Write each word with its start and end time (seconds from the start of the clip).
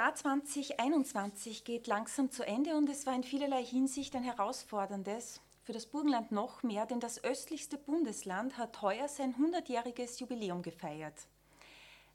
Jahr 0.00 0.14
2021 0.14 1.62
geht 1.62 1.86
langsam 1.86 2.30
zu 2.30 2.46
Ende 2.46 2.74
und 2.74 2.88
es 2.88 3.04
war 3.04 3.14
in 3.14 3.22
vielerlei 3.22 3.62
Hinsicht 3.62 4.16
ein 4.16 4.22
herausforderndes, 4.22 5.42
für 5.62 5.74
das 5.74 5.84
Burgenland 5.84 6.32
noch 6.32 6.62
mehr, 6.62 6.86
denn 6.86 7.00
das 7.00 7.22
östlichste 7.22 7.76
Bundesland 7.76 8.56
hat 8.56 8.80
heuer 8.80 9.08
sein 9.08 9.34
100-jähriges 9.34 10.18
Jubiläum 10.18 10.62
gefeiert. 10.62 11.26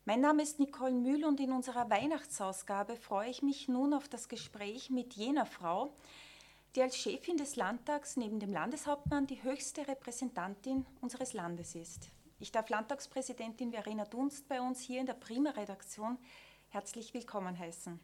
Mein 0.04 0.20
Name 0.20 0.42
ist 0.42 0.58
Nicole 0.58 0.96
Mühl 0.96 1.24
und 1.26 1.40
in 1.40 1.52
unserer 1.52 1.88
Weihnachtsausgabe 1.92 2.96
freue 2.96 3.30
ich 3.30 3.44
mich 3.44 3.68
nun 3.68 3.94
auf 3.94 4.08
das 4.08 4.30
Gespräch 4.30 4.90
mit 4.90 5.14
jener 5.14 5.46
Frau, 5.46 5.94
die 6.76 6.82
als 6.82 6.98
Chefin 6.98 7.38
des 7.38 7.56
Landtags 7.56 8.18
neben 8.18 8.40
dem 8.40 8.52
Landeshauptmann 8.52 9.28
die 9.28 9.44
höchste 9.44 9.88
Repräsentantin 9.88 10.88
unseres 11.02 11.34
Landes 11.34 11.76
ist. 11.76 12.10
Ich 12.40 12.52
darf 12.52 12.68
Landtagspräsidentin 12.68 13.74
Verena 13.74 14.06
Dunst 14.06 14.48
bei 14.48 14.60
uns 14.60 14.80
hier 14.80 15.02
in 15.02 15.06
der 15.06 15.14
Prima-Redaktion 15.14 16.18
herzlich 16.76 17.14
willkommen 17.14 17.58
heißen. 17.58 18.02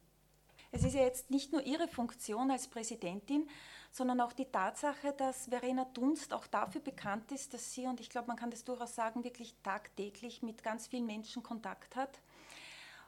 Es 0.71 0.85
ist 0.85 0.93
ja 0.95 1.01
jetzt 1.01 1.29
nicht 1.29 1.51
nur 1.51 1.61
Ihre 1.61 1.89
Funktion 1.89 2.49
als 2.49 2.69
Präsidentin, 2.69 3.49
sondern 3.91 4.21
auch 4.21 4.31
die 4.31 4.45
Tatsache, 4.45 5.11
dass 5.11 5.47
Verena 5.47 5.83
Dunst 5.83 6.33
auch 6.33 6.47
dafür 6.47 6.79
bekannt 6.79 7.33
ist, 7.33 7.53
dass 7.53 7.73
sie, 7.73 7.85
und 7.87 7.99
ich 7.99 8.09
glaube, 8.09 8.29
man 8.29 8.37
kann 8.37 8.49
das 8.49 8.63
durchaus 8.63 8.95
sagen, 8.95 9.25
wirklich 9.25 9.57
tagtäglich 9.61 10.41
mit 10.41 10.63
ganz 10.63 10.87
vielen 10.87 11.05
Menschen 11.05 11.43
Kontakt 11.43 11.97
hat. 11.97 12.21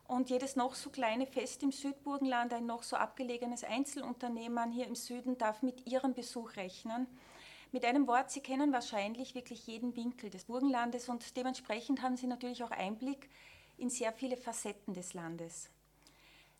Und 0.06 0.30
jedes 0.30 0.58
noch 0.58 0.76
so 0.76 0.90
kleine 0.90 1.28
Fest 1.28 1.64
im 1.64 1.72
Südburgenland, 1.72 2.52
ein 2.52 2.66
noch 2.66 2.84
so 2.84 2.98
abgelegenes 2.98 3.64
Einzelunternehmen 3.64 4.70
hier 4.70 4.88
im 4.88 4.96
Süden 4.96 5.38
darf 5.38 5.62
mit 5.62 5.88
ihrem 5.88 6.14
Besuch 6.14 6.58
rechnen. 6.58 7.08
Mit 7.72 7.86
einem 7.86 8.06
Wort, 8.06 8.32
Sie 8.32 8.42
kennen 8.42 8.74
wahrscheinlich 8.74 9.34
wirklich 9.34 9.66
jeden 9.66 9.96
Winkel 9.96 10.30
des 10.30 10.44
Burgenlandes 10.44 11.08
und 11.08 11.38
dementsprechend 11.38 12.02
haben 12.02 12.18
Sie 12.18 12.28
natürlich 12.28 12.66
auch 12.66 12.72
Einblick 12.72 13.30
in 13.78 13.90
sehr 13.90 14.14
viele 14.14 14.38
Facetten 14.38 14.94
des 14.94 15.14
Landes. 15.14 15.70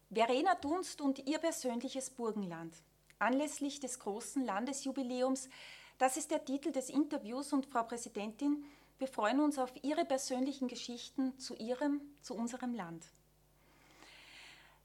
Verena 0.10 0.56
Dunst 0.56 1.02
und 1.02 1.26
ihr 1.28 1.40
persönliches 1.40 2.10
Burgenland. 2.10 2.76
Anlässlich 3.20 3.80
des 3.80 4.00
großen 4.00 4.46
Landesjubiläums, 4.46 5.50
das 5.98 6.18
ist 6.18 6.32
der 6.32 6.44
Titel 6.44 6.72
des 6.72 6.90
Interviews 6.90 7.54
und 7.54 7.66
Frau 7.66 7.84
Präsidentin, 7.84 8.64
wir 9.00 9.08
freuen 9.08 9.40
uns 9.40 9.58
auf 9.58 9.74
Ihre 9.82 10.06
persönlichen 10.06 10.68
Geschichten 10.68 11.38
zu 11.40 11.56
Ihrem, 11.56 12.02
zu 12.22 12.36
unserem 12.36 12.74
Land. 12.74 13.06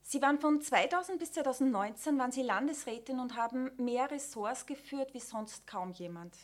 Sie 0.03 0.23
waren 0.23 0.41
von 0.41 0.63
2000 0.63 1.19
bis 1.19 1.33
2019 1.33 2.19
waren 2.19 2.33
Sie 2.33 2.43
Landesrätin 2.43 3.21
und 3.21 3.37
haben 3.37 3.71
mehr 3.77 4.11
Ressorts 4.11 4.65
geführt 4.65 5.13
wie 5.13 5.21
sonst 5.21 5.67
kaum 5.67 5.93
jemand. 5.93 6.35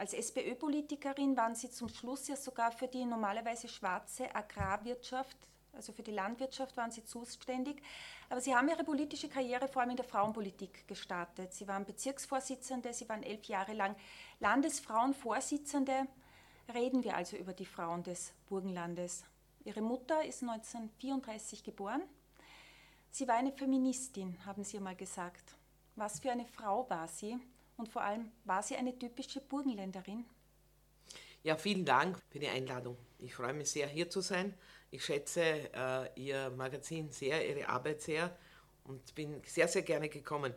Als 0.00 0.14
SPÖ-Politikerin 0.14 1.36
waren 1.36 1.54
Sie 1.54 1.70
zum 1.70 1.90
Schluss 1.90 2.26
ja 2.26 2.34
sogar 2.34 2.72
für 2.72 2.88
die 2.88 3.04
normalerweise 3.04 3.68
schwarze 3.68 4.34
Agrarwirtschaft 4.34 5.36
also 5.72 5.92
für 5.92 6.02
die 6.02 6.10
Landwirtschaft 6.10 6.76
waren 6.76 6.90
Sie 6.90 7.04
zuständig. 7.04 7.82
Aber 8.28 8.40
Sie 8.40 8.54
haben 8.54 8.68
Ihre 8.68 8.82
politische 8.82 9.28
Karriere 9.28 9.68
vor 9.68 9.82
allem 9.82 9.90
in 9.90 9.96
der 9.96 10.04
Frauenpolitik 10.04 10.88
gestartet. 10.88 11.52
Sie 11.54 11.68
waren 11.68 11.84
Bezirksvorsitzende, 11.84 12.92
Sie 12.92 13.08
waren 13.08 13.22
elf 13.22 13.44
Jahre 13.44 13.74
lang 13.74 13.94
Landesfrauenvorsitzende. 14.40 16.06
Reden 16.74 17.04
wir 17.04 17.14
also 17.14 17.36
über 17.36 17.52
die 17.52 17.66
Frauen 17.66 18.02
des 18.02 18.32
Burgenlandes. 18.48 19.22
Ihre 19.64 19.80
Mutter 19.80 20.24
ist 20.24 20.42
1934 20.42 21.62
geboren. 21.62 22.02
Sie 23.10 23.28
war 23.28 23.36
eine 23.36 23.52
Feministin, 23.52 24.36
haben 24.46 24.64
Sie 24.64 24.78
einmal 24.78 24.96
gesagt. 24.96 25.54
Was 25.94 26.18
für 26.18 26.32
eine 26.32 26.46
Frau 26.46 26.88
war 26.88 27.06
sie? 27.06 27.38
Und 27.80 27.88
vor 27.88 28.02
allem, 28.02 28.30
war 28.44 28.62
sie 28.62 28.76
eine 28.76 28.98
typische 28.98 29.40
Burgenländerin? 29.40 30.26
Ja, 31.42 31.56
vielen 31.56 31.86
Dank 31.86 32.20
für 32.28 32.38
die 32.38 32.46
Einladung. 32.46 32.94
Ich 33.18 33.34
freue 33.34 33.54
mich 33.54 33.70
sehr, 33.70 33.86
hier 33.86 34.10
zu 34.10 34.20
sein. 34.20 34.52
Ich 34.90 35.02
schätze 35.02 35.40
äh, 35.72 36.10
Ihr 36.14 36.50
Magazin 36.50 37.10
sehr, 37.10 37.48
Ihre 37.48 37.70
Arbeit 37.70 38.02
sehr 38.02 38.36
und 38.84 39.14
bin 39.14 39.40
sehr, 39.46 39.66
sehr 39.66 39.80
gerne 39.80 40.10
gekommen. 40.10 40.52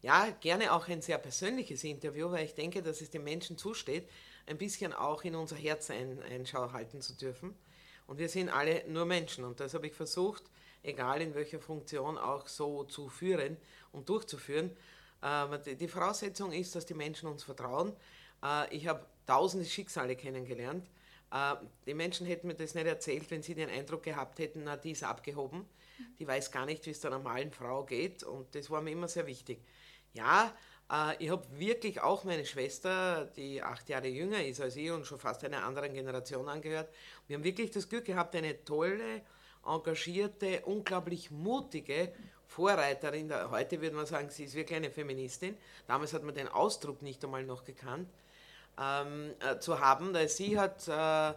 Ja, 0.00 0.30
gerne 0.40 0.72
auch 0.72 0.86
ein 0.86 1.02
sehr 1.02 1.18
persönliches 1.18 1.82
Interview, 1.82 2.30
weil 2.30 2.44
ich 2.44 2.54
denke, 2.54 2.82
dass 2.82 3.00
es 3.00 3.10
den 3.10 3.24
Menschen 3.24 3.58
zusteht, 3.58 4.08
ein 4.46 4.56
bisschen 4.56 4.92
auch 4.92 5.24
in 5.24 5.34
unser 5.34 5.56
Herz 5.56 5.90
ein, 5.90 6.22
Einschau 6.22 6.72
halten 6.72 7.00
zu 7.00 7.16
dürfen. 7.16 7.56
Und 8.06 8.18
wir 8.18 8.28
sind 8.28 8.48
alle 8.48 8.84
nur 8.86 9.06
Menschen 9.06 9.42
und 9.42 9.58
das 9.58 9.74
habe 9.74 9.88
ich 9.88 9.94
versucht, 9.94 10.44
egal 10.84 11.20
in 11.20 11.34
welcher 11.34 11.58
Funktion, 11.58 12.16
auch 12.16 12.46
so 12.46 12.84
zu 12.84 13.08
führen 13.08 13.56
und 13.90 14.08
durchzuführen. 14.08 14.76
Äh, 15.22 15.76
die 15.76 15.88
Voraussetzung 15.88 16.52
ist, 16.52 16.74
dass 16.74 16.86
die 16.86 16.94
Menschen 16.94 17.28
uns 17.28 17.44
vertrauen. 17.44 17.92
Äh, 18.42 18.74
ich 18.74 18.86
habe 18.86 19.04
tausende 19.26 19.66
Schicksale 19.66 20.16
kennengelernt 20.16 20.86
äh, 21.30 21.54
die 21.86 21.94
Menschen 21.94 22.26
hätten 22.26 22.46
mir 22.46 22.54
das 22.54 22.74
nicht 22.74 22.86
erzählt, 22.86 23.30
wenn 23.30 23.42
sie 23.42 23.54
den 23.54 23.70
Eindruck 23.70 24.02
gehabt 24.02 24.38
hätten, 24.38 24.62
na, 24.64 24.76
die 24.76 24.92
ist 24.92 25.04
abgehoben. 25.04 25.66
Die 26.18 26.26
weiß 26.26 26.50
gar 26.50 26.66
nicht, 26.66 26.84
wie 26.86 26.90
es 26.90 27.00
der 27.00 27.10
normalen 27.10 27.52
Frau 27.52 27.84
geht 27.84 28.22
und 28.22 28.54
das 28.54 28.70
war 28.70 28.80
mir 28.80 28.90
immer 28.90 29.08
sehr 29.08 29.26
wichtig. 29.26 29.62
Ja, 30.12 30.54
äh, 30.90 31.22
ich 31.22 31.30
habe 31.30 31.46
wirklich 31.58 32.00
auch 32.00 32.24
meine 32.24 32.44
Schwester, 32.44 33.26
die 33.36 33.62
acht 33.62 33.88
Jahre 33.88 34.08
jünger 34.08 34.42
ist 34.42 34.60
als 34.60 34.76
ich 34.76 34.90
und 34.90 35.06
schon 35.06 35.18
fast 35.18 35.44
einer 35.44 35.64
anderen 35.64 35.92
Generation 35.92 36.48
angehört. 36.48 36.92
Wir 37.26 37.36
haben 37.36 37.44
wirklich 37.44 37.70
das 37.70 37.88
Glück 37.88 38.06
gehabt, 38.06 38.34
eine 38.34 38.64
tolle, 38.64 39.22
engagierte, 39.64 40.62
unglaublich 40.64 41.30
mutige 41.30 42.12
Vorreiterin. 42.50 43.32
Heute 43.50 43.80
würde 43.80 43.94
man 43.94 44.06
sagen, 44.06 44.28
sie 44.28 44.44
ist 44.44 44.54
wirklich 44.54 44.76
eine 44.76 44.90
Feministin. 44.90 45.56
Damals 45.86 46.12
hat 46.12 46.24
man 46.24 46.34
den 46.34 46.48
Ausdruck 46.48 47.00
nicht 47.00 47.24
einmal 47.24 47.44
noch 47.44 47.64
gekannt 47.64 48.08
ähm, 48.76 49.30
äh, 49.38 49.60
zu 49.60 49.78
haben, 49.78 50.12
weil 50.12 50.28
sie 50.28 50.58
hat, 50.58 50.88
äh, 50.88 51.34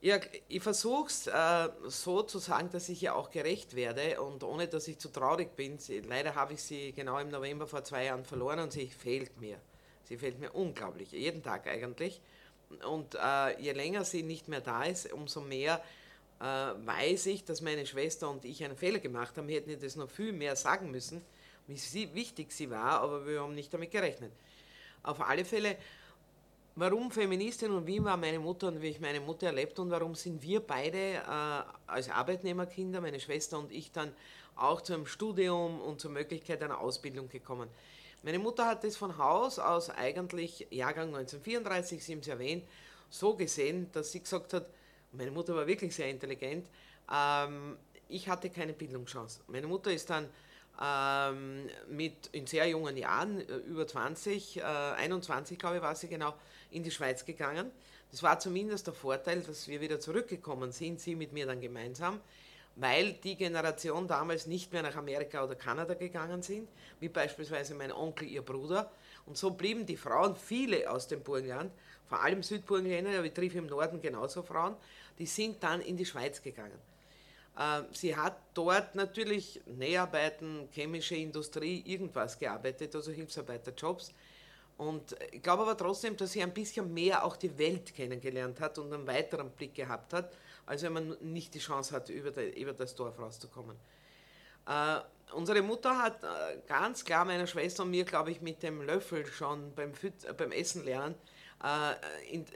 ja, 0.00 0.20
ich 0.48 0.62
versuche 0.62 1.08
es 1.08 1.26
äh, 1.26 1.68
so 1.88 2.22
zu 2.22 2.38
sagen, 2.38 2.70
dass 2.70 2.88
ich 2.88 3.02
ihr 3.02 3.16
auch 3.16 3.30
gerecht 3.30 3.74
werde 3.74 4.22
und 4.22 4.44
ohne 4.44 4.68
dass 4.68 4.86
ich 4.86 4.98
zu 4.98 5.08
traurig 5.08 5.56
bin. 5.56 5.78
Sie, 5.78 5.98
leider 5.98 6.36
habe 6.36 6.52
ich 6.52 6.62
sie 6.62 6.92
genau 6.92 7.18
im 7.18 7.30
November 7.30 7.66
vor 7.66 7.82
zwei 7.82 8.04
Jahren 8.04 8.24
verloren 8.24 8.60
und 8.60 8.72
sie 8.72 8.86
fehlt 8.86 9.40
mir. 9.40 9.58
Sie 10.04 10.16
fehlt 10.16 10.38
mir 10.38 10.52
unglaublich, 10.52 11.10
jeden 11.10 11.42
Tag 11.42 11.66
eigentlich. 11.66 12.20
Und 12.88 13.16
äh, 13.16 13.60
je 13.60 13.72
länger 13.72 14.04
sie 14.04 14.22
nicht 14.22 14.46
mehr 14.46 14.60
da 14.60 14.84
ist, 14.84 15.12
umso 15.12 15.40
mehr 15.40 15.82
äh, 16.42 16.44
weiß 16.44 17.26
ich, 17.26 17.44
dass 17.44 17.60
meine 17.60 17.86
Schwester 17.86 18.28
und 18.28 18.44
ich 18.44 18.64
einen 18.64 18.76
Fehler 18.76 18.98
gemacht 18.98 19.38
haben. 19.38 19.48
Wir 19.48 19.56
hätten 19.56 19.70
ihr 19.70 19.78
das 19.78 19.96
noch 19.96 20.10
viel 20.10 20.32
mehr 20.32 20.56
sagen 20.56 20.90
müssen, 20.90 21.22
wie 21.68 21.76
sie, 21.76 22.12
wichtig 22.14 22.52
sie 22.52 22.68
war, 22.68 23.00
aber 23.00 23.26
wir 23.26 23.40
haben 23.40 23.54
nicht 23.54 23.72
damit 23.72 23.90
gerechnet. 23.90 24.32
Auf 25.02 25.20
alle 25.20 25.44
Fälle 25.44 25.76
Warum 26.74 27.10
Feministin 27.10 27.70
und 27.70 27.86
wie 27.86 28.02
war 28.02 28.16
meine 28.16 28.38
Mutter 28.38 28.68
und 28.68 28.80
wie 28.80 28.88
ich 28.88 28.98
meine 28.98 29.20
Mutter 29.20 29.48
erlebt 29.48 29.78
und 29.78 29.90
warum 29.90 30.14
sind 30.14 30.42
wir 30.42 30.60
beide 30.60 31.16
äh, 31.16 31.62
als 31.86 32.08
Arbeitnehmerkinder, 32.08 33.02
meine 33.02 33.20
Schwester 33.20 33.58
und 33.58 33.70
ich, 33.70 33.92
dann 33.92 34.10
auch 34.56 34.80
zu 34.80 34.94
einem 34.94 35.04
Studium 35.04 35.82
und 35.82 36.00
zur 36.00 36.10
Möglichkeit 36.10 36.62
einer 36.62 36.80
Ausbildung 36.80 37.28
gekommen. 37.28 37.68
Meine 38.22 38.38
Mutter 38.38 38.66
hat 38.66 38.84
das 38.84 38.96
von 38.96 39.18
Haus 39.18 39.58
aus 39.58 39.90
eigentlich, 39.90 40.66
Jahrgang 40.70 41.08
1934, 41.08 42.02
Sie 42.02 42.12
haben 42.12 42.20
es 42.20 42.28
erwähnt, 42.28 42.64
so 43.10 43.34
gesehen, 43.34 43.90
dass 43.92 44.12
sie 44.12 44.20
gesagt 44.20 44.54
hat, 44.54 44.64
meine 45.12 45.30
Mutter 45.30 45.54
war 45.54 45.66
wirklich 45.66 45.94
sehr 45.94 46.08
intelligent, 46.08 46.66
ähm, 47.12 47.76
ich 48.08 48.28
hatte 48.28 48.50
keine 48.50 48.72
Bildungschance. 48.72 49.40
Meine 49.48 49.66
Mutter 49.66 49.92
ist 49.92 50.10
dann 50.10 50.28
ähm, 50.80 51.68
mit 51.88 52.28
in 52.32 52.46
sehr 52.46 52.66
jungen 52.68 52.96
Jahren, 52.96 53.40
äh, 53.40 53.56
über 53.56 53.86
20, 53.86 54.58
äh, 54.58 54.62
21 54.62 55.58
glaube 55.58 55.76
ich 55.76 55.82
war 55.82 55.94
sie 55.94 56.08
genau, 56.08 56.34
in 56.70 56.82
die 56.82 56.90
Schweiz 56.90 57.24
gegangen. 57.24 57.70
Das 58.10 58.22
war 58.22 58.38
zumindest 58.38 58.86
der 58.86 58.94
Vorteil, 58.94 59.40
dass 59.40 59.68
wir 59.68 59.80
wieder 59.80 59.98
zurückgekommen 60.00 60.72
sind, 60.72 61.00
sie 61.00 61.14
mit 61.14 61.32
mir 61.32 61.46
dann 61.46 61.60
gemeinsam, 61.60 62.20
weil 62.76 63.14
die 63.14 63.36
Generation 63.36 64.06
damals 64.06 64.46
nicht 64.46 64.72
mehr 64.72 64.82
nach 64.82 64.96
Amerika 64.96 65.44
oder 65.44 65.54
Kanada 65.54 65.94
gegangen 65.94 66.42
sind, 66.42 66.68
wie 67.00 67.08
beispielsweise 67.08 67.74
mein 67.74 67.92
Onkel, 67.92 68.28
ihr 68.28 68.42
Bruder. 68.42 68.90
Und 69.24 69.36
so 69.38 69.50
blieben 69.50 69.86
die 69.86 69.96
Frauen, 69.96 70.36
viele 70.36 70.90
aus 70.90 71.06
dem 71.08 71.22
Burgenland, 71.22 71.72
vor 72.06 72.22
allem 72.22 72.42
Südburgenländer, 72.42 73.16
aber 73.16 73.26
ich 73.26 73.32
treffe 73.32 73.58
im 73.58 73.66
Norden 73.66 74.00
genauso 74.02 74.42
Frauen, 74.42 74.76
die 75.18 75.26
sind 75.26 75.62
dann 75.62 75.80
in 75.80 75.96
die 75.96 76.06
Schweiz 76.06 76.42
gegangen. 76.42 76.78
Ähm, 77.58 77.84
sie 77.92 78.16
hat 78.16 78.36
dort 78.54 78.94
natürlich 78.94 79.60
Näharbeiten, 79.66 80.68
chemische 80.72 81.16
Industrie, 81.16 81.82
irgendwas 81.86 82.38
gearbeitet, 82.38 82.94
also 82.94 83.12
Hilfsarbeiterjobs. 83.12 84.12
Und 84.78 85.14
ich 85.30 85.42
glaube 85.42 85.62
aber 85.62 85.76
trotzdem, 85.76 86.16
dass 86.16 86.32
sie 86.32 86.42
ein 86.42 86.52
bisschen 86.52 86.92
mehr 86.92 87.24
auch 87.24 87.36
die 87.36 87.56
Welt 87.58 87.94
kennengelernt 87.94 88.60
hat 88.60 88.78
und 88.78 88.92
einen 88.92 89.06
weiteren 89.06 89.50
Blick 89.50 89.74
gehabt 89.74 90.12
hat, 90.12 90.32
als 90.66 90.82
wenn 90.82 90.92
man 90.92 91.16
nicht 91.20 91.54
die 91.54 91.58
Chance 91.58 91.94
hat, 91.94 92.08
über, 92.08 92.32
das 92.72 92.94
Dorf 92.94 93.18
rauszukommen. 93.18 93.76
Äh, 94.66 95.00
unsere 95.34 95.62
Mutter 95.62 95.98
hat 95.98 96.22
äh, 96.24 96.58
ganz 96.66 97.04
klar 97.04 97.24
meiner 97.24 97.46
Schwester 97.46 97.82
und 97.82 97.90
mir, 97.90 98.04
glaube 98.04 98.30
ich, 98.30 98.40
mit 98.40 98.62
dem 98.62 98.82
Löffel 98.82 99.26
schon 99.26 99.74
beim, 99.74 99.92
Füt 99.94 100.24
äh, 100.24 100.32
beim 100.32 100.52
Essen 100.52 100.84
lernen, 100.84 101.14
in, 102.30 102.42
äh, 102.42 102.46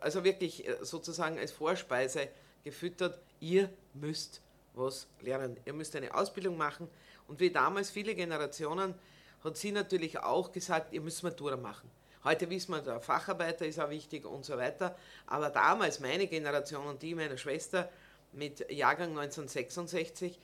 also 0.00 0.24
wirklich 0.24 0.68
äh, 0.68 0.76
sozusagen 0.82 1.38
als 1.38 1.52
Vorspeise 1.52 2.28
gefüttert, 2.62 3.18
ihr 3.40 3.70
müsst 3.94 4.40
was 4.74 5.06
lernen, 5.20 5.58
ihr 5.64 5.72
müsst 5.72 5.96
eine 5.96 6.14
Ausbildung 6.14 6.56
machen. 6.56 6.88
Und 7.28 7.40
wie 7.40 7.50
damals 7.50 7.90
viele 7.90 8.14
Generationen 8.14 8.94
hat 9.42 9.56
sie 9.56 9.72
natürlich 9.72 10.18
auch 10.18 10.52
gesagt, 10.52 10.92
ihr 10.92 11.00
müsst 11.00 11.22
Matura 11.22 11.56
machen. 11.56 11.90
Heute 12.24 12.48
wissen 12.50 12.72
wir, 12.72 12.80
der 12.80 13.00
Facharbeiter 13.00 13.66
ist 13.66 13.80
auch 13.80 13.90
wichtig 13.90 14.24
und 14.24 14.44
so 14.44 14.56
weiter. 14.56 14.96
Aber 15.26 15.50
damals, 15.50 15.98
meine 15.98 16.26
Generation 16.26 16.86
und 16.86 17.02
die 17.02 17.14
meiner 17.14 17.36
Schwester 17.36 17.90
mit 18.32 18.70
Jahrgang 18.70 19.10
1966, 19.10 20.38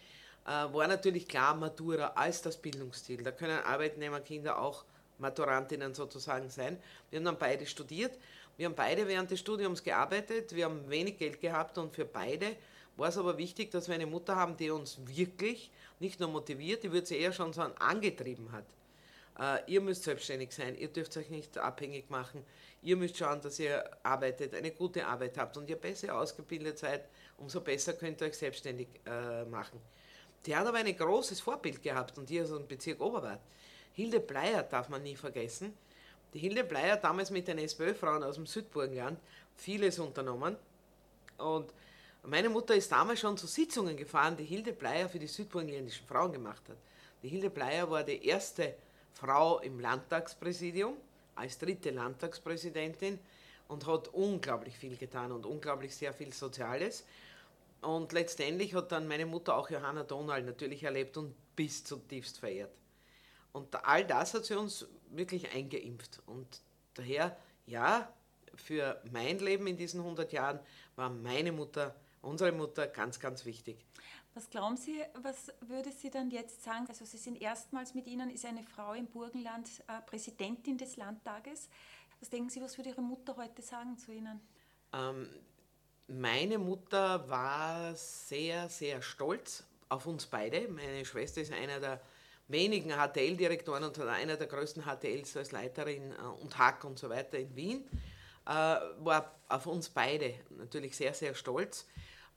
äh, 0.45 0.51
war 0.51 0.89
natürlich 0.89 1.29
klar 1.29 1.55
Matura 1.55 2.13
als 2.17 2.43
das 2.43 2.57
Bildungsziel. 2.57 3.23
Da 3.23 3.33
können 3.33 3.61
Arbeitnehmerkinder 3.61 4.59
auch 4.59 4.85
Maturantinnen 5.19 5.95
sozusagen 5.95 6.51
sein. 6.51 6.79
Wir 7.11 7.19
haben 7.19 7.25
dann 7.25 7.39
beide 7.39 7.67
studiert. 7.67 8.19
Wir 8.57 8.67
haben 8.67 8.75
beide 8.75 9.07
während 9.07 9.31
des 9.31 9.41
Studiums 9.41 9.83
gearbeitet. 9.83 10.55
Wir 10.55 10.65
haben 10.65 10.89
wenig 10.89 11.19
Geld 11.19 11.41
gehabt 11.41 11.79
und 11.79 11.95
für 11.95 12.05
beide 12.05 12.57
war 12.97 13.09
es 13.09 13.17
aber 13.17 13.39
wichtig, 13.39 13.71
dass 13.71 13.87
wir 13.87 13.95
eine 13.95 14.07
Mutter 14.07 14.35
haben, 14.35 14.57
die 14.57 14.71
uns 14.71 14.99
wirklich 15.07 15.71
nicht 16.01 16.19
nur 16.19 16.29
motiviert, 16.29 16.83
die 16.83 16.93
würde 16.93 17.07
sie 17.07 17.17
eher 17.17 17.33
schon 17.33 17.53
sagen, 17.53 17.73
angetrieben 17.79 18.51
hat. 18.51 18.65
Äh, 19.39 19.73
ihr 19.73 19.81
müsst 19.81 20.03
selbstständig 20.03 20.53
sein, 20.53 20.77
ihr 20.77 20.89
dürft 20.89 21.17
euch 21.17 21.31
nicht 21.31 21.57
abhängig 21.59 22.11
machen, 22.11 22.45
ihr 22.83 22.97
müsst 22.97 23.17
schauen, 23.17 23.41
dass 23.41 23.59
ihr 23.61 23.89
arbeitet, 24.03 24.55
eine 24.55 24.73
gute 24.73 25.07
Arbeit 25.07 25.39
habt 25.39 25.57
und 25.57 25.71
ihr 25.71 25.77
besser 25.77 26.19
ausgebildet 26.19 26.79
seid, 26.79 27.05
umso 27.37 27.61
besser 27.61 27.93
könnt 27.93 28.21
ihr 28.21 28.27
euch 28.27 28.37
selbstständig 28.37 28.89
äh, 29.07 29.45
machen. 29.45 29.81
Die 30.45 30.55
hat 30.55 30.67
aber 30.67 30.79
ein 30.79 30.97
großes 30.97 31.41
Vorbild 31.41 31.83
gehabt 31.83 32.19
und 32.19 32.29
die 32.29 32.41
aus 32.41 32.49
dem 32.49 32.67
Bezirk 32.67 33.01
Oberwart. 33.01 33.41
Hilde 33.99 34.21
Bleier 34.21 34.63
darf 34.63 34.89
man 34.91 35.03
nie 35.03 35.17
vergessen. 35.17 35.75
Die 36.33 36.39
Hilde 36.39 36.63
Bleier 36.63 36.99
damals 36.99 37.33
mit 37.33 37.49
den 37.49 37.59
SPÖ-Frauen 37.59 38.23
aus 38.23 38.37
dem 38.37 38.47
Südburgenland 38.47 39.19
vieles 39.57 39.99
unternommen 39.99 40.57
und 41.37 41.75
meine 42.23 42.49
Mutter 42.49 42.77
ist 42.77 42.93
damals 42.93 43.19
schon 43.19 43.37
zu 43.37 43.49
Sitzungen 43.49 43.97
gefahren, 43.97 44.37
die 44.37 44.45
Hilde 44.45 44.73
Bleier 44.73 45.09
für 45.09 45.19
die 45.19 45.27
südburgenländischen 45.27 46.07
Frauen 46.07 46.33
gemacht 46.33 46.63
hat. 46.69 46.77
Die 47.25 47.29
Hilde 47.29 47.51
Bleier 47.51 47.91
war 47.91 48.05
die 48.05 48.25
erste 48.25 48.77
Frau 49.15 49.59
im 49.59 49.81
Landtagspräsidium, 49.81 50.95
als 51.35 51.59
dritte 51.59 51.91
Landtagspräsidentin 51.91 53.19
und 53.67 53.85
hat 53.85 54.15
unglaublich 54.15 54.79
viel 54.79 54.97
getan 54.97 55.33
und 55.33 55.45
unglaublich 55.45 55.97
sehr 55.97 56.13
viel 56.13 56.33
Soziales. 56.33 57.05
Und 57.83 58.13
letztendlich 58.13 58.75
hat 58.75 58.93
dann 58.93 59.09
meine 59.09 59.27
Mutter 59.27 59.57
auch 59.57 59.69
Johanna 59.69 60.05
Donald 60.05 60.47
natürlich 60.47 60.85
erlebt 60.85 61.17
und 61.17 61.35
bis 61.57 61.83
zutiefst 61.83 62.39
verehrt. 62.39 62.71
Und 63.53 63.85
all 63.85 64.05
das 64.05 64.35
hat 64.35 64.45
sie 64.45 64.55
uns 64.55 64.87
wirklich 65.11 65.53
eingeimpft. 65.55 66.21
Und 66.27 66.63
daher, 66.95 67.37
ja, 67.67 68.13
für 68.55 69.01
mein 69.11 69.39
Leben 69.39 69.67
in 69.67 69.77
diesen 69.77 70.01
100 70.01 70.33
Jahren 70.33 70.61
war 70.97 71.11
meine 71.11 71.53
Mutter, 71.53 71.95
unsere 72.23 72.53
Mutter 72.53 72.87
ganz, 72.87 73.21
ganz 73.21 73.45
wichtig. 73.45 73.85
Was 74.35 74.51
glauben 74.51 74.77
Sie, 74.77 75.03
was 75.23 75.53
würde 75.63 75.91
sie 75.91 76.11
dann 76.11 76.31
jetzt 76.31 76.63
sagen? 76.63 76.87
Also 76.89 77.05
Sie 77.05 77.17
sind 77.17 77.41
erstmals 77.41 77.95
mit 77.95 78.07
Ihnen, 78.07 78.31
ist 78.31 78.45
eine 78.45 78.63
Frau 78.63 78.93
im 78.93 79.07
Burgenland 79.07 79.69
äh, 79.89 80.01
Präsidentin 80.07 80.79
des 80.79 80.97
Landtages. 80.97 81.69
Was 82.21 82.31
denken 82.31 82.51
Sie, 82.51 82.61
was 82.61 82.77
würde 82.77 82.91
Ihre 82.91 83.03
Mutter 83.03 83.37
heute 83.37 83.63
sagen 83.63 83.97
zu 83.97 84.13
Ihnen? 84.13 84.41
Ähm, 84.93 85.29
meine 86.07 86.59
Mutter 86.59 87.29
war 87.29 87.95
sehr, 87.95 88.69
sehr 88.69 89.03
stolz 89.03 89.65
auf 89.89 90.07
uns 90.07 90.27
beide. 90.27 90.69
Meine 90.69 91.05
Schwester 91.05 91.41
ist 91.41 91.53
einer 91.53 91.81
der 91.81 92.01
wenigen 92.49 92.91
HTL-Direktoren 92.91 93.85
und 93.85 93.99
einer 94.01 94.37
der 94.37 94.47
größten 94.47 94.85
HTLs 94.85 95.37
als 95.37 95.53
Leiterin 95.53 96.13
äh, 96.13 96.43
und 96.43 96.59
Hack 96.59 96.85
und 96.85 96.99
so 96.99 97.09
weiter 97.09 97.39
in 97.39 97.55
Wien. 97.55 97.85
Äh, 98.47 98.51
war 98.51 99.35
auf 99.49 99.67
uns 99.67 99.91
beide 99.91 100.35
natürlich 100.51 100.97
sehr, 100.97 101.15
sehr 101.15 101.35
stolz. 101.35 101.87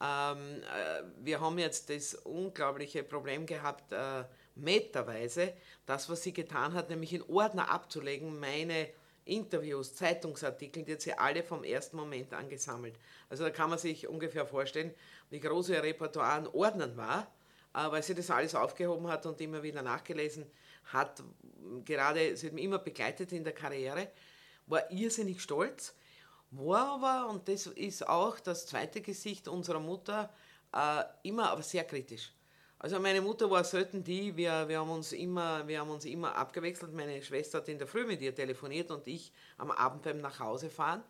Ähm, 0.02 0.62
äh, 0.64 1.04
wir 1.24 1.40
haben 1.40 1.58
jetzt 1.58 1.90
das 1.90 2.16
unglaubliche 2.16 3.04
Problem 3.04 3.46
gehabt, 3.46 3.94
meterweise, 4.54 5.54
das, 5.86 6.10
was 6.10 6.24
sie 6.24 6.34
getan 6.34 6.74
hat, 6.74 6.90
nämlich 6.90 7.14
in 7.14 7.24
Ordner 7.24 7.72
abzulegen, 7.72 8.38
meine 8.38 8.90
Interviews, 9.24 9.96
Zeitungsartikel, 9.96 10.84
die 10.84 10.94
hat 10.94 11.02
sie 11.02 11.14
alle 11.14 11.42
vom 11.44 11.64
ersten 11.64 11.96
Moment 11.96 12.34
angesammelt. 12.34 12.96
Also 13.30 13.44
da 13.46 13.50
kann 13.50 13.70
man 13.70 13.80
sich 13.80 14.08
ungefähr 14.08 14.46
vorstellen, 14.46 14.94
wie 15.30 15.40
groß 15.40 15.70
ihr 15.70 15.82
Repertoire 15.82 16.34
an 16.34 16.48
Ordnern 16.48 16.98
war, 16.98 17.32
weil 17.74 18.04
sie 18.04 18.16
das 18.16 18.30
alles 18.30 18.56
aufgehoben 18.56 19.08
hat 19.08 19.26
und 19.26 19.40
immer 19.42 19.64
wieder 19.64 19.82
nachgelesen 19.82 20.46
hat. 20.86 21.24
Gerade, 21.86 22.36
sie 22.36 22.48
hat 22.48 22.54
mich 22.54 22.64
immer 22.64 22.80
begleitet 22.80 23.32
in 23.32 23.44
der 23.44 23.54
Karriere, 23.54 24.10
war 24.68 24.90
irrsinnig 24.92 25.42
stolz 25.42 25.94
war 26.52 26.96
aber, 26.96 27.30
und 27.30 27.48
das 27.48 27.66
ist 27.66 28.08
auch 28.08 28.40
das 28.40 28.68
zweite 28.68 29.02
Gesicht 29.02 29.48
unserer 29.48 29.80
Mutter, 29.80 30.30
äh, 30.74 31.04
immer 31.24 31.50
aber 31.50 31.64
sehr 31.64 31.86
kritisch. 31.86 32.34
Also 32.78 33.00
meine 33.00 33.22
Mutter 33.22 33.50
war 33.50 33.64
selten 33.64 34.04
die, 34.04 34.36
wir, 34.36 34.68
wir, 34.68 34.80
haben 34.80 34.90
uns 34.90 35.14
immer, 35.14 35.66
wir 35.68 35.80
haben 35.80 35.92
uns 35.92 36.04
immer 36.04 36.36
abgewechselt. 36.36 36.94
Meine 36.94 37.22
Schwester 37.22 37.60
hat 37.60 37.70
in 37.70 37.78
der 37.78 37.88
Früh 37.88 38.06
mit 38.06 38.22
ihr 38.22 38.36
telefoniert 38.36 38.92
und 38.92 39.08
ich 39.08 39.32
am 39.58 39.72
Abend 39.72 40.02
beim 40.02 40.20
Nachhausefahren. 40.20 41.04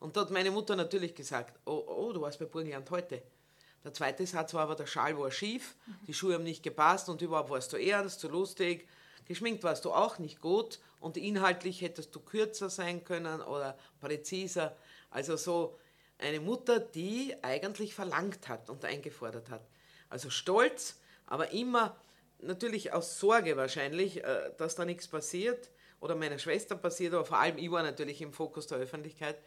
Und 0.00 0.16
da 0.16 0.22
hat 0.22 0.30
meine 0.30 0.50
Mutter 0.50 0.74
natürlich 0.74 1.14
gesagt, 1.14 1.60
oh, 1.66 1.84
oh 1.86 2.12
du 2.12 2.22
warst 2.22 2.38
bei 2.38 2.46
Burgenland 2.46 2.90
heute. 2.90 3.22
Der 3.84 3.94
zweite 3.94 4.26
Satz 4.26 4.52
war 4.52 4.62
aber, 4.62 4.74
der 4.74 4.86
Schal 4.86 5.18
war 5.18 5.30
schief, 5.30 5.74
die 6.06 6.12
Schuhe 6.12 6.34
haben 6.34 6.44
nicht 6.44 6.62
gepasst 6.62 7.08
und 7.08 7.22
überhaupt 7.22 7.50
warst 7.50 7.72
du 7.72 7.78
ernst, 7.78 8.20
zu 8.20 8.28
lustig. 8.28 8.86
Geschminkt 9.24 9.62
warst 9.64 9.84
du 9.84 9.92
auch 9.92 10.18
nicht 10.18 10.40
gut 10.40 10.80
und 10.98 11.16
inhaltlich 11.16 11.80
hättest 11.80 12.14
du 12.14 12.20
kürzer 12.20 12.68
sein 12.68 13.04
können 13.04 13.40
oder 13.40 13.78
präziser. 14.00 14.76
Also 15.10 15.36
so 15.36 15.78
eine 16.18 16.40
Mutter, 16.40 16.78
die 16.78 17.34
eigentlich 17.42 17.94
verlangt 17.94 18.48
hat 18.48 18.68
und 18.68 18.84
eingefordert 18.84 19.48
hat. 19.48 19.66
Also 20.10 20.28
stolz, 20.28 21.00
aber 21.26 21.52
immer 21.52 21.96
natürlich 22.40 22.92
aus 22.92 23.18
Sorge 23.18 23.56
wahrscheinlich, 23.56 24.22
äh, 24.22 24.52
dass 24.58 24.74
da 24.74 24.84
nichts 24.84 25.08
passiert 25.08 25.70
oder 26.00 26.16
meiner 26.16 26.38
Schwester 26.38 26.76
passiert, 26.76 27.14
aber 27.14 27.24
vor 27.24 27.38
allem 27.38 27.56
ich 27.56 27.70
war 27.70 27.82
natürlich 27.82 28.20
im 28.20 28.32
Fokus 28.32 28.66
der 28.66 28.78
Öffentlichkeit, 28.78 29.38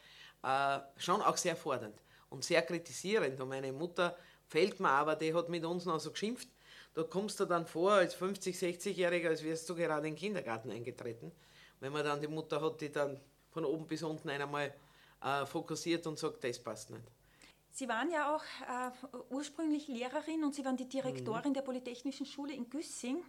äh, 0.43 0.79
schon 0.97 1.21
auch 1.21 1.37
sehr 1.37 1.55
fordernd 1.55 1.95
und 2.33 2.43
sehr 2.43 2.63
kritisierend. 2.63 3.39
Und 3.39 3.49
meine 3.49 3.71
Mutter 3.71 4.17
fällt 4.47 4.79
mir 4.79 4.89
aber, 4.89 5.15
die 5.15 5.33
hat 5.33 5.49
mit 5.49 5.63
uns 5.63 5.85
noch 5.85 5.99
so 5.99 6.11
geschimpft, 6.11 6.49
da 6.95 7.03
kommst 7.03 7.39
du 7.39 7.45
dann 7.45 7.65
vor 7.65 7.93
als 7.93 8.15
50-, 8.15 8.55
60-Jähriger, 8.55 9.29
als 9.29 9.43
wärst 9.43 9.69
du 9.69 9.75
gerade 9.75 10.07
in 10.07 10.13
den 10.13 10.19
Kindergarten 10.19 10.69
eingetreten. 10.69 11.31
Wenn 11.79 11.93
man 11.93 12.03
dann 12.03 12.21
die 12.21 12.27
Mutter 12.27 12.61
hat, 12.61 12.81
die 12.81 12.91
dann 12.91 13.19
von 13.49 13.65
oben 13.65 13.87
bis 13.87 14.03
unten 14.03 14.29
einmal 14.29 14.73
äh, 15.23 15.45
fokussiert 15.45 16.05
und 16.07 16.19
sagt, 16.19 16.43
das 16.43 16.59
passt 16.59 16.89
nicht. 16.89 17.03
Sie 17.71 17.87
waren 17.87 18.11
ja 18.11 18.35
auch 18.35 18.43
äh, 18.43 18.91
ursprünglich 19.31 19.87
Lehrerin 19.87 20.43
und 20.43 20.53
Sie 20.53 20.63
waren 20.63 20.77
die 20.77 20.87
Direktorin 20.87 21.49
mhm. 21.49 21.53
der 21.55 21.61
Polytechnischen 21.61 22.25
Schule 22.25 22.53
in 22.53 22.69
Güssing. 22.69 23.23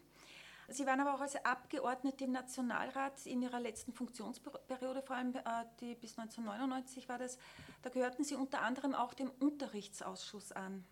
Sie 0.69 0.87
waren 0.87 1.01
aber 1.01 1.15
auch 1.15 1.21
als 1.21 1.37
Abgeordnete 1.45 2.25
im 2.25 2.33
Nationalrat 2.33 3.27
in 3.27 3.43
Ihrer 3.43 3.61
letzten 3.61 3.93
Funktionsperiode, 3.93 5.03
vor 5.03 5.17
allem 5.17 5.35
äh, 5.35 5.41
die 5.81 5.95
bis 5.95 6.19
1999 6.19 7.09
war 7.09 7.19
das, 7.19 7.39
da 7.83 7.91
gehörten 7.91 8.25
Sie 8.25 8.35
unter 8.35 8.63
anderem 8.63 8.94
auch 8.94 9.15
dem 9.15 9.31
Unterrichtsausschuss 9.41 10.53
an. 10.53 10.85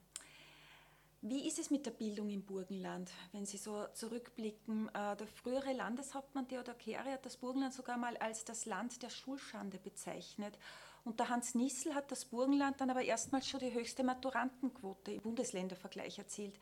Wie 1.25 1.47
ist 1.47 1.61
es 1.61 1.71
mit 1.71 1.87
der 1.87 1.93
Bildung 1.93 2.31
im 2.31 2.45
Burgenland, 2.45 3.09
wenn 3.31 3.47
Sie 3.47 3.57
so 3.57 3.87
zurückblicken? 3.95 4.89
Äh, 4.89 5.17
der 5.17 5.29
frühere 5.29 5.73
Landeshauptmann 5.73 6.49
Theodor 6.49 6.75
Kehre 6.75 7.13
hat 7.13 7.25
das 7.25 7.37
Burgenland 7.37 7.73
sogar 7.73 7.97
mal 7.97 8.17
als 8.17 8.45
das 8.45 8.67
Land 8.67 9.03
der 9.05 9.11
Schulschande 9.11 9.79
bezeichnet. 9.79 10.59
Und 11.05 11.21
der 11.21 11.29
Hans 11.29 11.55
Nissel 11.55 11.95
hat 11.95 12.11
das 12.11 12.25
Burgenland 12.25 12.81
dann 12.81 12.91
aber 12.91 13.03
erstmals 13.03 13.49
schon 13.49 13.61
die 13.61 13.73
höchste 13.73 14.03
Maturantenquote 14.03 15.13
im 15.13 15.23
Bundesländervergleich 15.23 16.19
erzielt. 16.19 16.59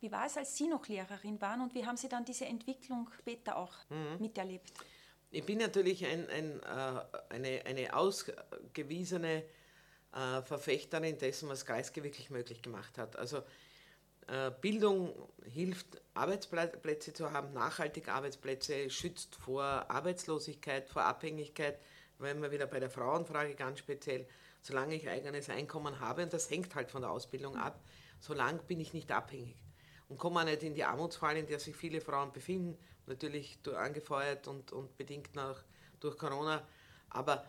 Wie 0.00 0.12
war 0.12 0.26
es, 0.26 0.36
als 0.36 0.56
Sie 0.56 0.68
noch 0.68 0.86
Lehrerin 0.88 1.40
waren 1.40 1.62
und 1.62 1.74
wie 1.74 1.86
haben 1.86 1.96
Sie 1.96 2.08
dann 2.08 2.24
diese 2.24 2.44
Entwicklung 2.44 3.10
später 3.18 3.56
auch 3.56 3.72
mhm. 3.88 4.20
miterlebt? 4.20 4.72
Ich 5.30 5.44
bin 5.44 5.58
natürlich 5.58 6.04
ein, 6.04 6.28
ein, 6.28 6.62
äh, 6.62 7.34
eine, 7.34 7.62
eine 7.64 7.96
ausgewiesene 7.96 9.42
äh, 10.12 10.42
Verfechterin 10.42 11.18
dessen, 11.18 11.48
was 11.48 11.64
Kreisky 11.64 12.02
wirklich 12.04 12.30
möglich 12.30 12.62
gemacht 12.62 12.98
hat. 12.98 13.16
Also 13.16 13.38
äh, 14.28 14.50
Bildung 14.60 15.14
hilft, 15.44 16.00
Arbeitsplätze 16.14 17.12
zu 17.12 17.32
haben, 17.32 17.52
nachhaltige 17.54 18.12
Arbeitsplätze, 18.12 18.90
schützt 18.90 19.34
vor 19.36 19.64
Arbeitslosigkeit, 19.64 20.88
vor 20.88 21.02
Abhängigkeit, 21.02 21.80
wenn 22.18 22.40
wir 22.42 22.50
wieder 22.50 22.66
bei 22.66 22.80
der 22.80 22.90
Frauenfrage 22.90 23.54
ganz 23.54 23.78
speziell, 23.78 24.26
solange 24.62 24.94
ich 24.94 25.08
eigenes 25.08 25.48
Einkommen 25.48 26.00
habe, 26.00 26.22
und 26.22 26.32
das 26.32 26.50
hängt 26.50 26.74
halt 26.74 26.90
von 26.90 27.02
der 27.02 27.10
Ausbildung 27.10 27.56
ab, 27.56 27.82
solange 28.20 28.62
bin 28.62 28.80
ich 28.80 28.94
nicht 28.94 29.10
abhängig 29.12 29.65
und 30.08 30.18
komme 30.18 30.40
auch 30.40 30.44
nicht 30.44 30.62
in 30.62 30.74
die 30.74 30.84
Armutsfalle, 30.84 31.40
in 31.40 31.46
der 31.46 31.58
sich 31.58 31.74
viele 31.74 32.00
Frauen 32.00 32.32
befinden, 32.32 32.78
natürlich 33.06 33.58
angefeuert 33.76 34.48
und, 34.48 34.72
und 34.72 34.96
bedingt 34.96 35.34
nach, 35.34 35.62
durch 36.00 36.16
Corona, 36.16 36.66
aber 37.10 37.44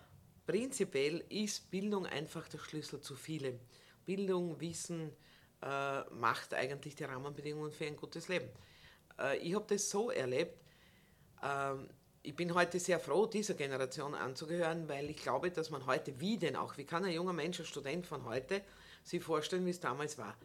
prinzipiell 0.45 1.23
ist 1.29 1.69
Bildung 1.69 2.05
einfach 2.05 2.47
der 2.47 2.59
Schlüssel 2.59 3.01
zu 3.01 3.15
vielem. 3.15 3.59
Bildung, 4.05 4.59
Wissen, 4.59 5.11
äh, 5.61 6.01
macht 6.11 6.53
eigentlich 6.53 6.95
die 6.95 7.03
Rahmenbedingungen 7.03 7.71
für 7.71 7.85
ein 7.85 7.97
gutes 7.97 8.27
Leben. 8.27 8.49
Äh, 9.19 9.37
ich 9.39 9.53
habe 9.53 9.65
das 9.67 9.89
so 9.89 10.11
erlebt, 10.11 10.57
äh, 11.41 11.73
ich 12.23 12.35
bin 12.35 12.53
heute 12.53 12.79
sehr 12.79 12.99
froh, 12.99 13.25
dieser 13.25 13.53
Generation 13.53 14.13
anzugehören, 14.13 14.87
weil 14.89 15.09
ich 15.09 15.17
glaube, 15.17 15.49
dass 15.49 15.69
man 15.69 15.85
heute, 15.85 16.19
wie 16.19 16.37
denn 16.37 16.55
auch, 16.55 16.77
wie 16.77 16.85
kann 16.85 17.05
ein 17.05 17.13
junger 17.13 17.33
Mensch, 17.33 17.59
ein 17.59 17.65
Student 17.65 18.05
von 18.05 18.25
heute, 18.25 18.61
sich 19.03 19.23
vorstellen, 19.23 19.65
wie 19.65 19.69
es 19.69 19.79
damals 19.79 20.17
war. 20.17 20.35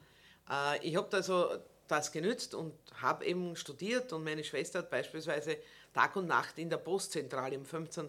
Äh, 0.48 0.86
ich 0.86 0.96
habe 0.96 1.14
also 1.16 1.50
das 1.88 2.12
genützt 2.12 2.54
und 2.54 2.72
habe 3.00 3.24
eben 3.24 3.56
studiert 3.56 4.12
und 4.12 4.24
meine 4.24 4.44
Schwester 4.44 4.80
hat 4.80 4.90
beispielsweise 4.90 5.58
Tag 5.92 6.16
und 6.16 6.26
Nacht 6.26 6.58
in 6.58 6.70
der 6.70 6.78
Postzentrale 6.78 7.54
im 7.54 7.64
15. 7.64 8.08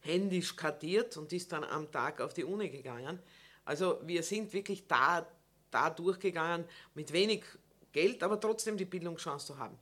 händisch 0.00 0.54
kartiert 0.54 1.16
und 1.16 1.32
ist 1.32 1.52
dann 1.52 1.64
am 1.64 1.90
Tag 1.90 2.20
auf 2.20 2.34
die 2.34 2.44
Uni 2.44 2.68
gegangen. 2.68 3.18
Also 3.64 4.00
wir 4.04 4.22
sind 4.22 4.52
wirklich 4.52 4.86
da 4.86 5.26
da 5.70 5.90
durchgegangen 5.90 6.64
mit 6.94 7.12
wenig 7.12 7.44
Geld, 7.92 8.22
aber 8.22 8.40
trotzdem 8.40 8.76
die 8.76 8.84
Bildungschance 8.84 9.46
zu 9.46 9.58
haben. 9.58 9.76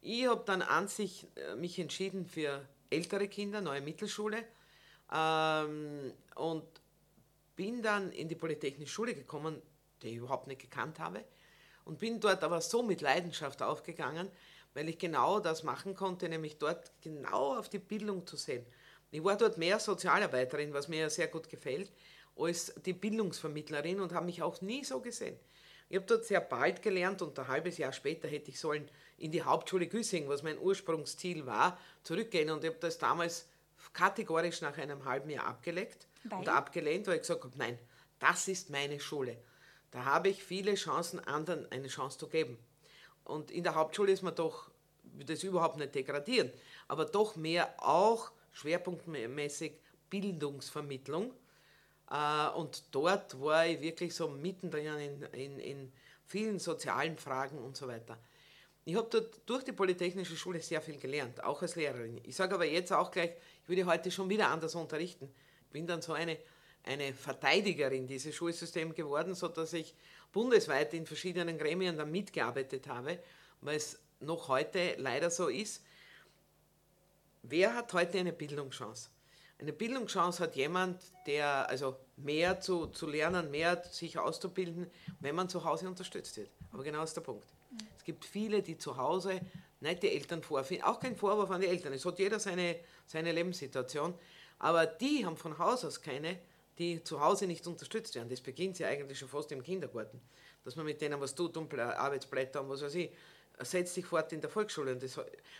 Ich 0.00 0.26
habe 0.26 0.42
dann 0.46 0.62
an 0.62 0.88
sich 0.88 1.26
äh, 1.36 1.54
mich 1.56 1.78
entschieden 1.78 2.26
für 2.26 2.66
ältere 2.90 3.28
Kinder, 3.28 3.60
neue 3.60 3.80
Mittelschule 3.80 4.44
ähm, 5.12 6.12
und 6.36 6.64
bin 7.56 7.82
dann 7.82 8.12
in 8.12 8.28
die 8.28 8.36
Polytechnische 8.36 8.92
Schule 8.92 9.14
gekommen, 9.14 9.60
die 10.02 10.08
ich 10.08 10.16
überhaupt 10.16 10.46
nicht 10.46 10.60
gekannt 10.60 10.98
habe 10.98 11.24
und 11.88 11.98
bin 11.98 12.20
dort 12.20 12.44
aber 12.44 12.60
so 12.60 12.82
mit 12.82 13.00
Leidenschaft 13.00 13.62
aufgegangen, 13.62 14.30
weil 14.74 14.90
ich 14.90 14.98
genau 14.98 15.40
das 15.40 15.62
machen 15.62 15.94
konnte, 15.94 16.28
nämlich 16.28 16.58
dort 16.58 16.92
genau 17.00 17.56
auf 17.56 17.70
die 17.70 17.78
Bildung 17.78 18.26
zu 18.26 18.36
sehen. 18.36 18.64
Ich 19.10 19.24
war 19.24 19.38
dort 19.38 19.56
mehr 19.56 19.80
Sozialarbeiterin, 19.80 20.74
was 20.74 20.88
mir 20.88 21.00
ja 21.00 21.10
sehr 21.10 21.28
gut 21.28 21.48
gefällt, 21.48 21.90
als 22.36 22.74
die 22.84 22.92
Bildungsvermittlerin 22.92 24.00
und 24.00 24.12
habe 24.12 24.26
mich 24.26 24.42
auch 24.42 24.60
nie 24.60 24.84
so 24.84 25.00
gesehen. 25.00 25.38
Ich 25.88 25.96
habe 25.96 26.04
dort 26.04 26.26
sehr 26.26 26.42
bald 26.42 26.82
gelernt 26.82 27.22
und 27.22 27.38
ein 27.38 27.48
halbes 27.48 27.78
Jahr 27.78 27.94
später 27.94 28.28
hätte 28.28 28.50
ich 28.50 28.60
sollen 28.60 28.86
in 29.16 29.32
die 29.32 29.42
Hauptschule 29.42 29.86
Güssing, 29.86 30.28
was 30.28 30.42
mein 30.42 30.58
Ursprungsziel 30.58 31.46
war, 31.46 31.78
zurückgehen 32.02 32.50
und 32.50 32.62
ich 32.62 32.68
habe 32.68 32.80
das 32.80 32.98
damals 32.98 33.48
kategorisch 33.94 34.60
nach 34.60 34.76
einem 34.76 35.06
halben 35.06 35.30
Jahr 35.30 35.46
abgelegt 35.46 36.06
weil? 36.24 36.40
und 36.40 36.48
abgelehnt, 36.50 37.06
weil 37.06 37.14
ich 37.14 37.22
gesagt 37.22 37.44
habe, 37.44 37.56
nein, 37.56 37.78
das 38.18 38.46
ist 38.46 38.68
meine 38.68 39.00
Schule. 39.00 39.38
Da 39.90 40.04
habe 40.04 40.28
ich 40.28 40.42
viele 40.42 40.74
Chancen, 40.74 41.20
anderen 41.20 41.70
eine 41.72 41.88
Chance 41.88 42.18
zu 42.18 42.28
geben. 42.28 42.58
Und 43.24 43.50
in 43.50 43.64
der 43.64 43.74
Hauptschule 43.74 44.12
ist 44.12 44.22
man 44.22 44.34
doch, 44.34 44.70
das 45.26 45.42
überhaupt 45.42 45.76
nicht 45.76 45.94
degradieren, 45.94 46.50
aber 46.86 47.04
doch 47.04 47.36
mehr 47.36 47.74
auch 47.78 48.30
schwerpunktmäßig 48.52 49.72
Bildungsvermittlung. 50.10 51.32
Äh, 52.10 52.48
und 52.50 52.82
dort 52.92 53.40
war 53.40 53.66
ich 53.66 53.80
wirklich 53.80 54.14
so 54.14 54.28
mittendrin 54.28 54.86
in, 54.98 55.22
in, 55.32 55.58
in 55.58 55.92
vielen 56.26 56.58
sozialen 56.58 57.16
Fragen 57.16 57.58
und 57.58 57.76
so 57.76 57.88
weiter. 57.88 58.18
Ich 58.84 58.96
habe 58.96 59.08
dort 59.10 59.40
durch 59.44 59.64
die 59.64 59.72
Polytechnische 59.72 60.36
Schule 60.36 60.60
sehr 60.62 60.80
viel 60.80 60.98
gelernt, 60.98 61.44
auch 61.44 61.60
als 61.60 61.76
Lehrerin. 61.76 62.20
Ich 62.24 62.36
sage 62.36 62.54
aber 62.54 62.64
jetzt 62.64 62.92
auch 62.92 63.10
gleich, 63.10 63.32
ich 63.62 63.68
würde 63.68 63.84
heute 63.84 64.10
schon 64.10 64.30
wieder 64.30 64.48
anders 64.48 64.74
unterrichten. 64.74 65.30
Ich 65.66 65.72
bin 65.72 65.86
dann 65.86 66.00
so 66.00 66.14
eine, 66.14 66.38
eine 66.84 67.12
Verteidigerin 67.12 68.06
dieses 68.06 68.34
Schulsystems 68.34 68.94
geworden, 68.94 69.34
sodass 69.34 69.72
ich 69.72 69.94
bundesweit 70.32 70.94
in 70.94 71.06
verschiedenen 71.06 71.58
Gremien 71.58 71.96
dann 71.96 72.10
mitgearbeitet 72.10 72.88
habe, 72.88 73.18
weil 73.60 73.76
es 73.76 73.98
noch 74.20 74.48
heute 74.48 74.94
leider 74.96 75.30
so 75.30 75.48
ist. 75.48 75.82
Wer 77.42 77.74
hat 77.74 77.92
heute 77.92 78.18
eine 78.18 78.32
Bildungschance? 78.32 79.10
Eine 79.60 79.72
Bildungschance 79.72 80.42
hat 80.42 80.54
jemand, 80.54 81.02
der 81.26 81.68
also 81.68 81.96
mehr 82.16 82.60
zu, 82.60 82.86
zu 82.86 83.06
lernen, 83.06 83.50
mehr 83.50 83.82
sich 83.90 84.18
auszubilden, 84.18 84.88
wenn 85.20 85.34
man 85.34 85.48
zu 85.48 85.64
Hause 85.64 85.88
unterstützt 85.88 86.36
wird. 86.36 86.50
Aber 86.72 86.84
genau 86.84 87.02
ist 87.02 87.14
der 87.14 87.22
Punkt. 87.22 87.46
Es 87.96 88.04
gibt 88.04 88.24
viele, 88.24 88.62
die 88.62 88.78
zu 88.78 88.96
Hause 88.96 89.40
nicht 89.80 90.02
die 90.02 90.10
Eltern 90.10 90.42
vorfinden, 90.42 90.84
auch 90.84 91.00
kein 91.00 91.16
Vorwurf 91.16 91.50
an 91.50 91.60
die 91.60 91.66
Eltern, 91.66 91.92
es 91.92 92.04
hat 92.04 92.18
jeder 92.18 92.40
seine, 92.40 92.76
seine 93.06 93.32
Lebenssituation, 93.32 94.14
aber 94.58 94.86
die 94.86 95.24
haben 95.24 95.36
von 95.36 95.56
Haus 95.58 95.84
aus 95.84 96.00
keine, 96.00 96.38
die 96.78 97.02
zu 97.02 97.20
Hause 97.20 97.46
nicht 97.46 97.66
unterstützt 97.66 98.14
werden. 98.14 98.28
Das 98.28 98.40
beginnt 98.40 98.78
ja 98.78 98.88
eigentlich 98.88 99.18
schon 99.18 99.28
fast 99.28 99.50
im 99.52 99.62
Kindergarten, 99.62 100.20
dass 100.64 100.76
man 100.76 100.86
mit 100.86 101.00
denen 101.00 101.20
was 101.20 101.34
tut 101.34 101.56
und 101.56 101.72
Arbeitsblätter 101.78 102.60
und 102.60 102.68
was 102.68 102.82
weiß 102.82 102.94
ich, 102.94 103.10
setzt 103.60 103.94
sich 103.94 104.06
fort 104.06 104.32
in 104.32 104.40
der 104.40 104.50
Volksschule. 104.50 104.92
Und 104.92 105.02
das, 105.02 105.18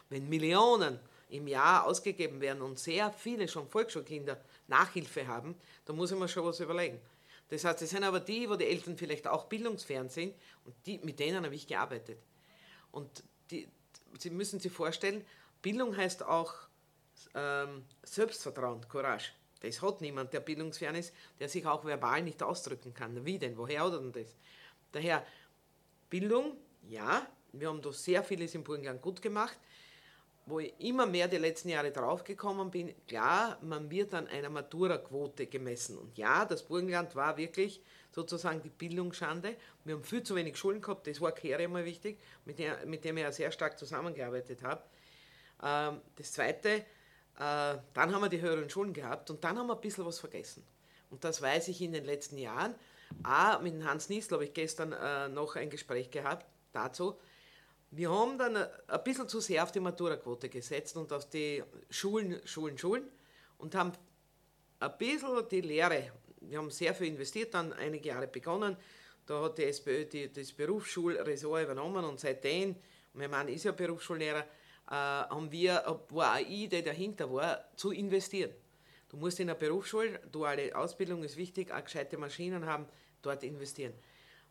wenn 0.09 0.29
Millionen 0.29 0.99
im 1.31 1.49
Jahr 1.49 1.85
ausgegeben 1.85 2.41
werden 2.41 2.63
und 2.63 2.79
sehr 2.79 3.13
viele 3.13 3.49
schon 3.49 3.69
Volksschulkinder 3.69 4.41
Nachhilfe 4.69 5.27
haben, 5.27 5.57
dann 5.85 5.97
muss 5.97 6.13
ich 6.13 6.19
mir 6.19 6.29
schon 6.29 6.45
was 6.45 6.61
überlegen. 6.61 7.01
Das 7.49 7.65
heißt, 7.65 7.83
das 7.83 7.91
sind 7.91 8.05
aber 8.05 8.21
die, 8.21 8.49
wo 8.49 8.57
die 8.57 8.67
Eltern 8.67 8.97
vielleicht 8.97 9.27
auch 9.27 9.47
bildungsfern 9.47 10.09
sind 10.09 10.35
und 10.65 10.75
die, 10.87 10.99
mit 10.99 11.19
denen 11.19 11.45
habe 11.45 11.55
ich 11.55 11.67
gearbeitet. 11.67 12.19
Und 12.93 13.25
die, 13.51 13.69
Sie 14.19 14.31
müssen 14.31 14.61
sich 14.61 14.73
vorstellen, 14.73 15.25
Bildung 15.61 15.97
heißt 15.97 16.23
auch 16.23 16.55
ähm, 17.35 17.85
Selbstvertrauen, 18.03 18.87
Courage. 18.89 19.33
Das 19.61 19.83
hat 19.83 20.00
niemand, 20.00 20.33
der 20.33 20.41
bildungsfern 20.41 20.95
ist, 20.95 21.12
der 21.41 21.49
sich 21.49 21.67
auch 21.67 21.85
verbal 21.85 22.23
nicht 22.23 22.43
ausdrücken 22.43 22.95
kann. 22.95 23.25
Wie 23.25 23.38
denn? 23.38 23.57
Woher 23.57 23.85
hat 23.85 23.93
er 23.93 23.99
denn 23.99 24.12
das? 24.12 24.37
Daher, 24.93 25.25
Bildung, 26.09 26.57
ja, 26.88 27.27
wir 27.53 27.69
haben 27.69 27.83
da 27.83 27.93
sehr 27.93 28.23
vieles 28.23 28.55
im 28.55 28.65
Burgenland 28.65 29.03
gut 29.03 29.21
gemacht 29.21 29.59
wo 30.49 30.61
ich 30.61 30.73
immer 30.79 31.07
mehr 31.07 31.29
die 31.29 31.37
letzten 31.37 31.69
Jahre 31.69 31.91
draufgekommen 31.93 32.71
bin, 32.71 32.95
klar, 33.07 33.59
man 33.62 33.91
wird 33.91 34.15
an 34.15 34.27
einer 34.29 34.49
Matura-Quote 34.49 35.47
gemessen. 35.47 35.99
Und 35.99 36.17
ja, 36.17 36.45
das 36.45 36.62
Burgenland 36.62 37.15
war 37.15 37.37
wirklich 37.37 37.83
sozusagen 38.12 38.62
die 38.62 38.71
Bildungsschande. 38.71 39.57
Wir 39.85 39.95
haben 39.95 40.05
viel 40.05 40.23
zu 40.23 40.35
wenig 40.35 40.57
Schulen 40.57 40.81
gehabt, 40.81 41.07
das 41.07 41.21
war 41.21 41.33
Kehre 41.33 41.62
immer 41.62 41.85
wichtig, 41.85 42.19
mit, 42.45 42.59
der, 42.59 42.87
mit 42.87 43.05
dem 43.05 43.19
ich 43.19 43.23
ja 43.25 43.33
sehr 43.33 43.53
stark 43.53 43.79
zusammengearbeitet 43.79 44.62
habe. 44.62 44.83
Ähm, 45.62 46.00
das 46.17 46.33
Zweite, 46.33 46.85
dann 47.38 48.12
haben 48.14 48.21
wir 48.21 48.28
die 48.28 48.40
höheren 48.40 48.68
Schulen 48.68 48.92
gehabt 48.92 49.30
und 49.30 49.42
dann 49.45 49.59
haben 49.59 49.68
wir 49.68 49.75
ein 49.75 49.80
bisschen 49.80 50.04
was 50.04 50.18
vergessen. 50.18 50.64
Und 51.11 51.25
das 51.25 51.40
weiß 51.40 51.68
ich 51.68 51.80
in 51.80 51.92
den 51.92 52.04
letzten 52.04 52.37
Jahren. 52.37 52.75
Ah, 53.23 53.59
mit 53.61 53.83
Hans 53.85 54.09
Niesel 54.09 54.35
habe 54.35 54.45
ich 54.45 54.52
gestern 54.52 54.92
äh, 54.92 55.28
noch 55.28 55.57
ein 55.57 55.71
Gespräch 55.71 56.11
gehabt 56.11 56.45
dazu, 56.73 57.18
wir 57.90 58.11
haben 58.11 58.37
dann 58.37 58.57
ein 58.57 59.04
bisschen 59.04 59.28
zu 59.28 59.40
sehr 59.40 59.62
auf 59.62 59.73
die 59.73 59.80
Maturaquote 59.80 60.50
gesetzt 60.50 60.97
und 60.97 61.11
auf 61.12 61.28
die 61.30 61.62
Schulen, 61.88 62.38
Schulen, 62.45 62.76
Schulen 62.76 63.04
und 63.57 63.75
haben 63.75 63.92
ein 64.80 64.99
bisschen 64.99 65.49
die 65.49 65.62
Lehre, 65.62 66.12
wir 66.42 66.59
haben 66.59 66.71
sehr 66.71 66.95
viel 66.95 67.09
investiert, 67.09 67.54
dann 67.54 67.73
einige 67.73 68.11
Jahre 68.11 68.28
begonnen, 68.28 68.76
da 69.25 69.42
hat 69.42 69.57
die 69.57 69.64
SPÖ 69.64 70.04
die, 70.04 70.30
das 70.30 70.52
Berufsschulressort 70.52 71.64
übernommen 71.64 72.04
und 72.04 72.21
seitdem, 72.21 72.76
mein 73.14 73.30
Mann 73.30 73.49
ist 73.49 73.64
ja 73.64 73.73
Berufsschullehrer, 73.73 74.40
äh, 74.40 74.45
haben 74.90 75.52
wir, 75.52 76.00
war 76.11 76.33
eine 76.33 76.49
Idee 76.49 76.83
dahinter 76.83 77.33
war, 77.33 77.64
zu 77.76 77.90
investieren. 77.92 78.50
Du 79.09 79.16
musst 79.16 79.40
in 79.40 79.47
der 79.47 79.54
Berufsschule, 79.54 80.21
duale 80.30 80.75
Ausbildung 80.76 81.23
ist 81.23 81.37
wichtig, 81.37 81.73
auch 81.73 81.83
gescheite 81.83 82.18
Maschinen 82.18 82.66
haben, 82.66 82.87
dort 83.23 83.42
investieren. 83.42 83.95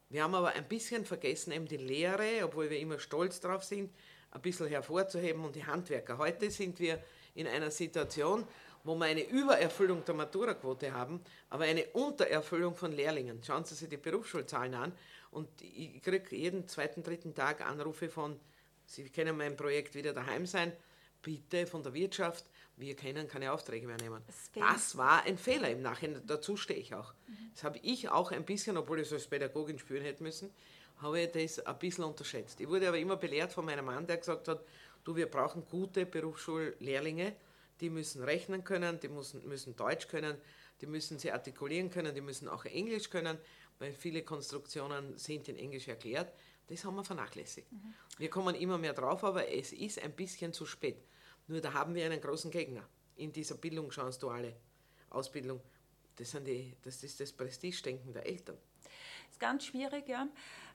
Wir 0.09 0.23
haben 0.23 0.35
aber 0.35 0.49
ein 0.49 0.67
bisschen 0.67 1.05
vergessen, 1.05 1.51
eben 1.51 1.67
die 1.67 1.77
Lehre, 1.77 2.43
obwohl 2.43 2.69
wir 2.69 2.79
immer 2.79 2.97
stolz 2.97 3.39
drauf 3.39 3.63
sind, 3.63 3.93
ein 4.31 4.41
bisschen 4.41 4.67
hervorzuheben 4.67 5.43
und 5.43 5.55
die 5.55 5.65
Handwerker. 5.65 6.17
Heute 6.17 6.49
sind 6.49 6.79
wir 6.79 7.03
in 7.35 7.47
einer 7.47 7.71
Situation, 7.71 8.47
wo 8.83 8.95
wir 8.95 9.05
eine 9.05 9.27
Übererfüllung 9.27 10.05
der 10.05 10.15
Maturaquote 10.15 10.93
haben, 10.93 11.21
aber 11.49 11.65
eine 11.65 11.85
Untererfüllung 11.87 12.75
von 12.75 12.91
Lehrlingen. 12.91 13.43
Schauen 13.43 13.65
Sie 13.65 13.75
sich 13.75 13.89
die 13.89 13.97
Berufsschulzahlen 13.97 14.73
an 14.75 14.93
und 15.31 15.49
ich 15.61 16.01
kriege 16.01 16.35
jeden 16.35 16.67
zweiten, 16.67 17.03
dritten 17.03 17.35
Tag 17.35 17.61
Anrufe 17.65 18.09
von, 18.09 18.39
Sie 18.87 19.09
können 19.09 19.37
mein 19.37 19.55
Projekt 19.55 19.93
wieder 19.95 20.13
daheim 20.13 20.45
sein, 20.45 20.71
bitte 21.21 21.67
von 21.67 21.83
der 21.83 21.93
Wirtschaft, 21.93 22.45
wir 22.77 22.95
können 22.95 23.27
keine 23.27 23.51
Aufträge 23.51 23.85
mehr 23.85 23.97
nehmen. 23.97 24.23
Das 24.55 24.97
war 24.97 25.23
ein 25.23 25.37
Fehler 25.37 25.69
im 25.69 25.81
Nachhinein, 25.81 26.21
dazu 26.25 26.55
stehe 26.55 26.79
ich 26.79 26.95
auch. 26.95 27.13
Mhm. 27.27 27.51
Das 27.53 27.63
habe 27.63 27.79
ich 27.81 28.09
auch 28.09 28.31
ein 28.31 28.45
bisschen, 28.45 28.77
obwohl 28.77 29.01
ich 29.01 29.07
es 29.07 29.13
als 29.13 29.27
Pädagogin 29.27 29.77
spüren 29.77 30.03
hätte 30.03 30.23
müssen, 30.23 30.51
habe 31.01 31.21
ich 31.21 31.31
das 31.31 31.59
ein 31.65 31.77
bisschen 31.79 32.05
unterschätzt. 32.05 32.59
Ich 32.61 32.67
wurde 32.67 32.87
aber 32.87 32.97
immer 32.97 33.17
belehrt 33.17 33.51
von 33.51 33.65
meinem 33.65 33.85
Mann, 33.85 34.07
der 34.07 34.17
gesagt 34.17 34.47
hat, 34.47 34.63
du, 35.03 35.15
wir 35.15 35.27
brauchen 35.27 35.65
gute 35.69 36.05
Berufsschullehrlinge, 36.05 37.35
die 37.81 37.89
müssen 37.89 38.23
rechnen 38.23 38.63
können, 38.63 38.99
die 38.99 39.09
müssen, 39.09 39.47
müssen 39.47 39.75
Deutsch 39.75 40.07
können, 40.07 40.37
die 40.81 40.87
müssen 40.87 41.19
sie 41.19 41.31
artikulieren 41.31 41.89
können, 41.89 42.15
die 42.15 42.21
müssen 42.21 42.47
auch 42.47 42.65
Englisch 42.65 43.09
können, 43.09 43.37
weil 43.79 43.91
viele 43.91 44.23
Konstruktionen 44.23 45.17
sind 45.17 45.49
in 45.49 45.57
Englisch 45.57 45.87
erklärt. 45.87 46.31
Das 46.67 46.83
haben 46.83 46.95
wir 46.95 47.03
vernachlässigt. 47.03 47.71
Mhm. 47.71 47.93
Wir 48.17 48.29
kommen 48.29 48.55
immer 48.55 48.77
mehr 48.77 48.93
drauf, 48.93 49.23
aber 49.23 49.49
es 49.49 49.71
ist 49.71 50.01
ein 50.01 50.11
bisschen 50.13 50.53
zu 50.53 50.65
spät. 50.65 51.01
Nur 51.47 51.61
da 51.61 51.73
haben 51.73 51.95
wir 51.95 52.05
einen 52.05 52.19
großen 52.19 52.51
Gegner 52.51 52.83
in 53.15 53.31
dieser 53.31 53.55
Bildungschance 53.55 54.19
duale 54.19 54.55
Ausbildung. 55.09 55.61
Das, 56.15 56.31
sind 56.31 56.45
die, 56.47 56.75
das 56.81 57.03
ist 57.03 57.19
das 57.19 57.31
Prestigedenken 57.31 58.11
der 58.11 58.25
Eltern. 58.25 58.57
Das 58.83 59.31
ist 59.31 59.39
ganz 59.39 59.65
schwierig, 59.65 60.07
ja. 60.07 60.27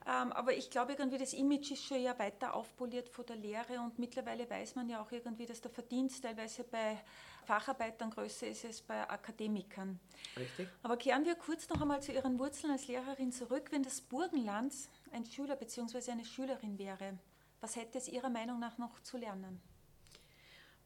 Ähm, 0.05 0.33
aber 0.33 0.55
ich 0.55 0.71
glaube 0.71 0.95
irgendwie, 0.95 1.19
das 1.19 1.33
Image 1.33 1.71
ist 1.73 1.85
schon 1.85 2.03
ja 2.03 2.19
weiter 2.19 2.55
aufpoliert 2.55 3.09
von 3.09 3.25
der 3.27 3.37
Lehre 3.37 3.81
und 3.81 3.99
mittlerweile 3.99 4.49
weiß 4.49 4.75
man 4.75 4.89
ja 4.89 5.01
auch 5.01 5.13
irgendwie, 5.13 5.47
dass 5.47 5.61
der 5.61 5.71
Verdienst 5.71 6.23
teilweise 6.23 6.65
bei 6.65 6.99
Facharbeitern 7.45 8.11
größer 8.11 8.49
ist 8.49 8.65
als 8.65 8.81
bei 8.81 9.09
Akademikern. 9.09 10.01
Richtig. 10.37 10.69
Aber 10.83 10.97
kehren 10.97 11.25
wir 11.25 11.37
kurz 11.37 11.69
noch 11.69 11.81
einmal 11.81 12.03
zu 12.03 12.13
Ihren 12.13 12.39
Wurzeln 12.39 12.73
als 12.73 12.89
Lehrerin 12.89 13.31
zurück. 13.31 13.69
Wenn 13.71 13.83
das 13.83 14.01
Burgenland 14.01 14.73
ein 15.13 15.25
Schüler 15.27 15.57
bzw. 15.57 16.11
eine 16.11 16.25
Schülerin 16.25 16.79
wäre, 16.79 17.19
was 17.61 17.77
hätte 17.77 17.99
es 17.99 18.09
Ihrer 18.09 18.31
Meinung 18.31 18.59
nach 18.59 18.79
noch 18.79 19.01
zu 19.03 19.17
lernen? 19.17 19.61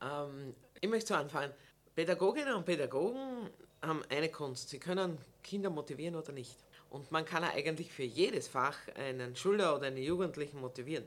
Ähm, 0.03 0.55
ich 0.81 0.89
möchte 0.89 1.09
so 1.09 1.15
anfangen. 1.15 1.53
Pädagoginnen 1.95 2.55
und 2.55 2.67
Pädagogen 2.67 3.51
haben 3.81 4.03
eine 4.11 4.29
Kunst. 4.29 4.69
Sie 4.69 4.79
können 4.79 5.19
Kinder 5.43 5.71
motivieren 5.71 6.17
oder 6.17 6.33
nicht. 6.33 6.57
Und 6.91 7.11
man 7.11 7.25
kann 7.25 7.43
eigentlich 7.45 7.93
für 7.93 8.03
jedes 8.03 8.49
Fach 8.49 8.77
einen 8.95 9.35
Schüler 9.37 9.75
oder 9.77 9.87
einen 9.87 9.97
Jugendlichen 9.97 10.61
motivieren. 10.61 11.07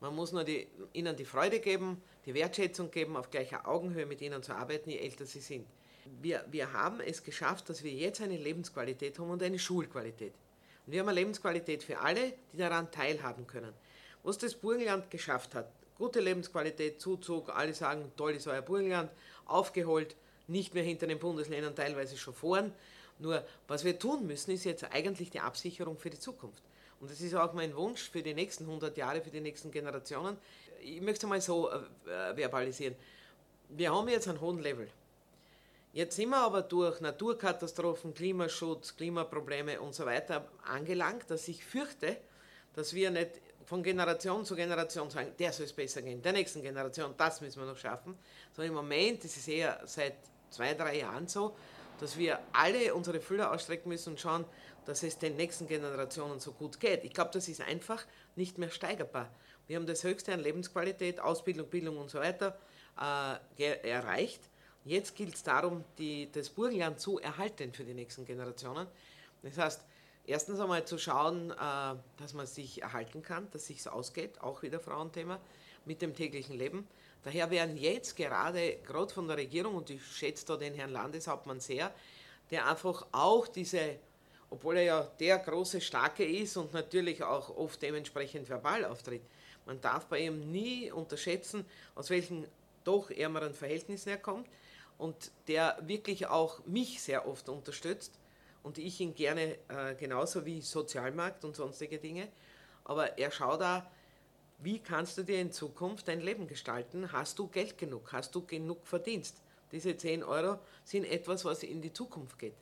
Man 0.00 0.14
muss 0.14 0.32
nur 0.32 0.44
die, 0.44 0.66
ihnen 0.92 1.16
die 1.16 1.24
Freude 1.24 1.60
geben, 1.60 2.02
die 2.26 2.34
Wertschätzung 2.34 2.90
geben, 2.90 3.16
auf 3.16 3.30
gleicher 3.30 3.66
Augenhöhe 3.66 4.06
mit 4.06 4.20
ihnen 4.20 4.42
zu 4.42 4.54
arbeiten, 4.54 4.90
je 4.90 4.98
älter 4.98 5.24
sie 5.24 5.40
sind. 5.40 5.66
Wir, 6.20 6.44
wir 6.50 6.72
haben 6.72 7.00
es 7.00 7.22
geschafft, 7.22 7.68
dass 7.68 7.82
wir 7.82 7.92
jetzt 7.92 8.20
eine 8.20 8.36
Lebensqualität 8.36 9.18
haben 9.18 9.30
und 9.30 9.42
eine 9.42 9.58
Schulqualität. 9.58 10.34
Und 10.86 10.92
wir 10.92 11.00
haben 11.00 11.08
eine 11.08 11.18
Lebensqualität 11.18 11.82
für 11.82 11.98
alle, 11.98 12.32
die 12.52 12.58
daran 12.58 12.90
teilhaben 12.90 13.46
können. 13.46 13.72
Was 14.22 14.38
das 14.38 14.54
Burgenland 14.54 15.10
geschafft 15.10 15.54
hat, 15.54 15.70
gute 15.98 16.20
Lebensqualität, 16.20 17.00
Zuzug, 17.00 17.48
alle 17.48 17.74
sagen, 17.74 18.12
toll 18.16 18.32
ist 18.32 18.46
euer 18.46 18.62
Burgenland, 18.62 19.10
aufgeholt, 19.46 20.16
nicht 20.46 20.74
mehr 20.74 20.84
hinter 20.84 21.06
den 21.06 21.18
Bundesländern, 21.18 21.74
teilweise 21.74 22.16
schon 22.16 22.34
vorn. 22.34 22.72
Nur, 23.18 23.44
was 23.66 23.84
wir 23.84 23.98
tun 23.98 24.26
müssen, 24.26 24.52
ist 24.52 24.64
jetzt 24.64 24.84
eigentlich 24.84 25.30
die 25.30 25.40
Absicherung 25.40 25.98
für 25.98 26.10
die 26.10 26.18
Zukunft. 26.18 26.62
Und 27.00 27.10
das 27.10 27.20
ist 27.20 27.34
auch 27.34 27.52
mein 27.52 27.74
Wunsch 27.76 28.10
für 28.10 28.22
die 28.22 28.34
nächsten 28.34 28.64
100 28.64 28.96
Jahre, 28.96 29.20
für 29.20 29.30
die 29.30 29.40
nächsten 29.40 29.70
Generationen. 29.70 30.36
Ich 30.80 31.00
möchte 31.00 31.26
es 31.26 31.30
mal 31.30 31.40
so 31.40 31.70
äh, 31.70 32.34
verbalisieren. 32.34 32.94
Wir 33.68 33.92
haben 33.92 34.08
jetzt 34.08 34.28
einen 34.28 34.40
hohen 34.40 34.60
Level. 34.60 34.88
Jetzt 35.96 36.16
sind 36.16 36.28
wir 36.28 36.36
aber 36.36 36.60
durch 36.60 37.00
Naturkatastrophen, 37.00 38.12
Klimaschutz, 38.12 38.94
Klimaprobleme 38.98 39.80
und 39.80 39.94
so 39.94 40.04
weiter 40.04 40.46
angelangt, 40.66 41.30
dass 41.30 41.48
ich 41.48 41.64
fürchte, 41.64 42.18
dass 42.74 42.92
wir 42.92 43.10
nicht 43.10 43.40
von 43.64 43.82
Generation 43.82 44.44
zu 44.44 44.54
Generation 44.54 45.08
sagen, 45.08 45.32
der 45.38 45.54
soll 45.54 45.64
es 45.64 45.72
besser 45.72 46.02
gehen, 46.02 46.20
der 46.20 46.34
nächsten 46.34 46.60
Generation, 46.60 47.14
das 47.16 47.40
müssen 47.40 47.62
wir 47.62 47.66
noch 47.66 47.78
schaffen. 47.78 48.14
Sondern 48.52 48.72
im 48.72 48.76
Moment 48.76 49.24
ist 49.24 49.38
es 49.38 49.48
eher 49.48 49.80
seit 49.86 50.16
zwei, 50.50 50.74
drei 50.74 50.98
Jahren 50.98 51.28
so, 51.28 51.56
dass 51.98 52.18
wir 52.18 52.40
alle 52.52 52.94
unsere 52.94 53.18
Fühler 53.18 53.50
ausstrecken 53.50 53.88
müssen 53.88 54.10
und 54.10 54.20
schauen, 54.20 54.44
dass 54.84 55.02
es 55.02 55.16
den 55.16 55.36
nächsten 55.36 55.66
Generationen 55.66 56.40
so 56.40 56.52
gut 56.52 56.78
geht. 56.78 57.04
Ich 57.04 57.14
glaube, 57.14 57.30
das 57.32 57.48
ist 57.48 57.62
einfach 57.62 58.04
nicht 58.34 58.58
mehr 58.58 58.68
steigerbar. 58.68 59.30
Wir 59.66 59.76
haben 59.76 59.86
das 59.86 60.04
Höchste 60.04 60.34
an 60.34 60.40
Lebensqualität, 60.40 61.20
Ausbildung, 61.20 61.70
Bildung 61.70 61.96
und 61.96 62.10
so 62.10 62.18
weiter 62.18 62.58
äh, 63.00 63.78
erreicht. 63.88 64.50
Jetzt 64.86 65.16
gilt 65.16 65.34
es 65.34 65.42
darum, 65.42 65.82
die, 65.98 66.30
das 66.30 66.48
Burgenland 66.48 67.00
zu 67.00 67.18
erhalten 67.18 67.72
für 67.72 67.82
die 67.82 67.92
nächsten 67.92 68.24
Generationen. 68.24 68.86
Das 69.42 69.58
heißt, 69.58 69.80
erstens 70.26 70.60
einmal 70.60 70.86
zu 70.86 70.96
schauen, 70.96 71.50
äh, 71.50 71.54
dass 72.18 72.34
man 72.34 72.46
sich 72.46 72.82
erhalten 72.82 73.20
kann, 73.20 73.50
dass 73.50 73.66
sich 73.66 73.88
ausgeht, 73.88 74.40
auch 74.40 74.62
wieder 74.62 74.78
Frauenthema, 74.78 75.40
mit 75.86 76.02
dem 76.02 76.14
täglichen 76.14 76.56
Leben. 76.56 76.86
Daher 77.24 77.50
werden 77.50 77.76
jetzt 77.76 78.14
gerade, 78.14 78.76
gerade 78.86 79.12
von 79.12 79.26
der 79.26 79.38
Regierung, 79.38 79.74
und 79.74 79.90
ich 79.90 80.06
schätze 80.06 80.46
da 80.46 80.56
den 80.56 80.74
Herrn 80.74 80.92
Landeshauptmann 80.92 81.58
sehr, 81.58 81.92
der 82.52 82.68
einfach 82.68 83.04
auch 83.10 83.48
diese, 83.48 83.96
obwohl 84.50 84.76
er 84.76 84.82
ja 84.84 85.02
der 85.18 85.38
große 85.40 85.80
Starke 85.80 86.24
ist 86.24 86.56
und 86.56 86.72
natürlich 86.72 87.24
auch 87.24 87.56
oft 87.56 87.82
dementsprechend 87.82 88.48
verbal 88.48 88.84
auftritt, 88.84 89.22
man 89.64 89.80
darf 89.80 90.06
bei 90.06 90.20
ihm 90.20 90.52
nie 90.52 90.92
unterschätzen, 90.92 91.64
aus 91.96 92.08
welchen 92.08 92.46
doch 92.84 93.10
ärmeren 93.10 93.52
Verhältnissen 93.52 94.10
er 94.10 94.18
kommt 94.18 94.46
und 94.98 95.30
der 95.48 95.78
wirklich 95.82 96.26
auch 96.26 96.64
mich 96.66 97.02
sehr 97.02 97.28
oft 97.28 97.48
unterstützt 97.48 98.18
und 98.62 98.78
ich 98.78 99.00
ihn 99.00 99.14
gerne 99.14 99.58
äh, 99.68 99.94
genauso 99.98 100.44
wie 100.46 100.60
Sozialmarkt 100.60 101.44
und 101.44 101.56
sonstige 101.56 101.98
Dinge. 101.98 102.28
Aber 102.84 103.18
er 103.18 103.30
schaut 103.30 103.60
da, 103.60 103.90
wie 104.58 104.78
kannst 104.78 105.18
du 105.18 105.22
dir 105.22 105.40
in 105.40 105.52
Zukunft 105.52 106.08
dein 106.08 106.20
Leben 106.20 106.46
gestalten? 106.46 107.12
Hast 107.12 107.38
du 107.38 107.46
Geld 107.48 107.76
genug? 107.76 108.12
Hast 108.12 108.34
du 108.34 108.44
genug 108.46 108.86
Verdienst? 108.86 109.42
Diese 109.70 109.96
10 109.96 110.24
Euro 110.24 110.58
sind 110.84 111.04
etwas, 111.04 111.44
was 111.44 111.62
in 111.62 111.82
die 111.82 111.92
Zukunft 111.92 112.38
geht. 112.38 112.54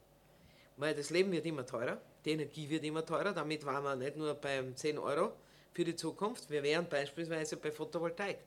Weil 0.77 0.95
das 0.95 1.11
Leben 1.11 1.31
wird 1.31 1.47
immer 1.47 1.65
teurer, 1.65 2.01
die 2.25 2.33
Energie 2.33 2.69
wird 2.69 2.83
immer 2.83 3.05
teurer. 3.05 3.33
Damit 3.33 3.65
waren 3.65 3.85
wir 3.85 3.95
nicht 3.95 4.17
nur 4.17 4.35
beim 4.35 4.75
10 4.75 4.99
Euro 4.99 5.33
für 5.73 5.85
die 5.85 5.95
Zukunft, 5.95 6.51
wir 6.51 6.63
wären 6.63 6.89
beispielsweise 6.89 7.57
bei 7.57 7.71
Photovoltaik. 7.71 8.39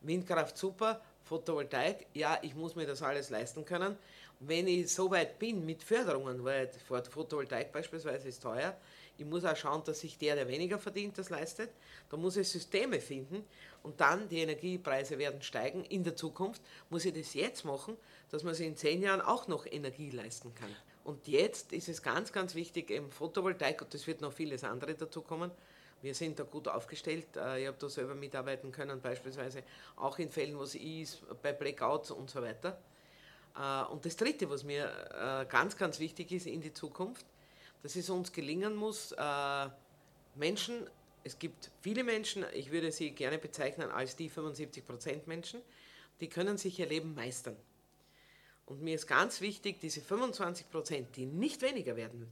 Windkraft 0.00 0.56
super, 0.56 1.00
Photovoltaik, 1.32 2.08
ja, 2.12 2.38
ich 2.42 2.54
muss 2.54 2.76
mir 2.76 2.86
das 2.86 3.00
alles 3.00 3.30
leisten 3.30 3.64
können. 3.64 3.96
Wenn 4.40 4.68
ich 4.68 4.92
so 4.92 5.10
weit 5.10 5.38
bin 5.38 5.64
mit 5.64 5.82
Förderungen, 5.82 6.44
weil 6.44 6.68
Photovoltaik 6.86 7.72
beispielsweise 7.72 8.28
ist 8.28 8.42
teuer, 8.42 8.76
ich 9.16 9.24
muss 9.24 9.42
auch 9.46 9.56
schauen, 9.56 9.82
dass 9.86 10.00
sich 10.00 10.18
der, 10.18 10.34
der 10.34 10.46
weniger 10.46 10.78
verdient, 10.78 11.16
das 11.16 11.30
leistet. 11.30 11.70
Da 12.10 12.18
muss 12.18 12.36
ich 12.36 12.50
Systeme 12.50 13.00
finden 13.00 13.46
und 13.82 13.98
dann 14.02 14.28
die 14.28 14.40
Energiepreise 14.40 15.16
werden 15.16 15.40
steigen. 15.40 15.86
In 15.86 16.04
der 16.04 16.16
Zukunft 16.16 16.60
muss 16.90 17.06
ich 17.06 17.14
das 17.14 17.32
jetzt 17.32 17.64
machen, 17.64 17.96
dass 18.30 18.42
man 18.42 18.52
sich 18.52 18.66
in 18.66 18.76
zehn 18.76 19.00
Jahren 19.00 19.22
auch 19.22 19.48
noch 19.48 19.64
Energie 19.64 20.10
leisten 20.10 20.54
kann. 20.54 20.74
Und 21.02 21.28
jetzt 21.28 21.72
ist 21.72 21.88
es 21.88 22.02
ganz, 22.02 22.30
ganz 22.32 22.54
wichtig, 22.54 22.90
eben 22.90 23.10
Photovoltaik, 23.10 23.80
und 23.80 23.94
das 23.94 24.06
wird 24.06 24.20
noch 24.20 24.34
vieles 24.34 24.64
andere 24.64 24.94
dazu 24.94 25.22
kommen, 25.22 25.50
wir 26.02 26.14
sind 26.14 26.38
da 26.38 26.44
gut 26.44 26.68
aufgestellt. 26.68 27.36
Äh, 27.36 27.62
ich 27.62 27.66
habe 27.68 27.76
da 27.78 27.88
selber 27.88 28.14
mitarbeiten 28.14 28.72
können, 28.72 29.00
beispielsweise 29.00 29.62
auch 29.96 30.18
in 30.18 30.30
Fällen, 30.30 30.58
wo 30.58 30.64
es 30.64 30.74
ist, 30.74 31.22
bei 31.40 31.52
Blackouts 31.52 32.10
und 32.10 32.28
so 32.28 32.42
weiter. 32.42 32.78
Äh, 33.56 33.90
und 33.92 34.04
das 34.04 34.16
Dritte, 34.16 34.50
was 34.50 34.64
mir 34.64 34.84
äh, 34.84 35.46
ganz, 35.46 35.76
ganz 35.76 36.00
wichtig 36.00 36.32
ist 36.32 36.46
in 36.46 36.60
die 36.60 36.74
Zukunft, 36.74 37.24
dass 37.82 37.96
es 37.96 38.10
uns 38.10 38.32
gelingen 38.32 38.76
muss, 38.76 39.12
Menschen, 40.36 40.86
es 41.24 41.36
gibt 41.36 41.72
viele 41.80 42.04
Menschen, 42.04 42.44
ich 42.54 42.70
würde 42.70 42.92
sie 42.92 43.10
gerne 43.10 43.38
bezeichnen 43.38 43.90
als 43.90 44.14
die 44.14 44.30
75% 44.30 45.22
Menschen, 45.26 45.60
die 46.20 46.28
können 46.28 46.58
sich 46.58 46.78
ihr 46.78 46.86
Leben 46.86 47.16
meistern. 47.16 47.56
Und 48.66 48.82
mir 48.82 48.94
ist 48.94 49.08
ganz 49.08 49.40
wichtig, 49.40 49.80
diese 49.80 50.00
25%, 50.00 51.06
die 51.16 51.26
nicht 51.26 51.60
weniger 51.60 51.96
werden, 51.96 52.30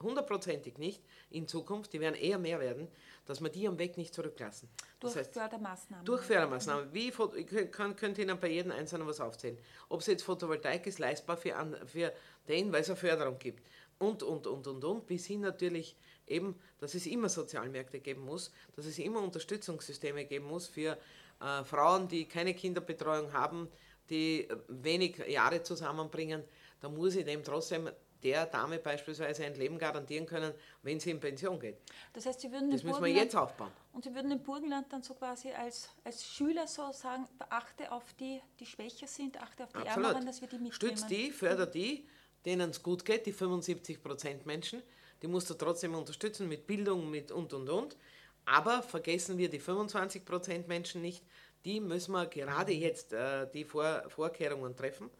hundertprozentig 0.00 0.78
nicht 0.78 1.02
in 1.30 1.48
Zukunft, 1.48 1.92
die 1.92 2.00
werden 2.00 2.14
eher 2.14 2.38
mehr 2.38 2.60
werden, 2.60 2.88
dass 3.24 3.40
wir 3.40 3.48
die 3.48 3.66
am 3.66 3.78
Weg 3.78 3.96
nicht 3.96 4.14
zurücklassen. 4.14 4.68
Durch 5.00 5.14
das 5.14 5.22
heißt, 5.22 5.32
Fördermaßnahmen. 5.34 6.04
Durch 6.04 6.22
Fördermaßnahmen. 6.22 6.92
Wie, 6.92 7.12
ich 7.36 7.70
kann, 7.70 7.96
könnte 7.96 8.22
Ihnen 8.22 8.38
bei 8.38 8.48
jedem 8.48 8.72
Einzelnen 8.72 9.06
was 9.06 9.20
aufzählen. 9.20 9.58
Ob 9.88 10.00
es 10.00 10.06
jetzt 10.06 10.22
Photovoltaik 10.22 10.86
ist, 10.86 10.98
leistbar 10.98 11.36
für, 11.36 11.54
für 11.86 12.12
den, 12.48 12.72
weil 12.72 12.82
es 12.82 12.88
eine 12.88 12.96
Förderung 12.96 13.38
gibt. 13.38 13.66
Und, 13.98 14.22
und, 14.22 14.46
und, 14.46 14.66
und, 14.66 14.84
und, 14.84 15.06
bis 15.06 15.26
hin 15.26 15.40
natürlich 15.40 15.96
eben, 16.26 16.58
dass 16.78 16.94
es 16.94 17.06
immer 17.06 17.28
Sozialmärkte 17.28 18.00
geben 18.00 18.24
muss, 18.24 18.52
dass 18.74 18.84
es 18.84 18.98
immer 18.98 19.22
Unterstützungssysteme 19.22 20.26
geben 20.26 20.46
muss 20.46 20.66
für 20.66 20.98
äh, 21.40 21.64
Frauen, 21.64 22.08
die 22.08 22.26
keine 22.26 22.54
Kinderbetreuung 22.54 23.32
haben, 23.32 23.68
die 24.10 24.48
wenig 24.68 25.18
Jahre 25.28 25.62
zusammenbringen. 25.62 26.44
Da 26.80 26.88
muss 26.88 27.16
ich 27.16 27.24
dem 27.24 27.42
trotzdem 27.42 27.88
der 28.26 28.46
Dame 28.46 28.78
beispielsweise 28.78 29.44
ein 29.44 29.54
Leben 29.54 29.78
garantieren 29.78 30.26
können, 30.26 30.52
wenn 30.82 30.98
sie 30.98 31.10
in 31.10 31.20
Pension 31.20 31.60
geht. 31.60 31.76
Das 32.12 32.26
heißt, 32.26 32.40
Sie 32.40 32.50
würden 32.50 32.72
das 32.72 32.82
müssen 32.82 33.04
wir 33.04 33.12
jetzt 33.12 33.36
aufbauen. 33.36 33.70
Und 33.92 34.04
Sie 34.04 34.12
würden 34.12 34.32
im 34.32 34.42
Burgenland 34.42 34.92
dann 34.92 35.02
so 35.04 35.14
quasi 35.14 35.52
als, 35.52 35.90
als 36.02 36.24
Schüler 36.24 36.66
so 36.66 36.90
sagen, 36.90 37.28
achte 37.50 37.92
auf 37.92 38.12
die, 38.14 38.42
die 38.58 38.66
schwächer 38.66 39.06
sind, 39.06 39.40
achte 39.40 39.62
auf 39.62 39.72
die 39.72 39.78
Absolut. 39.78 40.08
Ärmeren, 40.08 40.26
dass 40.26 40.40
wir 40.40 40.48
die 40.48 40.56
mitnehmen. 40.56 40.72
Stützt 40.72 41.08
die, 41.08 41.30
förder 41.30 41.66
die, 41.66 42.08
denen 42.44 42.70
es 42.70 42.82
gut 42.82 43.04
geht, 43.04 43.26
die 43.26 43.32
75 43.32 44.02
Prozent 44.02 44.44
Menschen, 44.44 44.82
die 45.22 45.28
musst 45.28 45.48
du 45.48 45.54
trotzdem 45.54 45.94
unterstützen 45.94 46.48
mit 46.48 46.66
Bildung, 46.66 47.08
mit 47.08 47.30
und 47.30 47.52
und 47.52 47.68
und. 47.68 47.96
Aber 48.44 48.82
vergessen 48.82 49.38
wir 49.38 49.48
die 49.48 49.60
25 49.60 50.24
Prozent 50.24 50.66
Menschen 50.66 51.00
nicht, 51.00 51.22
die 51.66 51.80
müssen 51.80 52.12
wir 52.12 52.26
gerade 52.26 52.72
jetzt 52.72 53.12
äh, 53.12 53.46
die 53.52 53.64
Vor 53.64 54.04
Vorkehrungen 54.08 54.74
treffen. 54.76 55.10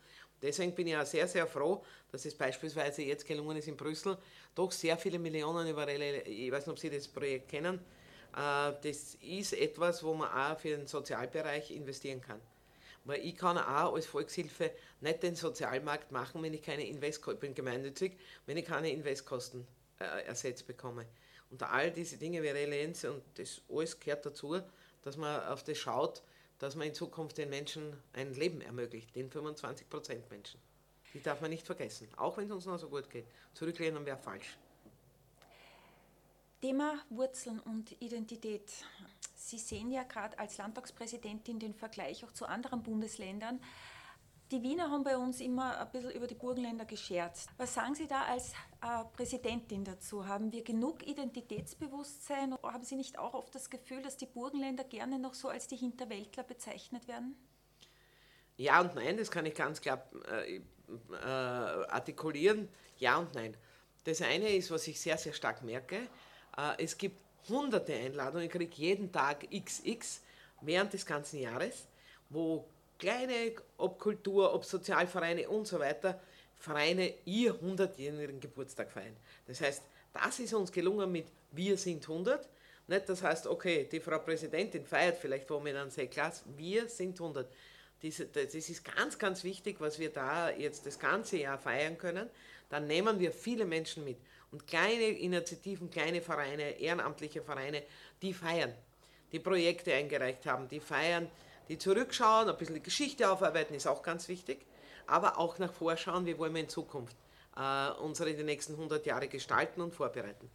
Deswegen 0.41 0.75
bin 0.75 0.87
ich 0.87 0.97
auch 0.97 1.05
sehr, 1.05 1.27
sehr 1.27 1.47
froh, 1.47 1.83
dass 2.13 2.25
es 2.25 2.35
beispielsweise 2.35 3.03
jetzt 3.03 3.27
gelungen 3.27 3.57
ist 3.57 3.67
in 3.67 3.77
Brüssel, 3.77 4.17
doch 4.55 4.71
sehr 4.71 4.97
viele 4.97 5.19
Millionen 5.19 5.67
über, 5.69 5.89
ich 5.89 6.53
weiß 6.53 6.67
nicht, 6.67 6.73
ob 6.73 6.79
Sie 6.79 6.91
das 6.91 7.09
Projekt 7.09 7.49
kennen, 7.49 7.81
äh, 8.37 8.73
das 8.83 9.17
ist 9.21 9.55
etwas, 9.55 10.05
wo 10.05 10.15
man 10.15 10.31
auch 10.31 10.59
für 10.59 10.77
den 10.77 10.87
Sozialbereich 10.87 11.73
investieren 11.73 12.21
kann. 12.21 12.41
Weil 13.05 13.25
ich 13.25 13.37
kann 13.37 13.59
auch 13.59 13.95
als 13.95 14.07
Volkshilfe 14.07 14.71
nicht 15.01 15.23
den 15.23 15.35
Sozialmarkt 15.35 16.13
machen, 16.13 16.43
wenn 16.43 16.55
ich 16.55 16.63
keine 16.63 16.87
Investkosten, 16.87 17.41
bin 17.41 17.55
gemeinnützig, 17.55 18.17
wenn 18.47 18.57
ich 18.57 18.65
keine 18.65 18.91
Investkosten 18.91 19.67
äh, 19.99 20.27
ersetzt 20.27 20.67
bekomme. 20.67 21.07
Und 21.51 21.63
all 21.63 21.91
diese 21.91 22.19
Dinge 22.19 22.43
wie 22.43 22.49
Relienz 22.49 23.03
und 23.05 23.23
das 23.35 23.63
alles 23.69 23.99
gehört 23.99 24.27
dazu, 24.27 24.61
dass 25.03 25.17
man 25.17 25.45
auf 25.47 25.63
das 25.63 25.79
schaut, 25.79 26.23
dass 26.59 26.75
man 26.75 26.88
in 26.88 26.95
Zukunft 26.95 27.38
den 27.38 27.51
Menschen 27.51 27.97
ein 28.12 28.35
Leben 28.35 28.61
ermöglicht, 28.61 29.14
den 29.14 29.31
25 29.31 29.88
Prozent 29.88 30.31
Menschen. 30.31 30.61
Die 31.14 31.23
darf 31.23 31.40
man 31.40 31.51
nicht 31.51 31.66
vergessen, 31.66 32.09
auch 32.16 32.37
wenn 32.37 32.47
es 32.47 32.53
uns 32.53 32.66
noch 32.66 32.79
so 32.79 32.88
gut 32.88 33.09
geht. 33.11 33.27
Zurücklehnen 33.55 34.05
wäre 34.05 34.19
falsch. 34.19 34.59
Thema 36.61 36.99
Wurzeln 37.11 37.61
und 37.61 38.01
Identität. 38.01 38.71
Sie 39.35 39.59
sehen 39.59 39.90
ja 39.90 40.03
gerade 40.03 40.38
als 40.38 40.57
Landtagspräsidentin 40.59 41.59
den 41.59 41.75
Vergleich 41.75 42.25
auch 42.25 42.33
zu 42.33 42.47
anderen 42.47 42.83
Bundesländern. 42.83 43.61
Die 44.53 44.63
Wiener 44.63 44.93
haben 44.93 45.03
bei 45.03 45.17
uns 45.17 45.41
immer 45.41 45.77
ein 45.77 45.91
bisschen 45.91 46.13
über 46.13 46.29
die 46.29 46.37
Burgenländer 46.37 46.85
gescherzt. 46.85 47.49
Was 47.57 47.75
sagen 47.75 47.97
Sie 47.97 48.07
da 48.07 48.23
als 48.23 48.53
äh, 48.81 49.05
Präsidentin 49.17 49.83
dazu? 49.83 50.25
Haben 50.25 50.53
wir 50.53 50.63
genug 50.63 51.05
Identitätsbewusstsein? 51.05 52.55
Haben 52.63 52.85
Sie 52.85 52.95
nicht 52.95 53.19
auch 53.19 53.35
oft 53.35 53.53
das 53.57 53.71
Gefühl, 53.71 54.03
dass 54.03 54.17
die 54.17 54.27
Burgenländer 54.27 54.85
gerne 54.85 55.19
noch 55.19 55.35
so 55.35 55.49
als 55.49 55.67
die 55.67 55.75
Hinterwäldler 55.75 56.45
bezeichnet 56.45 57.09
werden? 57.09 57.35
Ja 58.57 58.81
und 58.81 58.95
nein, 58.95 59.17
das 59.17 59.33
kann 59.33 59.47
ich 59.47 59.55
ganz 59.55 59.81
klar 59.81 60.09
äh, 60.31 60.59
äh, 60.59 60.63
artikulieren. 61.25 62.69
Ja 62.99 63.19
und 63.19 63.35
nein. 63.35 63.57
Das 64.05 64.23
eine 64.23 64.49
ist, 64.51 64.71
was 64.71 64.87
ich 64.87 65.01
sehr, 65.01 65.19
sehr 65.19 65.33
stark 65.33 65.65
merke. 65.65 65.97
Äh, 66.57 66.85
es 66.85 66.97
gibt 66.97 67.17
hunderte 67.49 67.95
Einladungen, 67.95 68.47
ich 68.47 68.53
kriege 68.53 68.77
jeden 68.77 69.11
Tag 69.11 69.49
XX 69.51 70.23
während 70.61 70.93
des 70.93 71.05
ganzen 71.05 71.41
Jahres, 71.41 71.89
wo 72.31 72.69
kleine, 72.99 73.53
ob 73.77 73.99
Kultur, 73.99 74.53
ob 74.55 74.65
Sozialvereine 74.65 75.49
und 75.49 75.67
so 75.67 75.79
weiter, 75.79 76.21
Vereine 76.55 77.13
ihr 77.25 77.55
100-jährigen 77.55 78.41
Geburtstag 78.41 78.91
feiern. 78.91 79.17
Das 79.47 79.61
heißt, 79.61 79.83
das 80.13 80.39
ist 80.41 80.55
uns 80.55 80.73
gelungen 80.73 81.13
mit 81.13 81.27
Wir 81.53 81.77
sind 81.77 82.03
100. 82.03 82.49
Nicht, 82.89 83.09
das 83.09 83.23
heißt, 83.23 83.47
okay, 83.47 83.89
die 83.91 84.01
Frau 84.01 84.19
Präsidentin 84.19 84.87
feiert 84.87 85.19
vielleicht 85.19 85.51
mit 85.51 85.75
einem 85.75 85.91
Seeglas, 85.91 86.45
wir 86.57 86.89
sind 86.89 87.21
100. 87.21 87.47
Diese, 88.03 88.27
das 88.27 88.55
ist 88.55 88.85
ganz, 88.85 89.19
ganz 89.19 89.43
wichtig, 89.43 89.77
was 89.81 89.99
wir 89.99 90.11
da 90.11 90.51
jetzt 90.51 90.87
das 90.87 90.99
ganze 90.99 91.39
Jahr 91.39 91.59
feiern 91.59 91.99
können. 91.99 92.29
Dann 92.69 92.87
nehmen 92.87 93.19
wir 93.19 93.33
viele 93.33 93.65
Menschen 93.65 94.05
mit. 94.05 94.19
Und 94.53 94.67
kleine 94.67 95.09
Initiativen, 95.09 95.91
kleine 95.91 96.21
Vereine, 96.21 96.79
ehrenamtliche 96.79 97.43
Vereine, 97.43 97.83
die 98.23 98.33
feiern, 98.33 98.73
die 99.33 99.41
Projekte 99.41 99.93
eingereicht 99.93 100.47
haben, 100.47 100.69
die 100.69 100.81
feiern, 100.81 101.29
die 101.69 101.79
zurückschauen, 101.79 102.49
ein 102.49 102.57
bisschen 102.57 102.75
die 102.75 102.83
Geschichte 102.83 103.31
aufarbeiten, 103.31 103.75
ist 103.75 103.87
auch 103.87 104.03
ganz 104.03 104.29
wichtig, 104.29 104.67
aber 105.07 105.39
auch 105.39 105.59
nach 105.59 105.73
vorschauen, 105.73 106.27
wie 106.27 106.39
wollen 106.39 106.55
wir 106.55 106.63
in 106.63 106.69
Zukunft 106.69 107.17
äh, 107.57 107.91
unsere 108.01 108.35
die 108.35 108.45
nächsten 108.45 108.75
100 108.75 109.05
Jahre 109.07 109.29
gestalten 109.29 109.81
und 109.81 109.95
vorbereiten. 109.95 110.51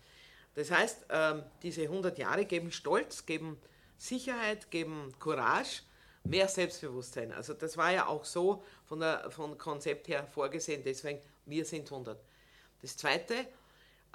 Das 0.56 0.72
heißt, 0.72 1.10
äh, 1.10 1.42
diese 1.64 1.84
100 1.84 2.18
Jahre 2.18 2.46
geben 2.46 2.72
Stolz, 2.72 3.26
geben 3.26 3.58
Sicherheit, 3.98 4.72
geben 4.72 5.14
Courage, 5.20 5.84
mehr 6.24 6.48
Selbstbewusstsein. 6.48 7.32
Also 7.32 7.54
das 7.54 7.78
war 7.78 7.92
ja 7.92 8.08
auch 8.08 8.26
so 8.26 8.64
von 8.86 9.00
der, 9.00 9.32
vom 9.32 9.58
Konzept 9.58 10.08
her 10.08 10.28
vorgesehen, 10.28 10.84
deswegen 10.84 11.20
wir 11.46 11.66
sind 11.66 11.92
100. 11.92 12.20
Das 12.82 12.98
Zweite, 12.98 13.36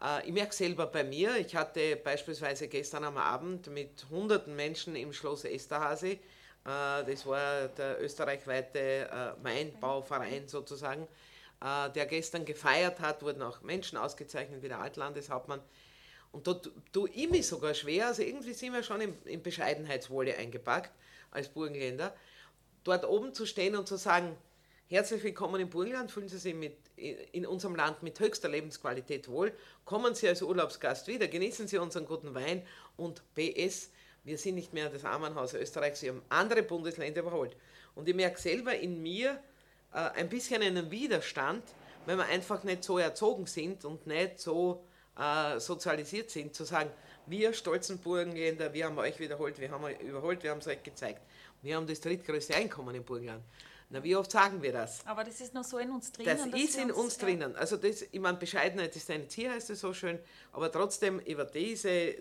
äh, 0.01 0.27
ich 0.27 0.33
merke 0.33 0.55
selber 0.55 0.87
bei 0.87 1.05
mir, 1.05 1.37
ich 1.37 1.57
hatte 1.57 1.97
beispielsweise 1.97 2.69
gestern 2.69 3.05
am 3.05 3.17
Abend 3.17 3.69
mit 3.69 4.07
hunderten 4.11 4.55
Menschen 4.55 4.97
im 4.97 5.13
Schloss 5.13 5.45
Esterhasi, 5.45 6.13
äh, 6.13 6.19
das 6.67 7.25
war 7.27 7.69
der 7.69 8.03
österreichweite 8.03 8.79
äh, 8.79 9.45
Weinbauverein 9.45 10.49
sozusagen, 10.49 11.07
der 11.63 12.05
gestern 12.05 12.45
gefeiert 12.45 13.01
hat, 13.01 13.23
wurden 13.23 13.41
auch 13.41 13.63
Menschen 13.63 13.97
ausgezeichnet 13.97 14.63
wie 14.63 14.69
der 14.69 14.81
Altlandeshauptmann. 14.81 15.61
Und 16.31 16.47
dort 16.47 16.71
tue 16.93 17.09
ich 17.11 17.31
mich 17.31 17.47
sogar 17.47 17.73
schwer, 17.73 18.09
also 18.09 18.21
irgendwie 18.21 18.53
sind 18.53 18.75
wir 18.75 18.83
schon 18.83 19.01
in, 19.01 19.15
in 19.25 19.43
Bescheidenheitswolle 19.43 20.37
eingepackt 20.37 20.91
als 21.31 21.49
Burgenländer, 21.49 22.15
dort 22.85 23.07
oben 23.07 23.33
zu 23.33 23.47
stehen 23.47 23.75
und 23.75 23.89
zu 23.89 23.97
sagen, 23.97 24.37
Herzlich 24.89 25.25
willkommen 25.25 25.61
im 25.61 25.69
Burgenland, 25.69 26.13
fühlen 26.13 26.29
Sie 26.29 26.39
sich 26.39 26.55
mit, 26.55 26.77
in 26.97 27.45
unserem 27.45 27.75
Land 27.75 28.05
mit 28.05 28.21
höchster 28.21 28.49
Lebensqualität 28.49 29.27
wohl. 29.27 29.53
Kommen 29.85 30.15
Sie 30.15 30.29
als 30.29 30.43
Urlaubsgast 30.43 31.09
wieder, 31.09 31.27
genießen 31.27 31.67
Sie 31.67 31.79
unseren 31.79 32.07
guten 32.07 32.37
Wein 32.37 32.65
und 32.97 33.21
PS, 33.35 33.91
wir 34.27 34.37
sind 34.37 34.57
nicht 34.57 34.75
mehr 34.75 34.91
das 34.91 35.05
Armenhaus 35.05 35.55
Österreichs, 35.55 36.01
Sie 36.01 36.09
haben 36.09 36.21
andere 36.29 36.65
Bundesländer 36.65 37.21
überholt. 37.21 37.57
Und 37.95 38.09
ich 38.09 38.15
merke 38.15 38.41
selber 38.41 38.75
in 38.75 39.01
mir 39.01 39.41
äh, 39.95 39.99
ein 39.99 40.29
bisschen 40.29 40.63
einen 40.63 40.91
Widerstand, 40.91 41.63
wenn 42.07 42.19
wir 42.19 42.27
einfach 42.27 42.65
nicht 42.65 42.83
so 42.83 42.99
erzogen 42.99 43.47
sind 43.47 43.85
und 43.85 44.07
nicht 44.07 44.41
so 44.41 44.85
äh, 45.17 45.61
sozialisiert 45.61 46.31
sind, 46.31 46.55
zu 46.55 46.65
sagen, 46.65 46.91
wir 47.27 47.53
stolzen 47.53 47.99
Burgenländer, 47.99 48.73
wir 48.75 48.87
haben 48.87 48.99
euch 48.99 49.19
wiederholt, 49.21 49.61
wir 49.61 49.71
haben 49.71 49.85
euch 49.85 50.01
überholt, 50.01 50.43
wir 50.43 50.51
haben 50.51 50.59
es 50.59 50.67
euch 50.67 50.83
gezeigt. 50.83 51.23
Wir 51.63 51.77
haben 51.77 51.87
das 51.87 52.01
drittgrößte 52.01 52.55
Einkommen 52.55 52.95
im 52.97 53.05
Burgenland. 53.05 53.45
Na, 53.91 54.03
wie 54.03 54.17
oft 54.17 54.33
sagen 54.33 54.61
wir 54.61 54.73
das? 54.73 55.07
Aber 55.07 55.23
das 55.23 55.41
ist 55.41 55.55
noch 55.55 55.63
so 55.63 55.79
in 55.79 55.91
uns 55.91 56.11
drinnen. 56.11 56.51
Das 56.53 56.61
ist 56.61 56.77
in 56.77 56.91
uns, 56.91 56.99
uns 56.99 57.19
drinnen. 57.19 57.55
Also 57.55 57.77
das, 57.77 58.03
ich 58.03 58.21
meine, 58.21 58.39
Bescheidenheit 58.39 58.95
ist 58.97 59.09
ein 59.11 59.29
Ziel, 59.29 59.51
heißt 59.51 59.71
es 59.71 59.81
so 59.81 59.95
schön, 59.95 60.19
aber 60.53 60.73
trotzdem 60.73 61.21
über 61.21 61.45
diese 61.45 62.17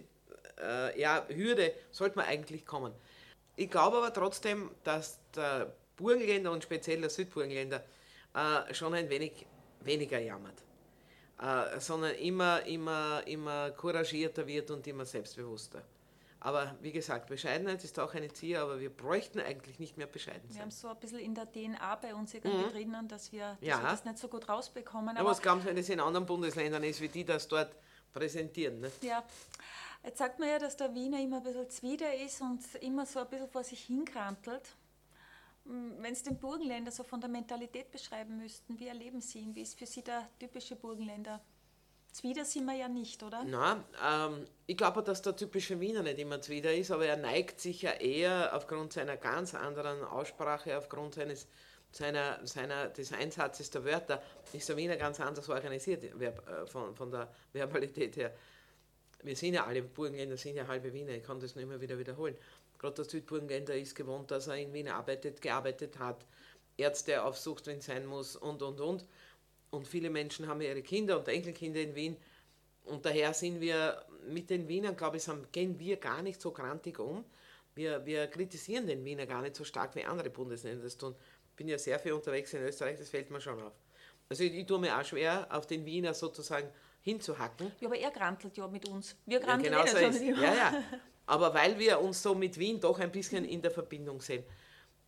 äh, 0.61 0.99
ja, 0.99 1.25
Hürde 1.27 1.73
sollte 1.91 2.17
man 2.17 2.25
eigentlich 2.25 2.65
kommen. 2.65 2.93
Ich 3.55 3.69
glaube 3.69 3.97
aber 3.97 4.13
trotzdem, 4.13 4.71
dass 4.83 5.19
der 5.35 5.73
Burgenländer 5.95 6.51
und 6.51 6.63
speziell 6.63 7.01
der 7.01 7.09
Südburgenländer 7.09 7.83
äh, 8.33 8.73
schon 8.73 8.93
ein 8.93 9.09
wenig 9.09 9.45
weniger 9.81 10.19
jammert, 10.19 10.63
äh, 11.41 11.79
sondern 11.79 12.15
immer, 12.15 12.65
immer, 12.65 13.25
immer 13.25 13.71
couragierter 13.71 14.45
wird 14.45 14.71
und 14.71 14.85
immer 14.87 15.05
selbstbewusster. 15.05 15.83
Aber 16.45 16.75
wie 16.81 16.91
gesagt, 16.91 17.27
Bescheidenheit 17.27 17.83
ist 17.83 17.97
auch 17.97 18.13
eine 18.13 18.31
Ziel, 18.31 18.57
aber 18.57 18.79
wir 18.79 18.91
bräuchten 18.91 19.39
eigentlich 19.39 19.79
nicht 19.79 19.97
mehr 19.97 20.05
bescheiden 20.05 20.43
sein. 20.49 20.55
Wir 20.55 20.61
haben 20.61 20.71
so 20.71 20.89
ein 20.89 20.99
bisschen 20.99 21.17
in 21.17 21.33
der 21.33 21.51
DNA 21.51 21.95
bei 21.95 22.13
uns 22.13 22.35
irgendwie 22.35 22.65
mhm. 22.65 22.69
drinnen, 22.69 23.07
dass, 23.07 23.31
wir, 23.31 23.57
dass 23.59 23.67
ja. 23.67 23.81
wir, 23.81 23.89
das 23.89 24.05
nicht 24.05 24.19
so 24.19 24.27
gut 24.27 24.47
rausbekommen. 24.47 25.17
Aber, 25.17 25.29
was 25.29 25.41
glauben 25.41 25.61
Sie, 25.61 25.67
wenn 25.67 25.77
es 25.77 25.89
in 25.89 25.99
anderen 25.99 26.27
Bundesländern 26.27 26.83
ist, 26.83 27.01
wie 27.01 27.07
die 27.07 27.25
das 27.25 27.47
dort 27.47 27.75
präsentieren? 28.13 28.79
Ne? 28.79 28.91
Ja, 29.01 29.23
jetzt 30.05 30.19
sagt 30.19 30.39
man 30.39 30.49
ja, 30.49 30.59
dass 30.59 30.77
der 30.77 30.93
Wiener 30.93 31.19
immer 31.19 31.37
ein 31.37 31.43
bisschen 31.43 31.69
zwider 31.69 32.13
ist 32.15 32.41
und 32.41 32.61
immer 32.81 33.05
so 33.05 33.19
ein 33.19 33.29
bisschen 33.29 33.49
vor 33.49 33.63
sich 33.63 33.81
hinkrantelt. 33.85 34.75
Hm, 35.65 35.95
wenn 35.99 36.15
Sie 36.15 36.23
den 36.23 36.37
Burgenländer 36.37 36.91
so 36.91 37.03
von 37.03 37.19
der 37.19 37.29
Mentalität 37.29 37.91
beschreiben 37.91 38.37
müssten, 38.37 38.79
wie 38.79 38.87
erleben 38.87 39.21
Sie 39.21 39.39
ihn? 39.39 39.55
Wie 39.55 39.61
ist 39.61 39.77
für 39.77 39.85
Sie 39.85 40.03
der 40.03 40.29
typische 40.39 40.75
Burgenländer? 40.75 41.41
Zwider 42.11 42.45
sind 42.45 42.65
wir 42.65 42.75
ja 42.75 42.87
nicht, 42.87 43.21
oder? 43.23 43.43
Nein, 43.43 43.83
ähm, 44.01 44.45
ich 44.67 44.77
glaube, 44.77 45.03
dass 45.03 45.21
der 45.21 45.35
typische 45.35 45.81
Wiener 45.81 46.01
nicht 46.01 46.17
immer 46.17 46.39
Zwider 46.39 46.73
ist, 46.73 46.89
aber 46.91 47.05
er 47.05 47.17
neigt 47.17 47.59
sich 47.59 47.81
ja 47.81 47.91
eher 47.91 48.55
aufgrund 48.55 48.93
seiner 48.93 49.17
ganz 49.17 49.53
anderen 49.53 50.01
Aussprache, 50.01 50.77
aufgrund 50.77 51.15
seines, 51.15 51.45
seiner, 51.91 52.39
seiner, 52.47 52.87
des 52.87 53.11
Einsatzes 53.11 53.69
der 53.69 53.83
Wörter, 53.83 54.21
ist 54.53 54.69
der 54.69 54.77
Wiener 54.77 54.95
ganz 54.95 55.19
anders 55.19 55.49
organisiert 55.49 56.05
äh, 56.05 56.65
von, 56.67 56.95
von 56.95 57.11
der 57.11 57.27
Verbalität 57.51 58.15
her. 58.15 58.33
Wir 59.23 59.35
sind 59.35 59.53
ja 59.53 59.65
alle 59.65 59.81
Burgenländer, 59.81 60.37
sind 60.37 60.55
ja 60.55 60.67
halbe 60.67 60.93
Wiener, 60.93 61.13
ich 61.13 61.23
kann 61.23 61.39
das 61.39 61.55
nur 61.55 61.63
immer 61.63 61.81
wieder 61.81 61.97
wiederholen. 61.97 62.35
Gerade 62.77 62.95
der 62.95 63.05
Südburgenländer 63.05 63.75
ist 63.75 63.95
gewohnt, 63.95 64.31
dass 64.31 64.47
er 64.47 64.57
in 64.57 64.73
Wien 64.73 64.89
arbeitet, 64.89 65.41
gearbeitet 65.41 65.97
hat, 65.97 66.25
Ärzte 66.77 67.23
aufsucht, 67.23 67.67
wenn 67.67 67.79
es 67.79 67.85
sein 67.85 68.05
muss 68.05 68.35
und, 68.35 68.61
und, 68.61 68.79
und. 68.81 69.05
Und 69.71 69.87
viele 69.87 70.09
Menschen 70.09 70.47
haben 70.47 70.61
ihre 70.61 70.81
Kinder 70.81 71.17
und 71.17 71.27
Enkelkinder 71.27 71.81
in 71.81 71.95
Wien. 71.95 72.17
Und 72.83 73.05
daher 73.05 73.33
sind 73.33 73.61
wir 73.61 74.05
mit 74.27 74.49
den 74.49 74.67
Wienern, 74.67 74.95
glaube 74.95 75.17
ich, 75.17 75.27
gehen 75.51 75.79
wir 75.79 75.97
gar 75.97 76.21
nicht 76.21 76.41
so 76.41 76.51
grantig 76.51 76.99
um. 76.99 77.25
Wir, 77.73 78.05
wir 78.05 78.27
kritisieren 78.27 78.87
den 78.87 79.03
Wiener 79.03 79.25
gar 79.25 79.41
nicht 79.41 79.55
so 79.55 79.63
stark 79.63 79.95
wie 79.95 80.03
andere 80.05 80.29
Bundesländer 80.29 80.83
das 80.83 80.97
tun. 80.97 81.15
Ich 81.49 81.55
bin 81.55 81.67
ja 81.67 81.77
sehr 81.77 81.99
viel 81.99 82.13
unterwegs 82.13 82.53
in 82.53 82.61
Österreich, 82.61 82.97
das 82.97 83.09
fällt 83.09 83.31
mir 83.31 83.41
schon 83.41 83.61
auf. 83.61 83.73
Also 84.29 84.43
ich, 84.43 84.53
ich 84.53 84.65
tue 84.65 84.79
mir 84.79 84.97
auch 84.97 85.03
schwer, 85.03 85.47
auf 85.49 85.67
den 85.67 85.85
Wiener 85.85 86.13
sozusagen 86.13 86.69
hinzuhacken. 87.05 87.71
Ja, 87.79 87.87
aber 87.87 87.97
er 87.97 88.09
grantelt 88.09 88.57
ja 88.57 88.67
mit 88.67 88.89
uns. 88.89 89.15
Wir 89.27 89.39
granteln 89.39 89.71
ja, 89.71 89.83
genau 89.83 89.99
so 89.99 90.05
ist. 90.07 90.21
Ja, 90.21 90.53
ja. 90.53 90.83
Aber 91.27 91.53
weil 91.53 91.79
wir 91.79 91.99
uns 92.01 92.21
so 92.21 92.35
mit 92.35 92.59
Wien 92.59 92.79
doch 92.79 92.99
ein 92.99 93.11
bisschen 93.11 93.45
in 93.45 93.59
der 93.61 93.71
Verbindung 93.71 94.21
sehen. 94.21 94.43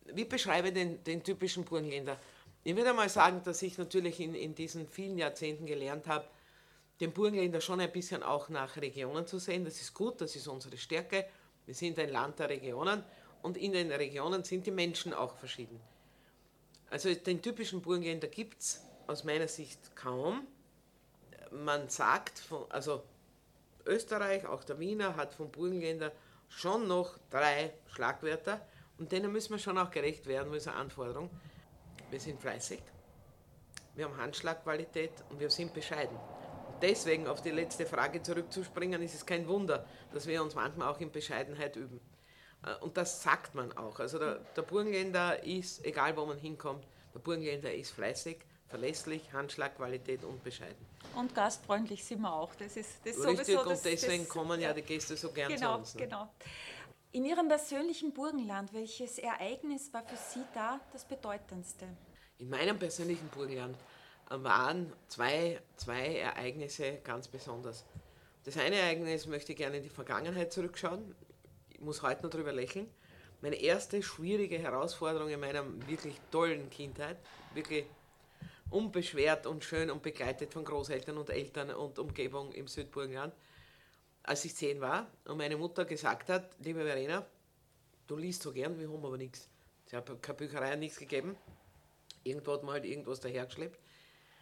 Wie 0.04 0.24
beschreibe 0.24 0.68
ich 0.68 0.74
den, 0.74 1.04
den 1.04 1.22
typischen 1.22 1.64
Burgenländer? 1.64 2.18
Ich 2.64 2.74
würde 2.74 2.92
mal 2.92 3.08
sagen, 3.08 3.40
dass 3.44 3.62
ich 3.62 3.78
natürlich 3.78 4.18
in, 4.18 4.34
in 4.34 4.54
diesen 4.54 4.88
vielen 4.88 5.16
Jahrzehnten 5.16 5.66
gelernt 5.66 6.06
habe, 6.08 6.24
den 7.00 7.12
Burgenländer 7.12 7.60
schon 7.60 7.80
ein 7.80 7.92
bisschen 7.92 8.22
auch 8.22 8.48
nach 8.48 8.76
Regionen 8.76 9.26
zu 9.26 9.38
sehen. 9.38 9.64
Das 9.64 9.80
ist 9.80 9.94
gut, 9.94 10.20
das 10.20 10.34
ist 10.34 10.48
unsere 10.48 10.76
Stärke. 10.76 11.26
Wir 11.66 11.74
sind 11.74 11.98
ein 11.98 12.10
Land 12.10 12.38
der 12.38 12.48
Regionen 12.48 13.04
und 13.42 13.56
in 13.56 13.72
den 13.72 13.92
Regionen 13.92 14.42
sind 14.42 14.66
die 14.66 14.72
Menschen 14.72 15.14
auch 15.14 15.36
verschieden. 15.36 15.80
Also 16.90 17.14
den 17.14 17.42
typischen 17.42 17.80
Burgenländer 17.80 18.28
gibt 18.28 18.60
es 18.60 18.82
aus 19.06 19.22
meiner 19.22 19.48
Sicht 19.48 19.94
kaum. 19.94 20.46
Man 21.50 21.88
sagt, 21.88 22.38
von, 22.38 22.70
also 22.70 23.02
Österreich, 23.86 24.46
auch 24.46 24.64
der 24.64 24.78
Wiener, 24.78 25.16
hat 25.16 25.34
vom 25.34 25.50
Burgenländer 25.50 26.12
schon 26.48 26.86
noch 26.86 27.18
drei 27.30 27.72
Schlagwörter 27.86 28.60
und 28.98 29.12
denen 29.12 29.32
müssen 29.32 29.52
wir 29.52 29.58
schon 29.58 29.78
auch 29.78 29.90
gerecht 29.90 30.26
werden, 30.26 30.52
das 30.52 30.66
ist 30.66 30.68
Anforderung. 30.68 31.30
Wir 32.10 32.20
sind 32.20 32.40
fleißig, 32.40 32.80
wir 33.94 34.06
haben 34.06 34.16
Handschlagqualität 34.16 35.12
und 35.30 35.40
wir 35.40 35.50
sind 35.50 35.74
bescheiden. 35.74 36.16
Und 36.68 36.82
deswegen 36.82 37.26
auf 37.26 37.42
die 37.42 37.50
letzte 37.50 37.86
Frage 37.86 38.22
zurückzuspringen, 38.22 39.02
ist 39.02 39.14
es 39.14 39.26
kein 39.26 39.46
Wunder, 39.48 39.84
dass 40.12 40.26
wir 40.26 40.42
uns 40.42 40.54
manchmal 40.54 40.88
auch 40.88 41.00
in 41.00 41.10
Bescheidenheit 41.10 41.76
üben. 41.76 42.00
Äh, 42.64 42.74
und 42.76 42.96
das 42.96 43.22
sagt 43.22 43.54
man 43.54 43.76
auch. 43.76 44.00
Also 44.00 44.18
der, 44.18 44.36
der 44.56 44.62
Burgenländer 44.62 45.42
ist, 45.44 45.84
egal 45.84 46.16
wo 46.16 46.26
man 46.26 46.38
hinkommt, 46.38 46.86
der 47.14 47.20
Burgenländer 47.20 47.72
ist 47.72 47.90
fleißig, 47.92 48.38
verlässlich, 48.68 49.32
Handschlagqualität 49.32 50.24
und 50.24 50.42
bescheiden. 50.44 50.86
Und 51.14 51.34
gastfreundlich 51.34 52.04
sind 52.04 52.20
wir 52.20 52.32
auch. 52.32 52.54
Das 52.54 52.76
ist 52.76 52.98
das 53.04 53.16
Richtig, 53.18 53.46
sowieso, 53.46 53.64
das, 53.64 53.78
und 53.78 53.84
deswegen 53.84 54.24
das, 54.24 54.28
kommen 54.28 54.60
ja 54.60 54.72
die 54.72 54.82
Gäste 54.82 55.16
so 55.16 55.30
gern 55.30 55.52
genau, 55.52 55.74
zu 55.74 55.78
uns. 55.78 55.94
Ne? 55.94 56.02
Genau. 56.02 56.28
In 57.12 57.24
Ihrem 57.24 57.48
persönlichen 57.48 58.12
Burgenland, 58.12 58.72
welches 58.74 59.18
Ereignis 59.18 59.92
war 59.92 60.04
für 60.04 60.16
Sie 60.16 60.44
da 60.54 60.78
das 60.92 61.04
bedeutendste? 61.04 61.86
In 62.38 62.50
meinem 62.50 62.78
persönlichen 62.78 63.28
Burgenland 63.28 63.76
waren 64.28 64.92
zwei, 65.08 65.60
zwei 65.76 66.18
Ereignisse 66.18 66.98
ganz 67.02 67.26
besonders. 67.26 67.86
Das 68.44 68.56
eine 68.58 68.76
Ereignis 68.76 69.26
möchte 69.26 69.52
ich 69.52 69.58
gerne 69.58 69.78
in 69.78 69.82
die 69.82 69.88
Vergangenheit 69.88 70.52
zurückschauen. 70.52 71.14
Ich 71.70 71.80
muss 71.80 72.02
heute 72.02 72.22
noch 72.22 72.30
darüber 72.30 72.52
lächeln. 72.52 72.88
Meine 73.40 73.56
erste 73.56 74.02
schwierige 74.02 74.58
Herausforderung 74.58 75.30
in 75.30 75.40
meiner 75.40 75.64
wirklich 75.86 76.20
tollen 76.30 76.68
Kindheit, 76.70 77.16
wirklich 77.54 77.86
unbeschwert 78.70 79.46
und 79.46 79.64
schön 79.64 79.90
und 79.90 80.02
begleitet 80.02 80.52
von 80.52 80.64
Großeltern 80.64 81.16
und 81.16 81.30
Eltern 81.30 81.70
und 81.70 81.98
Umgebung 81.98 82.52
im 82.52 82.68
Südburgenland, 82.68 83.34
als 84.22 84.44
ich 84.44 84.54
zehn 84.54 84.80
war 84.80 85.10
und 85.24 85.38
meine 85.38 85.56
Mutter 85.56 85.84
gesagt 85.84 86.28
hat, 86.28 86.50
liebe 86.60 86.84
Verena, 86.84 87.26
du 88.06 88.16
liest 88.16 88.42
so 88.42 88.52
gern, 88.52 88.78
wir 88.78 88.88
haben 88.88 89.04
aber 89.04 89.16
nichts. 89.16 89.48
Sie 89.86 89.96
hat 89.96 90.22
keine 90.22 90.36
Bücherei, 90.36 90.76
nichts 90.76 90.98
gegeben. 90.98 91.36
Irgendwo 92.24 92.52
hat 92.52 92.62
man 92.62 92.74
halt 92.74 92.84
irgendwas 92.84 93.20
dahergeschleppt. 93.20 93.78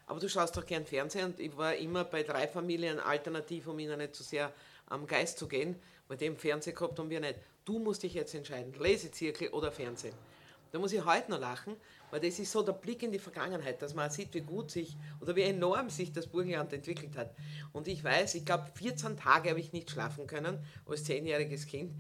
Aber 0.07 0.21
du 0.21 0.29
schaust 0.29 0.57
doch 0.57 0.67
gern 0.67 0.87
Fernsehen 0.87 1.27
und 1.27 1.41
ich 1.41 1.57
war 1.57 1.75
immer 1.75 2.05
bei 2.05 2.23
drei 2.23 2.49
Familien 2.49 2.99
alternativ, 3.01 3.67
um 3.67 3.79
ihnen 3.79 3.99
nicht 3.99 4.15
zu 4.15 4.23
so 4.23 4.31
sehr 4.31 4.53
am 4.87 5.07
Geist 5.07 5.39
zu 5.39 5.49
gehen, 5.49 5.81
weil 6.09 6.17
dem 6.17 6.37
Fernsehen 6.37 6.75
gehabt 6.75 6.99
haben 6.99 7.11
wir 7.11 7.21
nicht. 7.21 7.39
Du 7.65 7.79
musst 7.79 8.03
dich 8.03 8.15
jetzt 8.15 8.35
entscheiden, 8.35 8.73
Lesezirkel 8.75 9.49
oder 9.49 9.73
Fernsehen. 9.73 10.15
Da 10.71 10.79
muss 10.79 10.93
ich 10.93 11.05
heute 11.05 11.31
noch 11.31 11.41
lachen, 11.41 11.77
weil 12.11 12.21
das 12.21 12.39
ist 12.39 12.53
so 12.53 12.63
der 12.63 12.73
Blick 12.73 13.03
in 13.03 13.13
die 13.13 13.19
Vergangenheit, 13.19 13.83
dass 13.83 13.95
man 13.95 14.11
sieht, 14.11 14.33
wie 14.35 14.41
gut 14.41 14.71
sich 14.71 14.97
oder 15.21 15.35
wie 15.37 15.43
enorm 15.43 15.91
sich 15.91 16.13
das 16.13 16.27
Burgenland 16.27 16.73
entwickelt 16.73 17.17
hat. 17.17 17.35
Und 17.73 17.89
ich 17.89 18.03
weiß, 18.03 18.35
ich 18.37 18.45
glaube, 18.45 18.67
14 18.75 19.17
Tage 19.17 19.51
habe 19.51 19.61
ich 19.61 19.73
nicht 19.73 19.91
schlafen 19.91 20.27
können 20.27 20.59
als 20.87 21.05
zehnjähriges 21.05 21.67
Kind. 21.67 21.93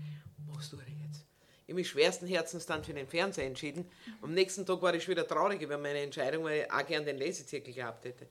Was 0.55 0.71
tue 0.71 0.81
ich 0.87 1.07
jetzt? 1.07 1.27
Ich 1.66 1.73
habe 1.73 1.81
mich 1.81 1.88
schwersten 1.88 2.27
Herzens 2.27 2.66
dann 2.66 2.85
für 2.85 2.95
den 2.95 3.09
Fernseher 3.09 3.47
entschieden. 3.47 3.90
Am 4.23 4.33
nächsten 4.33 4.64
Tag 4.64 4.81
war 4.83 4.95
ich 4.95 5.03
schon 5.03 5.12
wieder 5.12 5.27
traurig 5.27 5.61
über 5.61 5.79
meine 5.79 6.01
Entscheidung, 6.01 6.45
weil 6.45 6.61
ich 6.61 6.73
auch 6.73 6.87
gern 6.87 7.05
den 7.05 7.19
Lesezirkel 7.19 7.75
gehabt 7.75 8.05
hätte. 8.05 8.29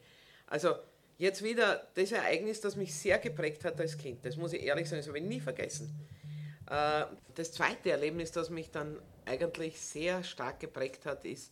Also 0.48 0.76
jetzt 1.18 1.44
wieder 1.44 1.88
das 1.96 2.12
Ereignis, 2.12 2.62
das 2.62 2.76
mich 2.76 2.94
sehr 2.96 3.20
geprägt 3.20 3.66
hat 3.66 3.80
als 3.80 3.98
Kind. 3.98 4.26
Das 4.26 4.38
muss 4.38 4.54
ich 4.54 4.64
ehrlich 4.64 4.88
sagen, 4.88 5.02
das 5.02 5.08
habe 5.08 5.20
ich 5.20 5.26
nie 5.26 5.42
vergessen. 5.42 5.94
Äh, 6.70 7.06
das 7.34 7.52
zweite 7.52 7.92
Erlebnis, 7.92 8.32
das 8.32 8.50
mich 8.50 8.72
dann 8.72 8.98
eigentlich 9.26 9.80
sehr 9.80 10.24
stark 10.24 10.60
geprägt 10.60 11.06
hat, 11.06 11.26
ist, 11.26 11.52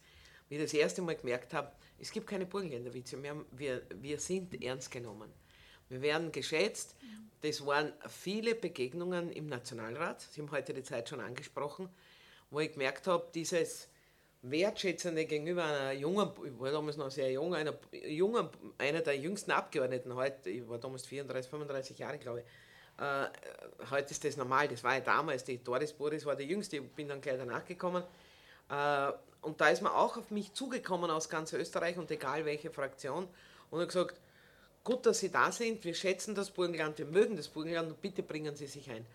wie 0.53 0.57
ich 0.57 0.63
das 0.63 0.73
erste 0.75 1.01
Mal 1.01 1.15
gemerkt 1.15 1.51
habe, 1.55 1.71
es 1.99 2.11
gibt 2.11 2.27
keine 2.27 2.45
Burgenländerwitze 2.45 3.17
mehr, 3.17 3.35
wir, 3.53 3.81
wir 3.95 4.19
sind 4.19 4.63
ernst 4.63 4.91
genommen. 4.91 5.31
Wir 5.89 6.01
werden 6.01 6.31
geschätzt. 6.31 6.95
Das 7.41 7.65
waren 7.65 7.91
viele 8.07 8.53
Begegnungen 8.53 9.31
im 9.31 9.47
Nationalrat, 9.47 10.21
Sie 10.21 10.41
haben 10.41 10.51
heute 10.51 10.73
die 10.73 10.83
Zeit 10.83 11.09
schon 11.09 11.19
angesprochen, 11.19 11.89
wo 12.51 12.59
ich 12.59 12.71
gemerkt 12.71 13.07
habe, 13.07 13.27
dieses 13.33 13.89
Wertschätzende 14.43 15.25
gegenüber 15.25 15.63
einer 15.63 15.91
jungen, 15.93 16.29
ich 16.45 16.59
war 16.59 16.71
damals 16.71 16.97
noch 16.97 17.09
sehr 17.09 17.31
jung, 17.31 17.55
einer, 17.55 17.73
jungen, 17.91 18.47
einer 18.77 19.01
der 19.01 19.17
jüngsten 19.17 19.51
Abgeordneten 19.51 20.13
heute, 20.15 20.51
ich 20.51 20.69
war 20.69 20.77
damals 20.77 21.05
34, 21.07 21.49
35 21.49 21.97
Jahre, 21.97 22.19
glaube 22.19 22.41
ich, 22.41 22.45
äh, 23.03 23.89
heute 23.89 24.11
ist 24.11 24.23
das 24.23 24.37
normal, 24.37 24.67
das 24.67 24.83
war 24.83 24.93
ja 24.93 25.01
damals, 25.01 25.43
die 25.43 25.61
Doris 25.63 25.93
Boris 25.93 26.25
war 26.25 26.35
die 26.35 26.45
jüngste, 26.45 26.77
ich 26.77 26.83
bin 26.91 27.07
dann 27.07 27.21
gleich 27.21 27.37
danach 27.37 27.65
gekommen. 27.65 28.03
Äh, 28.69 29.11
und 29.43 29.61
da 29.61 29.69
ist 29.69 29.81
man 29.81 29.91
auch 29.91 30.17
auf 30.17 30.31
mich 30.31 30.53
zugekommen 30.53 31.11
aus 31.11 31.29
ganz 31.29 31.53
Österreich 31.53 31.97
und 31.97 32.09
egal 32.11 32.45
welche 32.45 32.71
Fraktion 32.71 33.27
und 33.69 33.79
hat 33.79 33.87
gesagt, 33.87 34.19
gut, 34.83 35.05
dass 35.05 35.19
Sie 35.19 35.29
da 35.29 35.51
sind, 35.51 35.83
wir 35.83 35.93
schätzen 35.93 36.35
das 36.35 36.49
Burgenland, 36.49 36.97
wir 36.97 37.05
mögen 37.05 37.37
das 37.37 37.47
Burgenland 37.47 37.89
und 37.89 38.01
bitte 38.01 38.23
bringen 38.23 38.55
Sie 38.55 38.67
sich 38.67 38.89
ein. 38.89 39.05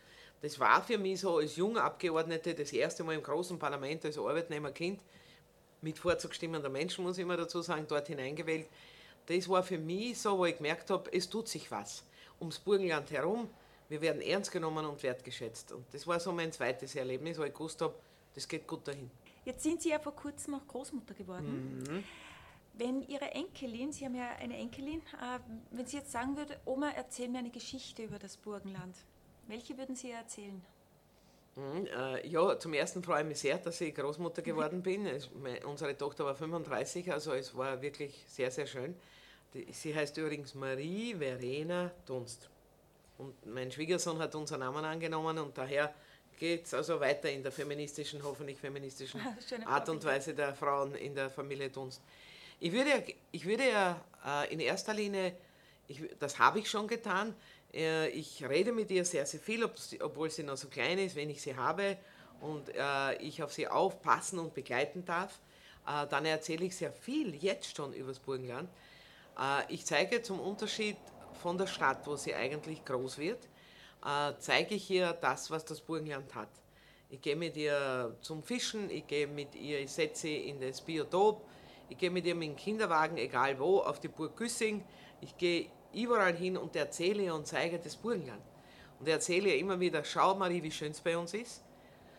Das 0.41 0.61
war 0.61 0.83
für 0.83 0.99
mich 0.99 1.21
so 1.21 1.39
als 1.39 1.57
junge 1.57 1.83
Abgeordnete 1.83 2.55
das 2.55 2.73
erste 2.73 3.03
Mal 3.03 3.15
im 3.15 3.23
großen 3.23 3.59
Parlament 3.59 4.05
als 4.05 4.19
Arbeitnehmerkind, 4.19 5.01
mit 5.81 5.99
vorzugsstimmender 5.99 6.69
Menschen, 6.69 7.05
muss 7.05 7.19
ich 7.19 7.23
immer 7.23 7.37
dazu 7.37 7.63
sagen, 7.63 7.87
dort 7.89 8.09
hineingewählt. 8.09 8.69
Das 9.27 9.49
war 9.49 9.63
für 9.63 9.79
mich 9.79 10.19
so, 10.19 10.39
wo 10.39 10.45
ich 10.45 10.57
gemerkt 10.57 10.91
habe, 10.91 11.13
es 11.13 11.29
tut 11.29 11.49
sich 11.49 11.71
was 11.71 12.05
ums 12.41 12.59
Burgenland 12.59 13.11
herum 13.11 13.49
wir 13.89 14.01
werden 14.03 14.21
ernst 14.21 14.53
genommen 14.53 14.85
und 14.85 15.03
wertgeschätzt. 15.03 15.73
Und 15.73 15.85
das 15.93 16.07
war 16.07 16.21
so 16.21 16.33
mein 16.33 16.53
zweites 16.53 16.95
Erlebnis, 16.95 17.39
wo 17.39 17.45
ich 17.45 17.53
gewusst 17.53 17.81
habe, 17.81 17.95
das 18.35 18.47
geht 18.47 18.67
gut 18.67 18.87
dahin. 18.87 19.11
Jetzt 19.49 19.63
sind 19.63 19.81
Sie 19.81 19.89
ja 19.89 19.99
vor 19.99 20.15
kurzem 20.15 20.57
auch 20.57 20.67
Großmutter 20.69 21.15
geworden. 21.15 21.79
Mhm. 21.79 22.05
Wenn 22.75 23.09
Ihre 23.09 23.31
Enkelin, 23.31 23.93
Sie 23.93 24.05
haben 24.05 24.15
ja 24.15 24.29
eine 24.39 24.55
Enkelin, 24.59 25.01
äh, 25.01 25.39
wenn 25.71 25.87
sie 25.87 25.97
jetzt 25.97 26.13
sagen 26.13 26.37
würde, 26.37 26.61
Oma, 26.67 26.91
erzähl 26.91 27.29
mir 27.29 27.39
eine 27.39 27.49
Geschichte 27.49 28.03
über 28.03 28.19
das 28.19 28.37
Burgenland, 28.37 28.95
welche 29.47 29.79
würden 29.79 29.97
Sie 29.97 30.11
ihr 30.11 30.17
erzählen? 30.17 30.63
Mhm, 31.57 31.87
äh, 31.87 32.29
ja, 32.29 32.59
zum 32.59 32.75
ersten 32.75 33.03
freue 33.03 33.23
ich 33.23 33.29
mich 33.29 33.39
sehr, 33.39 33.57
dass 33.57 33.81
ich 33.81 33.95
Großmutter 33.95 34.43
geworden 34.43 34.83
bin. 34.83 35.07
Es, 35.07 35.31
meine, 35.43 35.67
unsere 35.67 35.97
Tochter 35.97 36.27
war 36.27 36.35
35, 36.35 37.11
also 37.11 37.33
es 37.33 37.57
war 37.57 37.81
wirklich 37.81 38.27
sehr, 38.29 38.51
sehr 38.51 38.67
schön. 38.67 38.95
Die, 39.55 39.67
sie 39.73 39.95
heißt 39.95 40.19
übrigens 40.19 40.55
Marie 40.55 41.15
Verena 41.15 41.91
Dunst. 42.05 42.51
Und 43.17 43.47
mein 43.47 43.73
Schwiegersohn 43.73 44.19
hat 44.19 44.35
unseren 44.35 44.61
Namen 44.61 44.85
angenommen 44.85 45.39
und 45.39 45.57
daher 45.57 45.95
geht 46.39 46.67
es 46.67 46.75
also 46.75 47.01
weiter 47.01 47.31
in 47.31 47.43
der 47.43 47.53
feministischen, 47.53 48.23
hoffentlich 48.23 48.59
feministischen 48.59 49.21
Art 49.67 49.89
und 49.89 50.05
Weise 50.05 50.35
der 50.35 50.55
Frauen 50.55 50.95
in 50.95 51.15
der 51.15 51.31
Familie 51.31 51.69
Dunst. 51.69 52.01
Ich 52.61 52.73
würde, 52.73 53.05
ich 53.31 53.45
würde 53.45 53.69
ja 53.69 54.01
äh, 54.25 54.53
in 54.53 54.61
erster 54.61 54.95
Linie, 54.95 55.35
ich, 55.87 56.03
das 56.19 56.39
habe 56.39 56.61
ich 56.61 56.71
schon 56.71 56.87
getan, 56.89 57.35
äh, 57.73 58.09
ich 58.09 58.45
rede 58.49 58.73
mit 58.73 58.91
ihr 58.91 59.05
sehr, 59.05 59.27
sehr 59.27 59.41
viel, 59.41 59.65
obwohl 60.01 60.31
sie 60.31 60.43
noch 60.43 60.57
so 60.57 60.69
klein 60.69 60.99
ist, 60.99 61.17
wenn 61.17 61.31
ich 61.31 61.43
sie 61.43 61.57
habe 61.57 61.99
und 62.41 62.69
äh, 62.75 63.17
ich 63.17 63.43
auf 63.43 63.53
sie 63.53 63.69
aufpassen 63.69 64.39
und 64.39 64.55
begleiten 64.55 65.05
darf. 65.05 65.41
dann 66.11 66.27
erzähle 66.27 66.67
ich 66.67 66.77
sehr 66.77 66.93
viel 66.93 67.35
jetzt 67.35 67.75
schon 67.77 67.95
über 67.95 68.09
das 68.09 68.19
Burgenland. 68.19 68.69
ich 69.69 69.87
zeige 69.87 70.21
zum 70.21 70.39
Unterschied 70.39 70.99
von 71.43 71.57
der 71.57 71.67
Stadt, 71.67 72.07
wo 72.07 72.17
sie 72.17 72.35
eigentlich 72.35 72.85
groß 72.85 73.19
wird, 73.19 73.49
äh, 74.05 74.33
zeige 74.39 74.75
ich 74.75 74.91
ihr 74.91 75.13
das, 75.13 75.51
was 75.51 75.65
das 75.65 75.81
Burgenland 75.81 76.35
hat. 76.35 76.49
Ich 77.11 77.21
gehe 77.23 77.37
mit 77.37 77.57
ihr 77.57 78.17
zum 78.21 78.43
Fischen, 78.43 78.91
ich 78.91 79.07
gehe 79.07 79.27
mit 79.27 79.55
ihr, 79.55 79.81
ich 79.81 79.91
setze 79.91 80.23
sie 80.23 80.37
in 80.49 80.61
das 80.61 80.81
Biotop, 80.81 81.43
ich 81.89 81.97
gehe 81.97 82.11
mit 82.11 82.27
ihr 82.27 82.35
mit 82.35 82.49
dem 82.49 82.57
Kinderwagen, 82.57 83.17
egal 83.17 83.59
wo, 83.59 83.79
auf 83.79 83.99
die 83.99 84.09
Burg 84.09 84.37
Güssing. 84.37 84.85
Ich 85.23 85.37
gehe 85.39 85.71
überall 85.95 86.35
hin 86.35 86.57
und 86.59 86.77
erzähle 86.77 87.23
ihr 87.23 87.35
und 87.35 87.47
zeige 87.47 87.79
das 87.79 87.97
Burgenland. 87.97 88.43
Und 89.01 89.09
erzähle 89.09 89.49
ihr 89.49 89.59
immer 89.59 89.81
wieder, 89.81 90.05
schau 90.05 90.35
Marie, 90.35 90.63
wie 90.63 90.71
schön 90.71 90.93
es 90.93 91.01
bei 91.01 91.17
uns 91.17 91.33
ist. 91.33 91.63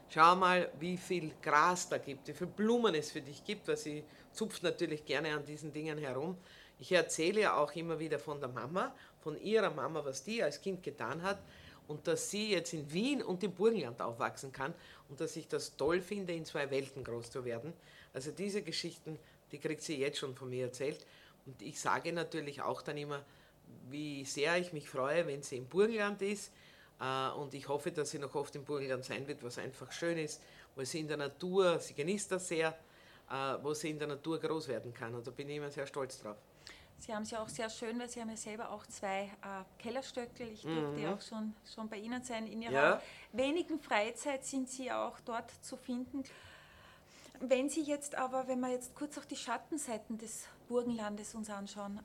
Schau 0.09 0.35
mal, 0.35 0.71
wie 0.79 0.97
viel 0.97 1.33
Gras 1.39 1.87
da 1.87 1.99
gibt, 1.99 2.27
wie 2.27 2.33
viele 2.33 2.49
Blumen 2.49 2.95
es 2.95 3.11
für 3.11 3.21
dich 3.21 3.43
gibt, 3.43 3.67
weil 3.67 3.77
sie 3.77 4.03
zupft 4.31 4.63
natürlich 4.63 5.05
gerne 5.05 5.35
an 5.35 5.45
diesen 5.45 5.71
Dingen 5.71 5.99
herum. 5.99 6.35
Ich 6.79 6.91
erzähle 6.91 7.41
ja 7.41 7.57
auch 7.57 7.71
immer 7.75 7.99
wieder 7.99 8.17
von 8.17 8.39
der 8.39 8.49
Mama 8.49 8.95
von 9.19 9.39
ihrer 9.41 9.69
Mama, 9.69 10.03
was 10.03 10.23
die 10.23 10.41
als 10.41 10.61
Kind 10.61 10.81
getan 10.81 11.21
hat 11.21 11.39
und 11.89 12.07
dass 12.07 12.29
sie 12.29 12.51
jetzt 12.51 12.71
in 12.73 12.93
Wien 12.93 13.23
und 13.23 13.43
im 13.43 13.51
Burgenland 13.51 13.99
aufwachsen 13.99 14.51
kann 14.53 14.75
und 15.09 15.19
dass 15.19 15.35
ich 15.35 15.47
das 15.47 15.75
toll 15.75 16.01
finde, 16.01 16.33
in 16.33 16.45
zwei 16.45 16.69
Welten 16.69 17.03
groß 17.03 17.31
zu 17.31 17.43
werden. 17.43 17.73
Also 18.13 18.29
diese 18.31 18.61
Geschichten, 18.61 19.17
die 19.51 19.57
kriegt 19.57 19.81
sie 19.81 19.97
jetzt 19.97 20.19
schon 20.19 20.35
von 20.35 20.49
mir 20.49 20.65
erzählt. 20.65 21.05
Und 21.47 21.59
ich 21.63 21.79
sage 21.79 22.13
natürlich 22.13 22.61
auch 22.61 22.83
dann 22.83 22.95
immer, 22.95 23.25
wie 23.89 24.23
sehr 24.23 24.57
ich 24.59 24.71
mich 24.71 24.87
freue, 24.87 25.25
wenn 25.25 25.41
sie 25.41 25.57
im 25.57 25.65
Burgenland 25.65 26.21
ist. 26.21 26.51
Äh, 27.01 27.29
und 27.31 27.55
ich 27.55 27.67
hoffe, 27.67 27.91
dass 27.91 28.11
sie 28.11 28.19
noch 28.19 28.35
oft 28.35 28.55
im 28.55 28.65
Burgenland 28.65 29.03
sein 29.03 29.27
wird, 29.27 29.41
was 29.43 29.57
einfach 29.57 29.91
schön 29.91 30.19
ist, 30.19 30.41
weil 30.75 30.85
sie 30.85 30.99
in 30.99 31.07
der 31.07 31.17
Natur, 31.17 31.79
sie 31.79 31.95
genießt 31.95 32.31
das 32.31 32.49
sehr, 32.49 32.77
äh, 33.31 33.33
wo 33.63 33.73
sie 33.73 33.89
in 33.89 33.97
der 33.97 34.09
Natur 34.09 34.39
groß 34.39 34.67
werden 34.67 34.93
kann. 34.93 35.15
Und 35.15 35.25
da 35.25 35.31
bin 35.31 35.49
ich 35.49 35.57
immer 35.57 35.71
sehr 35.71 35.87
stolz 35.87 36.21
drauf. 36.21 36.37
Sie 36.99 37.13
haben 37.13 37.23
es 37.23 37.31
ja 37.31 37.41
auch 37.41 37.49
sehr 37.49 37.69
schön, 37.69 37.97
weil 37.97 38.09
Sie 38.09 38.19
haben 38.19 38.29
ja 38.29 38.37
selber 38.37 38.71
auch 38.71 38.85
zwei 38.87 39.23
äh, 39.23 39.81
Kellerstöckel. 39.81 40.49
Ich 40.49 40.63
durfte 40.63 40.99
mhm. 40.99 41.13
auch 41.13 41.21
schon, 41.21 41.55
schon 41.73 41.87
bei 41.87 41.97
Ihnen 41.97 42.23
sein. 42.23 42.45
In 42.45 42.61
Ihrer 42.61 42.73
ja. 42.73 43.01
wenigen 43.31 43.79
Freizeit 43.79 44.45
sind 44.45 44.69
Sie 44.69 44.85
ja 44.85 45.07
auch 45.07 45.19
dort 45.21 45.51
zu 45.63 45.77
finden. 45.77 46.23
Wenn 47.39 47.69
Sie 47.69 47.81
jetzt 47.81 48.15
aber, 48.15 48.47
wenn 48.47 48.59
wir 48.59 48.69
jetzt 48.69 48.93
kurz 48.95 49.17
auch 49.17 49.25
die 49.25 49.37
Schattenseiten 49.37 50.17
des 50.17 50.47
Burgenlandes 50.67 51.35
uns 51.35 51.49
anschauen, 51.49 52.01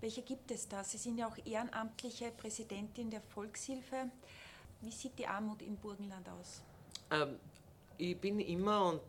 welche 0.00 0.22
gibt 0.22 0.50
es 0.50 0.68
da? 0.68 0.82
Sie 0.82 0.96
sind 0.96 1.18
ja 1.18 1.28
auch 1.28 1.36
ehrenamtliche 1.44 2.30
Präsidentin 2.30 3.10
der 3.10 3.20
Volkshilfe. 3.20 4.10
Wie 4.80 4.92
sieht 4.92 5.18
die 5.18 5.26
Armut 5.26 5.60
im 5.60 5.76
Burgenland 5.76 6.26
aus? 6.28 6.62
Ähm, 7.10 7.38
ich 7.98 8.16
bin 8.16 8.40
immer 8.40 8.86
und 8.86 9.02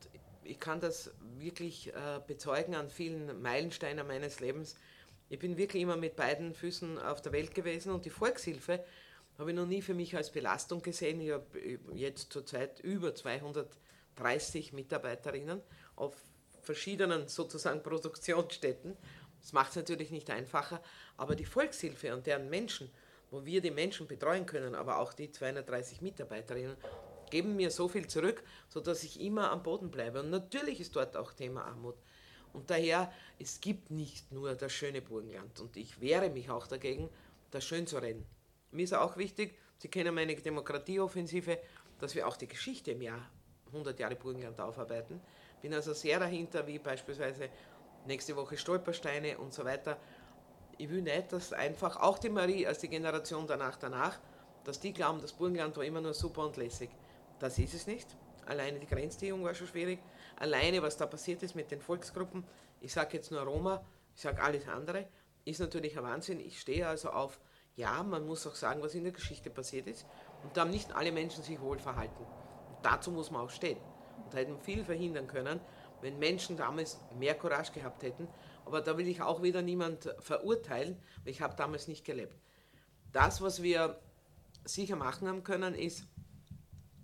ich 0.43 0.59
kann 0.59 0.79
das 0.81 1.11
wirklich 1.37 1.93
äh, 1.93 2.19
bezeugen 2.25 2.75
an 2.75 2.89
vielen 2.89 3.41
Meilensteinen 3.41 4.05
meines 4.05 4.39
Lebens 4.39 4.75
ich 5.29 5.39
bin 5.39 5.57
wirklich 5.57 5.83
immer 5.83 5.95
mit 5.95 6.15
beiden 6.15 6.53
Füßen 6.53 6.97
auf 6.97 7.21
der 7.21 7.31
Welt 7.31 7.53
gewesen 7.53 7.91
und 7.91 8.05
die 8.05 8.09
Volkshilfe 8.09 8.83
habe 9.37 9.51
ich 9.51 9.55
noch 9.55 9.67
nie 9.67 9.81
für 9.81 9.93
mich 9.93 10.15
als 10.15 10.31
Belastung 10.31 10.81
gesehen. 10.81 11.21
Ich 11.21 11.31
habe 11.31 11.45
jetzt 11.93 12.33
zurzeit 12.33 12.79
über 12.81 13.15
230 13.15 14.73
Mitarbeiterinnen 14.73 15.61
auf 15.95 16.15
verschiedenen 16.61 17.27
sozusagen 17.27 17.81
Produktionsstätten. 17.81 18.97
Das 19.39 19.53
macht 19.53 19.69
es 19.69 19.75
natürlich 19.77 20.11
nicht 20.11 20.29
einfacher, 20.29 20.81
aber 21.15 21.35
die 21.35 21.45
Volkshilfe 21.45 22.13
und 22.13 22.27
deren 22.27 22.49
Menschen, 22.49 22.91
wo 23.31 23.45
wir 23.45 23.61
die 23.61 23.71
Menschen 23.71 24.07
betreuen 24.07 24.45
können, 24.45 24.75
aber 24.75 24.97
auch 24.97 25.13
die 25.13 25.31
230 25.31 26.01
Mitarbeiterinnen, 26.01 26.75
geben 27.29 27.55
mir 27.55 27.71
so 27.71 27.87
viel 27.87 28.07
zurück, 28.07 28.43
sodass 28.67 29.03
ich 29.03 29.21
immer 29.21 29.51
am 29.51 29.63
Boden 29.63 29.91
bleibe. 29.91 30.19
Und 30.21 30.31
natürlich 30.31 30.81
ist 30.81 30.95
dort 30.95 31.15
auch 31.15 31.31
Thema 31.31 31.65
Armut. 31.65 31.95
Und 32.53 32.69
daher, 32.69 33.11
es 33.37 33.61
gibt 33.61 33.91
nicht 33.91 34.31
nur 34.31 34.55
das 34.55 34.71
schöne 34.71 35.01
Burgenland. 35.01 35.59
Und 35.59 35.77
ich 35.77 36.01
wehre 36.01 36.29
mich 36.29 36.49
auch 36.49 36.67
dagegen, 36.67 37.09
das 37.51 37.63
schön 37.63 37.87
zu 37.87 37.97
reden. 37.97 38.25
Mir 38.71 38.83
ist 38.83 38.93
auch 38.93 39.17
wichtig, 39.17 39.57
Sie 39.79 39.87
kennen 39.87 40.13
meine 40.13 40.35
Demokratieoffensive, 40.35 41.57
dass 41.99 42.13
wir 42.13 42.27
auch 42.27 42.35
die 42.35 42.47
Geschichte 42.47 42.91
im 42.91 43.01
Jahr 43.01 43.29
100 43.67 43.97
Jahre 43.97 44.15
Burgenland 44.15 44.59
aufarbeiten. 44.59 45.21
Bin 45.61 45.73
also 45.73 45.93
sehr 45.93 46.19
dahinter, 46.19 46.67
wie 46.67 46.79
beispielsweise 46.79 47.49
nächste 48.05 48.35
Woche 48.35 48.57
Stolpersteine 48.57 49.37
und 49.37 49.53
so 49.53 49.63
weiter. 49.63 49.97
Ich 50.77 50.89
will 50.89 51.01
nicht, 51.01 51.31
dass 51.31 51.53
einfach 51.53 51.95
auch 51.97 52.19
die 52.19 52.29
Marie 52.29 52.67
als 52.67 52.79
die 52.79 52.89
Generation 52.89 53.47
danach, 53.47 53.77
danach, 53.77 54.19
dass 54.65 54.81
die 54.81 54.91
glauben, 54.91 55.21
das 55.21 55.31
Burgenland 55.31 55.77
war 55.77 55.85
immer 55.85 56.01
nur 56.01 56.13
super 56.13 56.45
und 56.45 56.57
lässig. 56.57 56.89
Das 57.39 57.57
ist 57.57 57.73
es 57.73 57.87
nicht. 57.87 58.07
Alleine 58.45 58.79
die 58.79 58.87
Grenzziehung 58.87 59.43
war 59.43 59.53
schon 59.53 59.67
schwierig 59.67 59.99
alleine, 60.39 60.81
was 60.81 60.97
da 60.97 61.05
passiert 61.05 61.43
ist 61.43 61.55
mit 61.55 61.69
den 61.71 61.81
Volksgruppen, 61.81 62.43
ich 62.81 62.93
sage 62.93 63.17
jetzt 63.17 63.31
nur 63.31 63.41
Roma, 63.41 63.85
ich 64.15 64.21
sage 64.21 64.41
alles 64.41 64.67
andere, 64.67 65.07
ist 65.45 65.59
natürlich 65.59 65.97
ein 65.97 66.03
Wahnsinn. 66.03 66.39
Ich 66.39 66.59
stehe 66.59 66.87
also 66.87 67.09
auf 67.09 67.39
Ja, 67.75 68.03
man 68.03 68.25
muss 68.25 68.45
auch 68.47 68.55
sagen, 68.55 68.81
was 68.81 68.95
in 68.95 69.03
der 69.03 69.13
Geschichte 69.13 69.49
passiert 69.49 69.87
ist. 69.87 70.05
Und 70.43 70.55
da 70.55 70.61
haben 70.61 70.69
nicht 70.71 70.95
alle 70.95 71.11
Menschen 71.11 71.43
sich 71.43 71.61
wohl 71.61 71.79
verhalten. 71.79 72.23
Und 72.23 72.77
dazu 72.83 73.11
muss 73.11 73.31
man 73.31 73.45
auch 73.45 73.49
stehen. 73.49 73.77
Und 74.23 74.33
da 74.33 74.39
hätten 74.39 74.59
viel 74.59 74.83
verhindern 74.83 75.27
können, 75.27 75.59
wenn 76.01 76.19
Menschen 76.19 76.57
damals 76.57 76.99
mehr 77.17 77.35
Courage 77.35 77.71
gehabt 77.71 78.03
hätten. 78.03 78.27
Aber 78.65 78.81
da 78.81 78.97
will 78.97 79.07
ich 79.07 79.21
auch 79.21 79.41
wieder 79.41 79.61
niemand 79.61 80.13
verurteilen, 80.19 80.97
weil 81.23 81.31
ich 81.31 81.41
habe 81.41 81.55
damals 81.55 81.87
nicht 81.87 82.05
gelebt. 82.05 82.35
Das, 83.11 83.41
was 83.41 83.63
wir 83.63 83.99
sicher 84.65 84.95
machen 84.95 85.27
haben 85.27 85.43
können, 85.43 85.73
ist, 85.73 86.05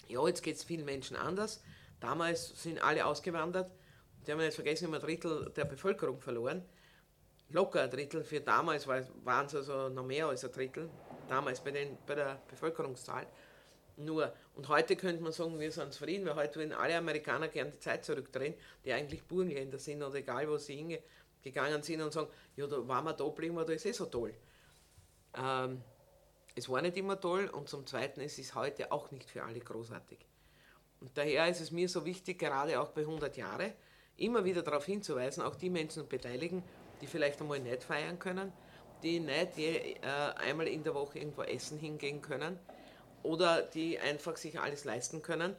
ja, 0.08 0.26
jetzt 0.28 0.44
geht 0.44 0.58
es 0.58 0.64
vielen 0.64 0.86
Menschen 0.86 1.16
anders. 1.16 1.64
Damals 2.06 2.62
sind 2.62 2.78
alle 2.84 3.04
ausgewandert. 3.04 3.72
Die 4.26 4.32
haben 4.32 4.40
jetzt 4.42 4.56
vergessen, 4.56 4.90
wir 4.92 5.00
ein 5.00 5.02
Drittel 5.02 5.52
der 5.56 5.66
Bevölkerung 5.66 6.22
verloren. 6.22 6.64
Locker 7.50 7.82
ein 7.82 7.90
Drittel. 7.90 8.24
Für 8.24 8.42
damals 8.42 8.86
waren 8.88 9.46
es 9.48 9.56
also 9.56 9.90
noch 9.90 10.06
mehr 10.06 10.28
als 10.28 10.46
ein 10.46 10.52
Drittel. 10.52 10.88
Damals 11.28 11.62
bei, 11.62 11.72
den, 11.72 11.98
bei 12.06 12.14
der 12.14 12.40
Bevölkerungszahl. 12.48 13.26
Nur, 13.98 14.32
und 14.54 14.68
heute 14.68 14.96
könnte 14.96 15.24
man 15.24 15.32
sagen, 15.32 15.60
wir 15.60 15.72
sind 15.72 15.94
zufrieden, 15.94 16.28
weil 16.28 16.36
heute 16.36 16.60
würden 16.60 16.74
alle 16.74 16.96
Amerikaner 16.96 17.48
gerne 17.48 17.72
die 17.72 17.80
Zeit 17.80 18.06
zurückdrehen, 18.06 18.54
die 18.84 18.94
eigentlich 18.94 19.24
Burgenländer 19.24 19.80
sind 19.80 20.04
oder 20.04 20.14
egal, 20.14 20.48
wo 20.48 20.58
sie 20.58 21.00
hingegangen 21.42 21.82
sind 21.82 22.04
und 22.04 22.14
sagen, 22.14 22.30
ja, 22.56 22.68
da 22.68 22.88
waren 22.88 23.06
wir 23.06 23.14
da 23.14 23.24
geblieben, 23.24 23.56
da 23.56 23.74
ist 23.74 23.86
eh 23.86 23.94
so 23.94 24.06
toll. 24.06 24.36
Ähm, 25.36 25.82
es 26.54 26.70
war 26.70 26.84
nicht 26.84 26.98
immer 26.98 27.20
toll 27.20 27.48
und 27.48 27.68
zum 27.68 27.88
Zweiten, 27.88 28.22
es 28.22 28.38
ist 28.38 28.54
heute 28.54 28.92
auch 28.92 29.10
nicht 29.10 29.28
für 29.28 29.44
alle 29.44 29.60
großartig. 29.60 30.20
Daher 31.14 31.48
ist 31.50 31.62
es 31.62 31.72
mir 31.72 31.88
so 31.88 32.06
wichtig, 32.06 32.40
gerade 32.40 32.80
auch 32.80 32.90
bei 32.90 33.02
100 33.02 33.38
Jahren, 33.38 33.72
immer 34.18 34.46
wieder 34.46 34.62
darauf 34.62 34.86
hinzuweisen, 34.86 35.44
auch 35.44 35.56
die 35.56 35.70
Menschen 35.70 36.04
zu 36.04 36.08
beteiligen, 36.08 36.64
die 37.02 37.08
vielleicht 37.08 37.42
einmal 37.42 37.60
nicht 37.60 37.84
feiern 37.84 38.18
können, 38.18 38.52
die 39.04 39.20
nicht 39.20 39.58
je, 39.58 39.76
äh, 39.76 39.98
einmal 40.38 40.68
in 40.68 40.84
der 40.84 40.96
Woche 40.96 41.20
irgendwo 41.20 41.44
essen 41.44 41.78
hingehen 41.78 42.22
können 42.22 42.58
oder 43.24 43.62
die 43.62 44.00
einfach 44.00 44.38
sich 44.38 44.60
alles 44.60 44.86
leisten 44.86 45.22
können. 45.22 45.56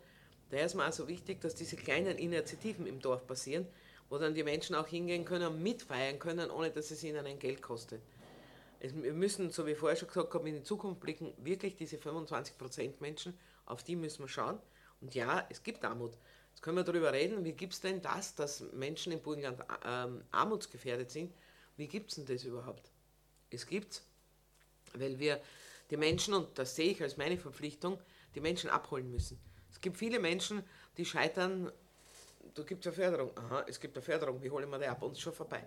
Daher 0.51 0.67
ist 0.67 0.75
mir 0.75 0.85
also 0.85 1.09
wichtig, 1.09 1.41
dass 1.41 1.55
diese 1.55 1.77
kleinen 1.77 2.19
Initiativen 2.19 2.87
im 2.87 3.01
Dorf 3.01 3.27
passieren, 3.27 3.67
wo 4.09 4.19
dann 4.19 4.35
die 4.35 4.45
Menschen 4.45 4.77
auch 4.77 4.87
hingehen 4.87 5.25
können 5.25 5.49
und 5.49 5.63
mitfeiern 5.63 6.19
können, 6.19 6.51
ohne 6.51 6.71
dass 6.71 6.91
es 6.91 7.03
ihnen 7.03 7.27
ein 7.27 7.39
Geld 7.39 7.61
kostet. 7.63 8.01
wir 8.81 9.13
müssen, 9.13 9.51
so 9.51 9.67
wie 9.67 9.75
vorher 9.75 9.97
schon 9.97 10.09
gesagt 10.09 10.33
habe, 10.33 10.49
in 10.49 10.57
die 10.57 10.63
Zukunft 10.63 11.01
blicken, 11.01 11.33
wirklich 11.39 11.77
diese 11.77 11.97
25% 11.97 12.95
Menschen, 13.01 13.37
auf 13.65 13.83
die 13.83 13.97
müssen 13.97 14.23
wir 14.23 14.29
schauen. 14.29 14.61
Und 15.07 15.15
ja, 15.15 15.47
es 15.49 15.63
gibt 15.63 15.85
Armut. 15.85 16.19
Jetzt 16.51 16.63
können 16.63 16.77
wir 16.77 16.83
darüber 16.83 17.13
reden, 17.13 17.45
wie 17.45 17.53
gibt 17.53 17.75
es 17.75 17.81
denn 17.81 18.03
das, 18.03 18.35
dass 18.35 18.61
Menschen 18.73 19.13
im 19.13 19.21
Burgenland 19.21 19.63
ähm, 19.85 20.25
armutsgefährdet 20.33 21.13
sind? 21.13 21.33
Wie 21.77 21.87
gibt 21.87 22.11
es 22.11 22.17
denn 22.17 22.27
das 22.27 22.43
überhaupt? 22.43 22.91
Es 23.51 23.67
gibt 23.67 24.03
weil 24.95 25.19
wir 25.21 25.41
die 25.91 25.97
Menschen, 25.97 26.35
und 26.35 26.59
das 26.59 26.75
sehe 26.75 26.91
ich 26.91 27.03
als 27.03 27.17
meine 27.17 27.39
Verpflichtung, 27.39 28.01
die 28.35 28.41
Menschen 28.41 28.69
abholen 28.69 29.09
müssen. 29.09 29.39
Es 29.71 29.81
gibt 29.81 29.97
viele 29.97 30.19
Menschen, 30.19 30.65
die 30.97 31.05
scheitern, 31.05 31.71
da 32.55 32.63
gibt 32.65 32.85
es 32.85 32.93
eine 32.93 33.05
Förderung. 33.05 33.39
Aha, 33.39 33.65
es 33.69 33.79
gibt 33.79 33.97
eine 33.97 34.03
Förderung, 34.03 34.43
wie 34.43 34.51
holen 34.51 34.69
wir 34.69 34.79
die 34.79 34.87
ab? 34.87 35.03
Und 35.03 35.13
es 35.13 35.19
ist 35.19 35.23
schon 35.23 35.35
vorbei. 35.35 35.65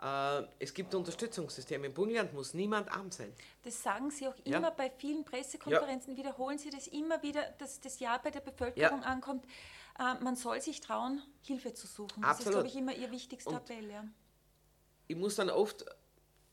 Äh, 0.00 0.42
es 0.58 0.72
gibt 0.72 0.94
Unterstützungssysteme. 0.94 1.86
Im 1.86 1.94
Burgenland 1.94 2.32
muss 2.32 2.54
niemand 2.54 2.90
arm 2.90 3.10
sein. 3.10 3.32
Das 3.62 3.82
sagen 3.82 4.10
Sie 4.10 4.28
auch 4.28 4.36
immer 4.44 4.60
ja. 4.60 4.70
bei 4.70 4.90
vielen 4.90 5.24
Pressekonferenzen, 5.24 6.14
ja. 6.14 6.18
wiederholen 6.18 6.58
Sie 6.58 6.70
das 6.70 6.86
immer 6.86 7.22
wieder, 7.22 7.42
dass 7.58 7.80
das 7.80 7.98
Ja 7.98 8.18
bei 8.18 8.30
der 8.30 8.40
Bevölkerung 8.40 9.00
ja. 9.00 9.06
ankommt. 9.06 9.44
Äh, 9.98 10.22
man 10.22 10.36
soll 10.36 10.60
sich 10.60 10.80
trauen, 10.80 11.22
Hilfe 11.42 11.74
zu 11.74 11.86
suchen. 11.86 12.22
Das 12.22 12.30
Absolut. 12.30 12.46
ist, 12.46 12.52
glaube 12.52 12.68
ich, 12.68 12.76
immer 12.76 12.94
Ihr 12.94 13.10
wichtigster 13.10 13.56
Appell. 13.56 13.90
Ja. 13.90 14.04
Ich 15.08 15.16
muss 15.16 15.36
dann 15.36 15.50
oft 15.50 15.84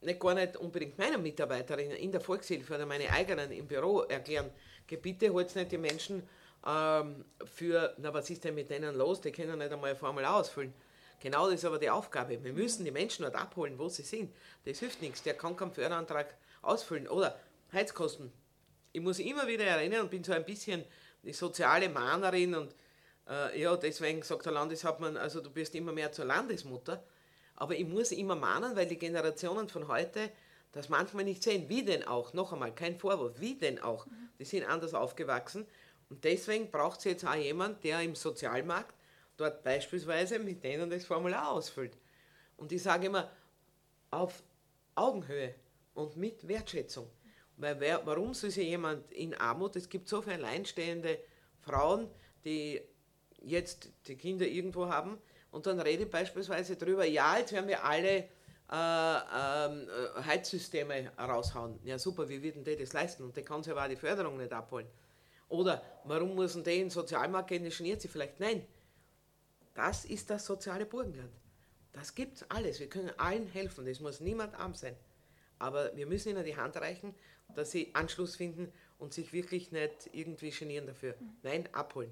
nicht 0.02 0.20
gar 0.20 0.34
nicht 0.34 0.58
unbedingt 0.58 0.98
meinen 0.98 1.22
Mitarbeiterinnen 1.22 1.98
in 1.98 2.12
der 2.12 2.22
Volkshilfe 2.22 2.76
oder 2.76 2.86
meine 2.86 3.10
eigenen 3.12 3.52
im 3.52 3.68
Büro 3.68 4.02
erklären, 4.02 4.50
bitte 4.88 5.30
holt 5.32 5.56
nicht 5.56 5.72
die 5.72 5.78
Menschen 5.78 6.28
ähm, 6.66 7.26
für, 7.44 7.94
na 7.98 8.14
was 8.14 8.30
ist 8.30 8.44
denn 8.44 8.56
mit 8.56 8.70
denen 8.70 8.96
los, 8.96 9.22
die 9.22 9.32
können 9.32 9.58
nicht 9.58 9.72
einmal 9.72 9.92
ein 9.92 9.96
Formular 9.98 10.38
ausfüllen. 10.38 10.74
Genau 11.20 11.46
das 11.46 11.56
ist 11.56 11.66
aber 11.66 11.80
die 11.80 11.90
Aufgabe. 11.90 12.44
Wir 12.44 12.54
müssen 12.54 12.86
die 12.86 12.92
Menschen 12.92 13.24
dort 13.24 13.36
abholen, 13.36 13.78
wo 13.80 13.90
sie 13.90 14.04
sind. 14.04 14.34
Das 14.66 14.80
hilft 14.80 15.02
nichts. 15.02 15.24
Der 15.24 15.34
kann 15.34 15.56
keinen 15.56 15.72
Förderantrag 15.72 16.36
ausfüllen. 16.62 17.08
Oder 17.08 17.40
Heizkosten. 17.72 18.32
Ich 18.92 19.02
muss 19.02 19.20
immer 19.20 19.48
wieder 19.48 19.66
erinnern 19.66 20.02
und 20.02 20.12
bin 20.12 20.24
so 20.24 20.34
ein 20.34 20.46
bisschen 20.46 20.84
die 21.24 21.34
soziale 21.34 21.90
Mahnerin 21.90 22.56
und 22.56 22.76
äh, 23.28 23.60
ja, 23.60 23.76
deswegen 23.76 24.22
sagt 24.22 24.46
der 24.46 24.54
Landeshauptmann, 24.54 25.18
also 25.18 25.42
du 25.42 25.50
bist 25.50 25.74
immer 25.76 25.92
mehr 25.92 26.12
zur 26.12 26.26
Landesmutter. 26.26 27.04
Aber 27.56 27.76
ich 27.76 27.86
muss 27.86 28.12
immer 28.12 28.36
mahnen, 28.36 28.76
weil 28.76 28.86
die 28.86 28.98
Generationen 28.98 29.68
von 29.70 29.88
heute 29.88 30.30
das 30.74 30.90
manchmal 30.90 31.24
nicht 31.24 31.42
sehen. 31.42 31.70
Wie 31.70 31.84
denn 31.84 32.06
auch? 32.06 32.34
Noch 32.34 32.52
einmal, 32.52 32.74
kein 32.76 33.00
Vorwurf. 33.00 33.40
Wie 33.40 33.56
denn 33.56 33.82
auch? 33.82 34.06
Die 34.40 34.46
sind 34.46 34.66
anders 34.66 34.94
aufgewachsen. 34.94 35.66
Und 36.10 36.24
deswegen 36.24 36.70
braucht 36.70 37.00
es 37.00 37.06
jetzt 37.06 37.26
auch 37.26 37.36
jemand, 37.36 37.84
der 37.84 38.02
im 38.02 38.16
Sozialmarkt 38.16 38.94
dort 39.38 39.64
beispielsweise 39.64 40.40
mit 40.40 40.64
denen 40.64 40.90
das 40.90 41.06
Formular 41.06 41.52
ausfüllt. 41.52 41.98
Und 42.58 42.72
ich 42.72 42.84
sage 42.84 43.08
immer, 43.08 43.32
auf 44.12 44.44
Augenhöhe 44.96 45.56
und 45.94 46.16
mit 46.16 46.48
Wertschätzung. 46.48 47.10
Weil 47.58 47.80
wer, 47.80 48.06
warum 48.06 48.34
soll 48.34 48.52
sich 48.52 48.68
jemand 48.68 49.12
in 49.12 49.34
Armut, 49.34 49.76
es 49.76 49.90
gibt 49.90 50.08
so 50.08 50.22
viele 50.22 50.36
alleinstehende 50.36 51.20
Frauen, 51.62 52.10
die 52.44 52.82
jetzt 53.42 53.90
die 54.08 54.16
Kinder 54.16 54.46
irgendwo 54.46 54.88
haben, 54.88 55.18
und 55.52 55.66
dann 55.66 55.80
rede 55.80 56.04
ich 56.04 56.10
beispielsweise 56.10 56.76
darüber, 56.76 57.06
ja, 57.06 57.38
jetzt 57.38 57.54
werden 57.54 57.70
wir 57.70 57.82
alle 57.82 58.10
äh, 58.18 58.24
ähm, 58.72 59.88
äh, 59.88 60.24
Heizsysteme 60.26 61.14
raushauen. 61.18 61.80
Ja 61.86 61.98
super, 61.98 62.28
wie 62.28 62.44
wird 62.44 62.58
denn 62.58 62.66
der 62.66 62.76
das 62.76 62.92
leisten? 62.92 63.24
Und 63.24 63.38
der 63.38 63.46
kann 63.46 63.64
sich 63.64 63.72
aber 63.72 63.86
auch 63.86 63.88
die 63.88 63.96
Förderung 63.96 64.36
nicht 64.36 64.52
abholen. 64.52 64.88
Oder 65.48 65.82
warum 66.04 66.36
muss 66.36 66.54
denn 66.54 66.64
in 66.64 66.66
den 66.66 66.90
Sozialmarkt 66.90 67.48
gehen, 67.48 67.64
der 67.64 67.72
geniert 67.72 68.02
sich 68.02 68.12
vielleicht? 68.12 68.38
Nein, 68.42 68.68
das 69.76 70.06
ist 70.06 70.30
das 70.30 70.46
soziale 70.46 70.86
Burgenland. 70.86 71.32
Das 71.94 72.16
gibt 72.16 72.46
alles. 72.50 72.80
Wir 72.80 72.90
können 72.90 73.12
allen 73.18 73.48
helfen. 73.48 73.88
Es 73.88 74.00
muss 74.00 74.20
niemand 74.20 74.56
arm 74.56 74.74
sein. 74.74 74.96
Aber 75.60 75.96
wir 75.96 76.08
müssen 76.08 76.30
ihnen 76.30 76.44
die 76.44 76.58
Hand 76.58 76.76
reichen, 76.78 77.14
dass 77.54 77.72
sie 77.72 77.94
Anschluss 77.94 78.36
finden 78.36 78.72
und 78.98 79.14
sich 79.14 79.32
wirklich 79.32 79.72
nicht 79.72 80.10
irgendwie 80.12 80.50
genieren 80.50 80.88
dafür. 80.88 81.16
Nein, 81.44 81.70
abholen. 81.74 82.12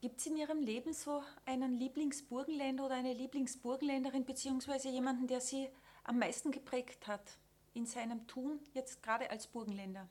Gibt 0.00 0.18
es 0.18 0.26
in 0.26 0.36
Ihrem 0.36 0.60
Leben 0.60 0.92
so 0.92 1.22
einen 1.46 1.74
Lieblingsburgenländer 1.78 2.84
oder 2.86 2.96
eine 2.96 3.14
Lieblingsburgenländerin, 3.14 4.24
beziehungsweise 4.24 4.88
jemanden, 4.88 5.28
der 5.28 5.40
Sie 5.40 5.68
am 6.04 6.18
meisten 6.18 6.50
geprägt 6.50 7.06
hat 7.06 7.38
in 7.72 7.86
seinem 7.86 8.26
Tun, 8.26 8.58
jetzt 8.74 9.02
gerade 9.02 9.30
als 9.30 9.46
Burgenländer? 9.46 10.08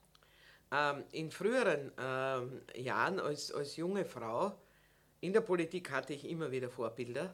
Ähm, 0.71 1.03
in 1.11 1.29
früheren 1.29 1.91
ähm, 1.99 2.61
Jahren 2.75 3.19
als, 3.19 3.51
als 3.51 3.75
junge 3.75 4.05
Frau 4.05 4.57
in 5.21 5.33
der 5.33 5.41
Politik 5.41 5.91
hatte 5.91 6.13
ich 6.13 6.27
immer 6.27 6.51
wieder 6.51 6.69
Vorbilder. 6.69 7.33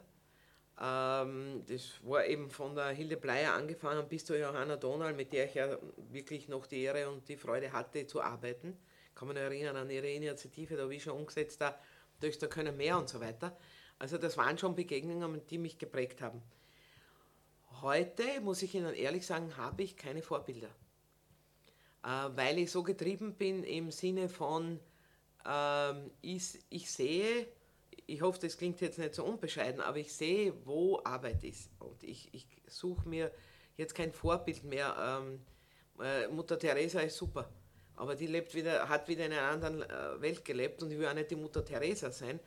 Ähm, 0.80 1.64
das 1.66 1.98
war 2.04 2.24
eben 2.26 2.50
von 2.50 2.74
der 2.74 2.88
Hilde 2.90 3.16
Bleier 3.16 3.54
angefangen 3.54 4.06
bis 4.08 4.24
zur 4.24 4.38
Johanna 4.38 4.76
Donal, 4.76 5.14
mit 5.14 5.32
der 5.32 5.46
ich 5.46 5.54
ja 5.54 5.76
wirklich 6.10 6.48
noch 6.48 6.66
die 6.66 6.82
Ehre 6.82 7.10
und 7.10 7.28
die 7.28 7.36
Freude 7.36 7.72
hatte 7.72 8.06
zu 8.06 8.22
arbeiten. 8.22 8.76
Kann 9.14 9.28
noch 9.28 9.34
erinnern 9.34 9.76
an 9.76 9.90
ihre 9.90 10.08
Initiative, 10.08 10.76
da 10.76 10.88
wie 10.88 11.00
schon 11.00 11.14
umgesetzt 11.14 11.60
da 11.60 11.78
da 12.20 12.46
können 12.46 12.76
mehr 12.76 12.98
und 12.98 13.08
so 13.08 13.20
weiter. 13.20 13.56
Also 13.98 14.18
das 14.18 14.36
waren 14.36 14.58
schon 14.58 14.74
Begegnungen, 14.74 15.40
die 15.48 15.58
mich 15.58 15.78
geprägt 15.78 16.20
haben. 16.20 16.42
Heute, 17.80 18.40
muss 18.40 18.62
ich 18.62 18.74
Ihnen 18.74 18.94
ehrlich 18.94 19.26
sagen, 19.26 19.56
habe 19.56 19.82
ich 19.82 19.96
keine 19.96 20.22
Vorbilder. 20.22 20.70
Äh, 22.04 22.30
weil 22.34 22.58
ich 22.58 22.70
so 22.70 22.82
getrieben 22.82 23.34
bin 23.34 23.64
im 23.64 23.90
Sinne 23.90 24.28
von, 24.28 24.78
ähm, 25.46 26.10
ich 26.20 26.90
sehe, 26.90 27.48
ich 28.08 28.22
hoffe, 28.22 28.40
das 28.40 28.58
klingt 28.58 28.80
jetzt 28.80 28.98
nicht 28.98 29.14
so 29.14 29.24
unbescheiden, 29.24 29.80
aber 29.80 29.98
ich 29.98 30.12
sehe, 30.12 30.52
wo 30.64 31.00
Arbeit 31.04 31.44
ist. 31.44 31.70
Und 31.78 32.02
ich, 32.02 32.32
ich 32.34 32.46
suche 32.66 33.08
mir 33.08 33.30
jetzt 33.76 33.94
kein 33.94 34.12
Vorbild 34.12 34.64
mehr. 34.64 35.22
Ähm, 35.22 35.40
äh, 36.04 36.26
Mutter 36.28 36.58
Teresa 36.58 37.00
ist 37.00 37.16
super 37.16 37.48
aber 37.98 38.14
die 38.14 38.26
lebt 38.26 38.54
wieder, 38.54 38.88
hat 38.88 39.08
wieder 39.08 39.26
in 39.26 39.32
einer 39.32 39.48
anderen 39.48 39.82
äh, 39.82 40.20
Welt 40.20 40.44
gelebt 40.44 40.82
und 40.82 40.90
ich 40.90 40.98
will 40.98 41.08
auch 41.08 41.14
nicht 41.14 41.30
die 41.30 41.36
Mutter 41.36 41.64
Teresa 41.64 42.10
sein, 42.10 42.38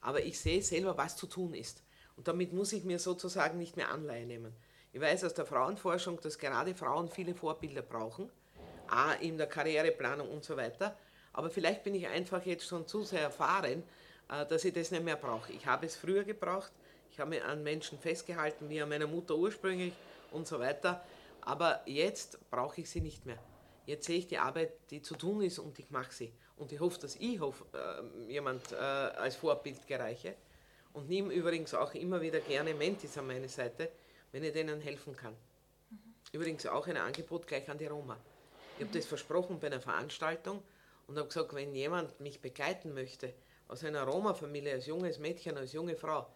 aber 0.00 0.22
ich 0.22 0.38
sehe 0.38 0.62
selber, 0.62 0.96
was 0.96 1.16
zu 1.16 1.26
tun 1.26 1.52
ist. 1.54 1.82
Und 2.16 2.28
damit 2.28 2.52
muss 2.52 2.72
ich 2.72 2.84
mir 2.84 2.98
sozusagen 2.98 3.58
nicht 3.58 3.76
mehr 3.76 3.90
Anleihe 3.90 4.24
nehmen. 4.24 4.54
Ich 4.92 5.00
weiß 5.00 5.24
aus 5.24 5.34
der 5.34 5.46
Frauenforschung, 5.46 6.20
dass 6.20 6.38
gerade 6.38 6.74
Frauen 6.74 7.08
viele 7.08 7.34
Vorbilder 7.34 7.82
brauchen, 7.82 8.30
auch 8.88 9.20
in 9.20 9.36
der 9.36 9.46
Karriereplanung 9.46 10.28
und 10.28 10.44
so 10.44 10.56
weiter. 10.56 10.96
Aber 11.32 11.50
vielleicht 11.50 11.82
bin 11.82 11.94
ich 11.94 12.06
einfach 12.06 12.44
jetzt 12.46 12.66
schon 12.66 12.86
zu 12.86 13.02
sehr 13.02 13.22
erfahren, 13.22 13.82
dass 14.30 14.64
ich 14.64 14.72
das 14.72 14.90
nicht 14.90 15.04
mehr 15.04 15.16
brauche. 15.16 15.52
Ich 15.52 15.66
habe 15.66 15.86
es 15.86 15.96
früher 15.96 16.24
gebraucht, 16.24 16.72
ich 17.10 17.18
habe 17.18 17.30
mich 17.30 17.42
an 17.42 17.62
Menschen 17.62 17.98
festgehalten, 17.98 18.68
wie 18.68 18.80
an 18.80 18.88
meiner 18.88 19.06
Mutter 19.06 19.36
ursprünglich 19.36 19.92
und 20.30 20.46
so 20.46 20.58
weiter. 20.60 21.04
Aber 21.40 21.80
jetzt 21.86 22.38
brauche 22.50 22.80
ich 22.80 22.90
sie 22.90 23.00
nicht 23.00 23.26
mehr. 23.26 23.38
Jetzt 23.86 24.06
sehe 24.06 24.18
ich 24.18 24.28
die 24.28 24.38
Arbeit, 24.38 24.72
die 24.90 25.02
zu 25.02 25.16
tun 25.16 25.42
ist 25.42 25.58
und 25.58 25.78
ich 25.78 25.90
mache 25.90 26.12
sie. 26.12 26.32
Und 26.56 26.70
ich 26.70 26.78
hoffe, 26.78 27.00
dass 27.00 27.16
ich 27.16 27.40
hoffe, 27.40 27.64
äh, 27.72 28.30
jemand 28.30 28.70
äh, 28.72 28.76
als 28.76 29.36
Vorbild 29.36 29.86
gereiche. 29.86 30.34
Und 30.92 31.08
nehme 31.08 31.32
übrigens 31.32 31.74
auch 31.74 31.94
immer 31.94 32.20
wieder 32.20 32.40
gerne 32.40 32.74
Mentis 32.74 33.16
an 33.16 33.26
meine 33.26 33.48
Seite, 33.48 33.90
wenn 34.32 34.44
ich 34.44 34.52
denen 34.52 34.80
helfen 34.80 35.16
kann. 35.16 35.32
Mhm. 35.32 35.98
Übrigens 36.32 36.66
auch 36.66 36.86
ein 36.86 36.96
Angebot 36.96 37.46
gleich 37.46 37.68
an 37.68 37.78
die 37.78 37.86
Roma. 37.86 38.16
Ich 38.78 38.84
habe 38.84 38.96
das 38.96 39.06
versprochen 39.06 39.58
bei 39.58 39.68
einer 39.68 39.80
Veranstaltung 39.80 40.62
und 41.06 41.16
habe 41.16 41.28
gesagt, 41.28 41.54
wenn 41.54 41.74
jemand 41.74 42.20
mich 42.20 42.40
begleiten 42.40 42.94
möchte, 42.94 43.32
aus 43.70 43.84
einer 43.84 44.02
Roma-Familie, 44.02 44.74
als 44.74 44.86
junges 44.86 45.18
Mädchen, 45.18 45.56
als 45.56 45.72
junge 45.72 45.96
Frau, 45.96 46.26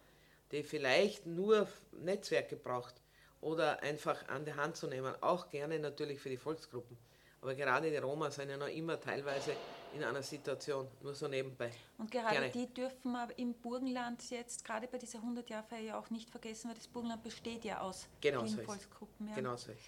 die 0.51 0.63
vielleicht 0.63 1.25
nur 1.25 1.67
Netzwerke 1.91 2.55
braucht 2.55 2.95
oder 3.41 3.81
einfach 3.83 4.27
an 4.29 4.45
der 4.45 4.55
Hand 4.55 4.77
zu 4.77 4.87
nehmen, 4.87 5.13
auch 5.21 5.49
gerne 5.49 5.77
natürlich 5.79 6.19
für 6.19 6.29
die 6.29 6.37
Volksgruppen. 6.37 6.97
Aber 7.41 7.53
gerade 7.53 7.91
die 7.91 7.97
Roma 7.97 8.31
sind 8.31 8.49
ja 8.49 8.57
noch 8.57 8.69
immer 8.69 8.99
teilweise 8.99 9.51
in 9.93 10.03
einer 10.03 10.23
Situation, 10.23 10.87
nur 11.03 11.13
so 11.13 11.27
nebenbei. 11.27 11.69
Und 11.97 12.09
gerade 12.09 12.35
gerne. 12.35 12.49
die 12.49 12.73
dürfen 12.73 13.11
wir 13.11 13.27
im 13.37 13.53
Burgenland 13.53 14.29
jetzt, 14.31 14.65
gerade 14.65 14.87
bei 14.87 14.97
dieser 14.97 15.19
100-Jahr-Feier, 15.19 15.81
ja 15.81 15.99
auch 15.99 16.09
nicht 16.09 16.29
vergessen, 16.29 16.69
weil 16.69 16.75
das 16.75 16.87
Burgenland 16.87 17.21
besteht 17.21 17.63
ja 17.63 17.81
aus 17.81 18.07
genau 18.19 18.43
vielen 18.43 18.57
so 18.57 18.63
Volksgruppen. 18.63 19.27
Ja. 19.27 19.35
Genau 19.35 19.55
so 19.57 19.71
ist 19.71 19.83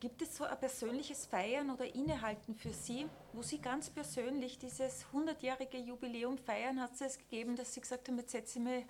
Gibt 0.00 0.22
es 0.22 0.36
so 0.36 0.44
ein 0.44 0.58
persönliches 0.60 1.26
Feiern 1.26 1.70
oder 1.70 1.92
Innehalten 1.92 2.54
für 2.54 2.72
Sie, 2.72 3.06
wo 3.32 3.42
Sie 3.42 3.58
ganz 3.58 3.90
persönlich 3.90 4.56
dieses 4.56 5.04
100-jährige 5.12 5.78
Jubiläum 5.78 6.38
feiern? 6.38 6.80
Hat 6.80 6.94
es 6.94 7.00
es 7.00 7.18
gegeben, 7.18 7.56
dass 7.56 7.74
Sie 7.74 7.80
gesagt 7.80 8.08
haben, 8.08 8.16
jetzt 8.18 8.30
setze 8.30 8.60
ich 8.60 8.64
mich 8.64 8.84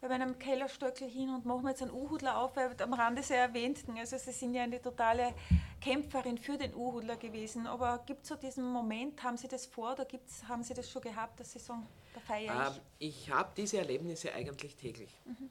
bei 0.00 0.08
meinem 0.08 0.36
Kellerstöckel 0.36 1.08
hin 1.08 1.30
und 1.30 1.46
machen 1.46 1.62
wir 1.62 1.70
jetzt 1.70 1.82
einen 1.82 1.92
Uhudler 1.92 2.38
auf, 2.38 2.56
weil 2.56 2.74
am 2.82 2.92
Rande 2.94 3.22
sehr 3.22 3.38
erwähnten, 3.38 3.96
also 3.96 4.18
Sie 4.18 4.32
sind 4.32 4.54
ja 4.54 4.64
eine 4.64 4.82
totale 4.82 5.34
Kämpferin 5.80 6.36
für 6.36 6.58
den 6.58 6.74
Uhudler 6.74 7.16
gewesen, 7.16 7.68
aber 7.68 7.98
gibt 8.04 8.24
es 8.24 8.28
so 8.28 8.34
diesen 8.34 8.64
Moment, 8.64 9.22
haben 9.22 9.36
Sie 9.36 9.48
das 9.48 9.66
vor 9.66 9.92
oder 9.92 10.04
gibt's, 10.04 10.46
haben 10.48 10.64
Sie 10.64 10.74
das 10.74 10.90
schon 10.90 11.00
gehabt, 11.00 11.38
dass 11.38 11.52
Sie 11.52 11.60
sagen, 11.60 11.86
da 12.12 12.20
feiere 12.20 12.70
ich? 12.70 12.76
Ähm, 12.76 12.82
ich 12.98 13.30
habe 13.30 13.52
diese 13.56 13.78
Erlebnisse 13.78 14.32
eigentlich 14.34 14.76
täglich. 14.76 15.14
Mhm. 15.24 15.48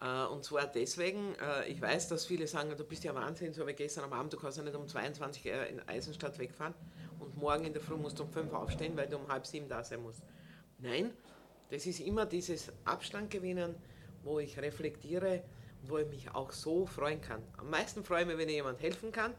Äh, 0.00 0.24
und 0.26 0.44
zwar 0.44 0.66
deswegen, 0.66 1.34
äh, 1.36 1.68
ich 1.68 1.80
weiß, 1.80 2.08
dass 2.08 2.26
viele 2.26 2.46
sagen, 2.46 2.74
du 2.76 2.84
bist 2.84 3.04
ja 3.04 3.14
Wahnsinn, 3.14 3.54
so 3.54 3.66
wie 3.66 3.74
gestern 3.74 4.04
am 4.04 4.12
Abend, 4.12 4.32
du 4.32 4.36
kannst 4.36 4.58
ja 4.58 4.64
nicht 4.64 4.74
um 4.74 4.88
22 4.88 5.46
Uhr 5.46 5.66
in 5.66 5.88
Eisenstadt 5.88 6.38
wegfahren 6.38 6.74
und 7.20 7.36
morgen 7.36 7.64
in 7.64 7.72
der 7.72 7.82
Früh 7.82 7.96
musst 7.96 8.18
du 8.18 8.24
um 8.24 8.30
5 8.30 8.52
Uhr 8.52 8.58
aufstehen, 8.58 8.96
weil 8.96 9.08
du 9.08 9.16
um 9.16 9.28
halb 9.28 9.46
sieben 9.46 9.68
da 9.68 9.84
sein 9.84 10.02
musst. 10.02 10.22
Nein, 10.78 11.12
das 11.70 11.86
ist 11.86 12.00
immer 12.00 12.26
dieses 12.26 12.72
Abstand 12.84 13.30
gewinnen, 13.30 13.74
wo 14.24 14.40
ich 14.40 14.58
reflektiere 14.58 15.44
und 15.82 15.90
wo 15.90 15.98
ich 15.98 16.08
mich 16.08 16.34
auch 16.34 16.50
so 16.50 16.86
freuen 16.86 17.20
kann. 17.20 17.42
Am 17.56 17.70
meisten 17.70 18.04
freue 18.04 18.22
ich 18.22 18.26
mich, 18.26 18.38
wenn 18.38 18.48
ich 18.48 18.56
jemand 18.56 18.80
helfen 18.82 19.12
kann. 19.12 19.32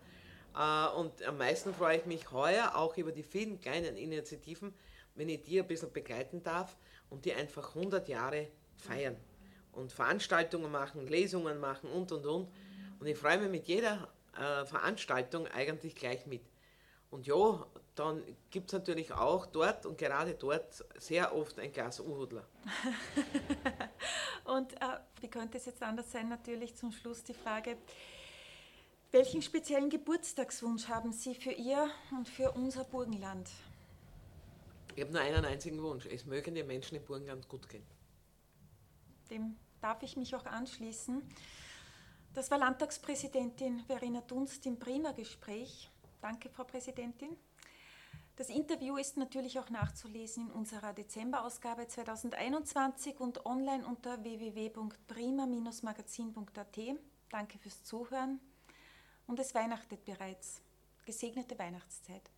Äh, 0.55 0.95
und 0.95 1.21
am 1.23 1.37
meisten 1.37 1.73
freue 1.73 1.97
ich 1.97 2.05
mich 2.05 2.31
heuer 2.31 2.75
auch 2.75 2.95
über 2.95 3.11
die 3.11 3.23
vielen 3.23 3.59
kleinen 3.59 3.97
Initiativen, 3.97 4.73
wenn 5.15 5.27
ich 5.27 5.43
die 5.43 5.59
ein 5.59 5.67
bisschen 5.67 5.91
begleiten 5.91 6.41
darf 6.43 6.77
und 7.09 7.25
die 7.25 7.33
einfach 7.33 7.75
100 7.75 8.07
Jahre 8.07 8.47
feiern 8.77 9.17
und 9.75 9.91
Veranstaltungen 9.91 10.71
machen, 10.71 11.07
Lesungen 11.07 11.59
machen 11.59 11.89
und 11.89 12.11
und 12.11 12.25
und. 12.25 12.47
Und 12.99 13.07
ich 13.07 13.17
freue 13.17 13.37
mich 13.37 13.49
mit 13.49 13.67
jeder 13.67 14.07
äh, 14.37 14.65
Veranstaltung 14.65 15.47
eigentlich 15.47 15.95
gleich 15.95 16.25
mit. 16.25 16.41
Und 17.11 17.27
ja, 17.27 17.65
dann 17.95 18.23
gibt 18.49 18.67
es 18.67 18.73
natürlich 18.73 19.13
auch 19.13 19.45
dort 19.45 19.85
und 19.85 19.97
gerade 19.97 20.33
dort 20.33 20.83
sehr 20.97 21.35
oft 21.35 21.59
ein 21.59 21.71
Glas 21.71 21.99
Uhudler. 21.99 22.45
und 24.45 24.73
äh, 24.73 24.99
wie 25.21 25.29
könnte 25.29 25.57
es 25.57 25.65
jetzt 25.65 25.81
anders 25.81 26.11
sein? 26.11 26.27
Natürlich 26.27 26.75
zum 26.75 26.91
Schluss 26.91 27.23
die 27.23 27.33
Frage, 27.33 27.77
welchen 29.11 29.41
speziellen 29.41 29.89
Geburtstagswunsch 29.89 30.89
haben 30.89 31.13
Sie 31.13 31.35
für 31.35 31.51
Ihr 31.51 31.89
und 32.11 32.27
für 32.27 32.51
unser 32.51 32.83
Burgenland? 32.83 33.49
Ich 34.95 35.03
habe 35.03 35.13
nur 35.13 35.21
einen 35.21 35.45
einzigen 35.45 35.81
Wunsch. 35.81 36.05
Es 36.05 36.25
mögen 36.25 36.53
den 36.53 36.67
Menschen 36.67 36.97
im 36.97 37.05
Burgenland 37.05 37.47
gut 37.47 37.69
gehen. 37.69 37.85
Dem 39.29 39.55
darf 39.85 40.01
ich 40.01 40.17
mich 40.17 40.35
auch 40.35 40.47
anschließen. 40.47 41.21
Das 42.33 42.49
war 42.49 42.57
Landtagspräsidentin 42.57 43.81
Verena 43.81 44.21
Dunst 44.21 44.65
im 44.65 44.79
Prima 44.79 45.11
Gespräch. 45.11 45.91
Danke, 46.21 46.49
Frau 46.49 46.63
Präsidentin. 46.63 47.37
Das 48.35 48.49
Interview 48.49 48.97
ist 48.97 49.15
natürlich 49.15 49.59
auch 49.59 49.69
nachzulesen 49.69 50.47
in 50.47 50.53
unserer 50.53 50.93
Dezemberausgabe 50.93 51.87
2021 51.87 53.19
und 53.19 53.45
online 53.45 53.85
unter 53.85 54.23
www.prima-magazin.at. 54.23 56.79
Danke 57.29 57.59
fürs 57.59 57.83
Zuhören 57.83 58.39
und 59.27 59.39
es 59.39 59.53
weihnachtet 59.53 60.03
bereits. 60.03 60.63
Gesegnete 61.05 61.59
Weihnachtszeit. 61.59 62.31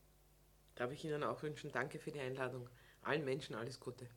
Darf 0.76 0.92
ich 0.92 1.06
Ihnen 1.06 1.24
auch 1.24 1.44
wünschen, 1.44 1.72
danke 1.72 1.98
für 1.98 2.12
die 2.12 2.20
Einladung. 2.20 2.68
Allen 3.04 3.24
Menschen 3.24 3.56
alles 3.56 3.80
Gute. 3.80 4.10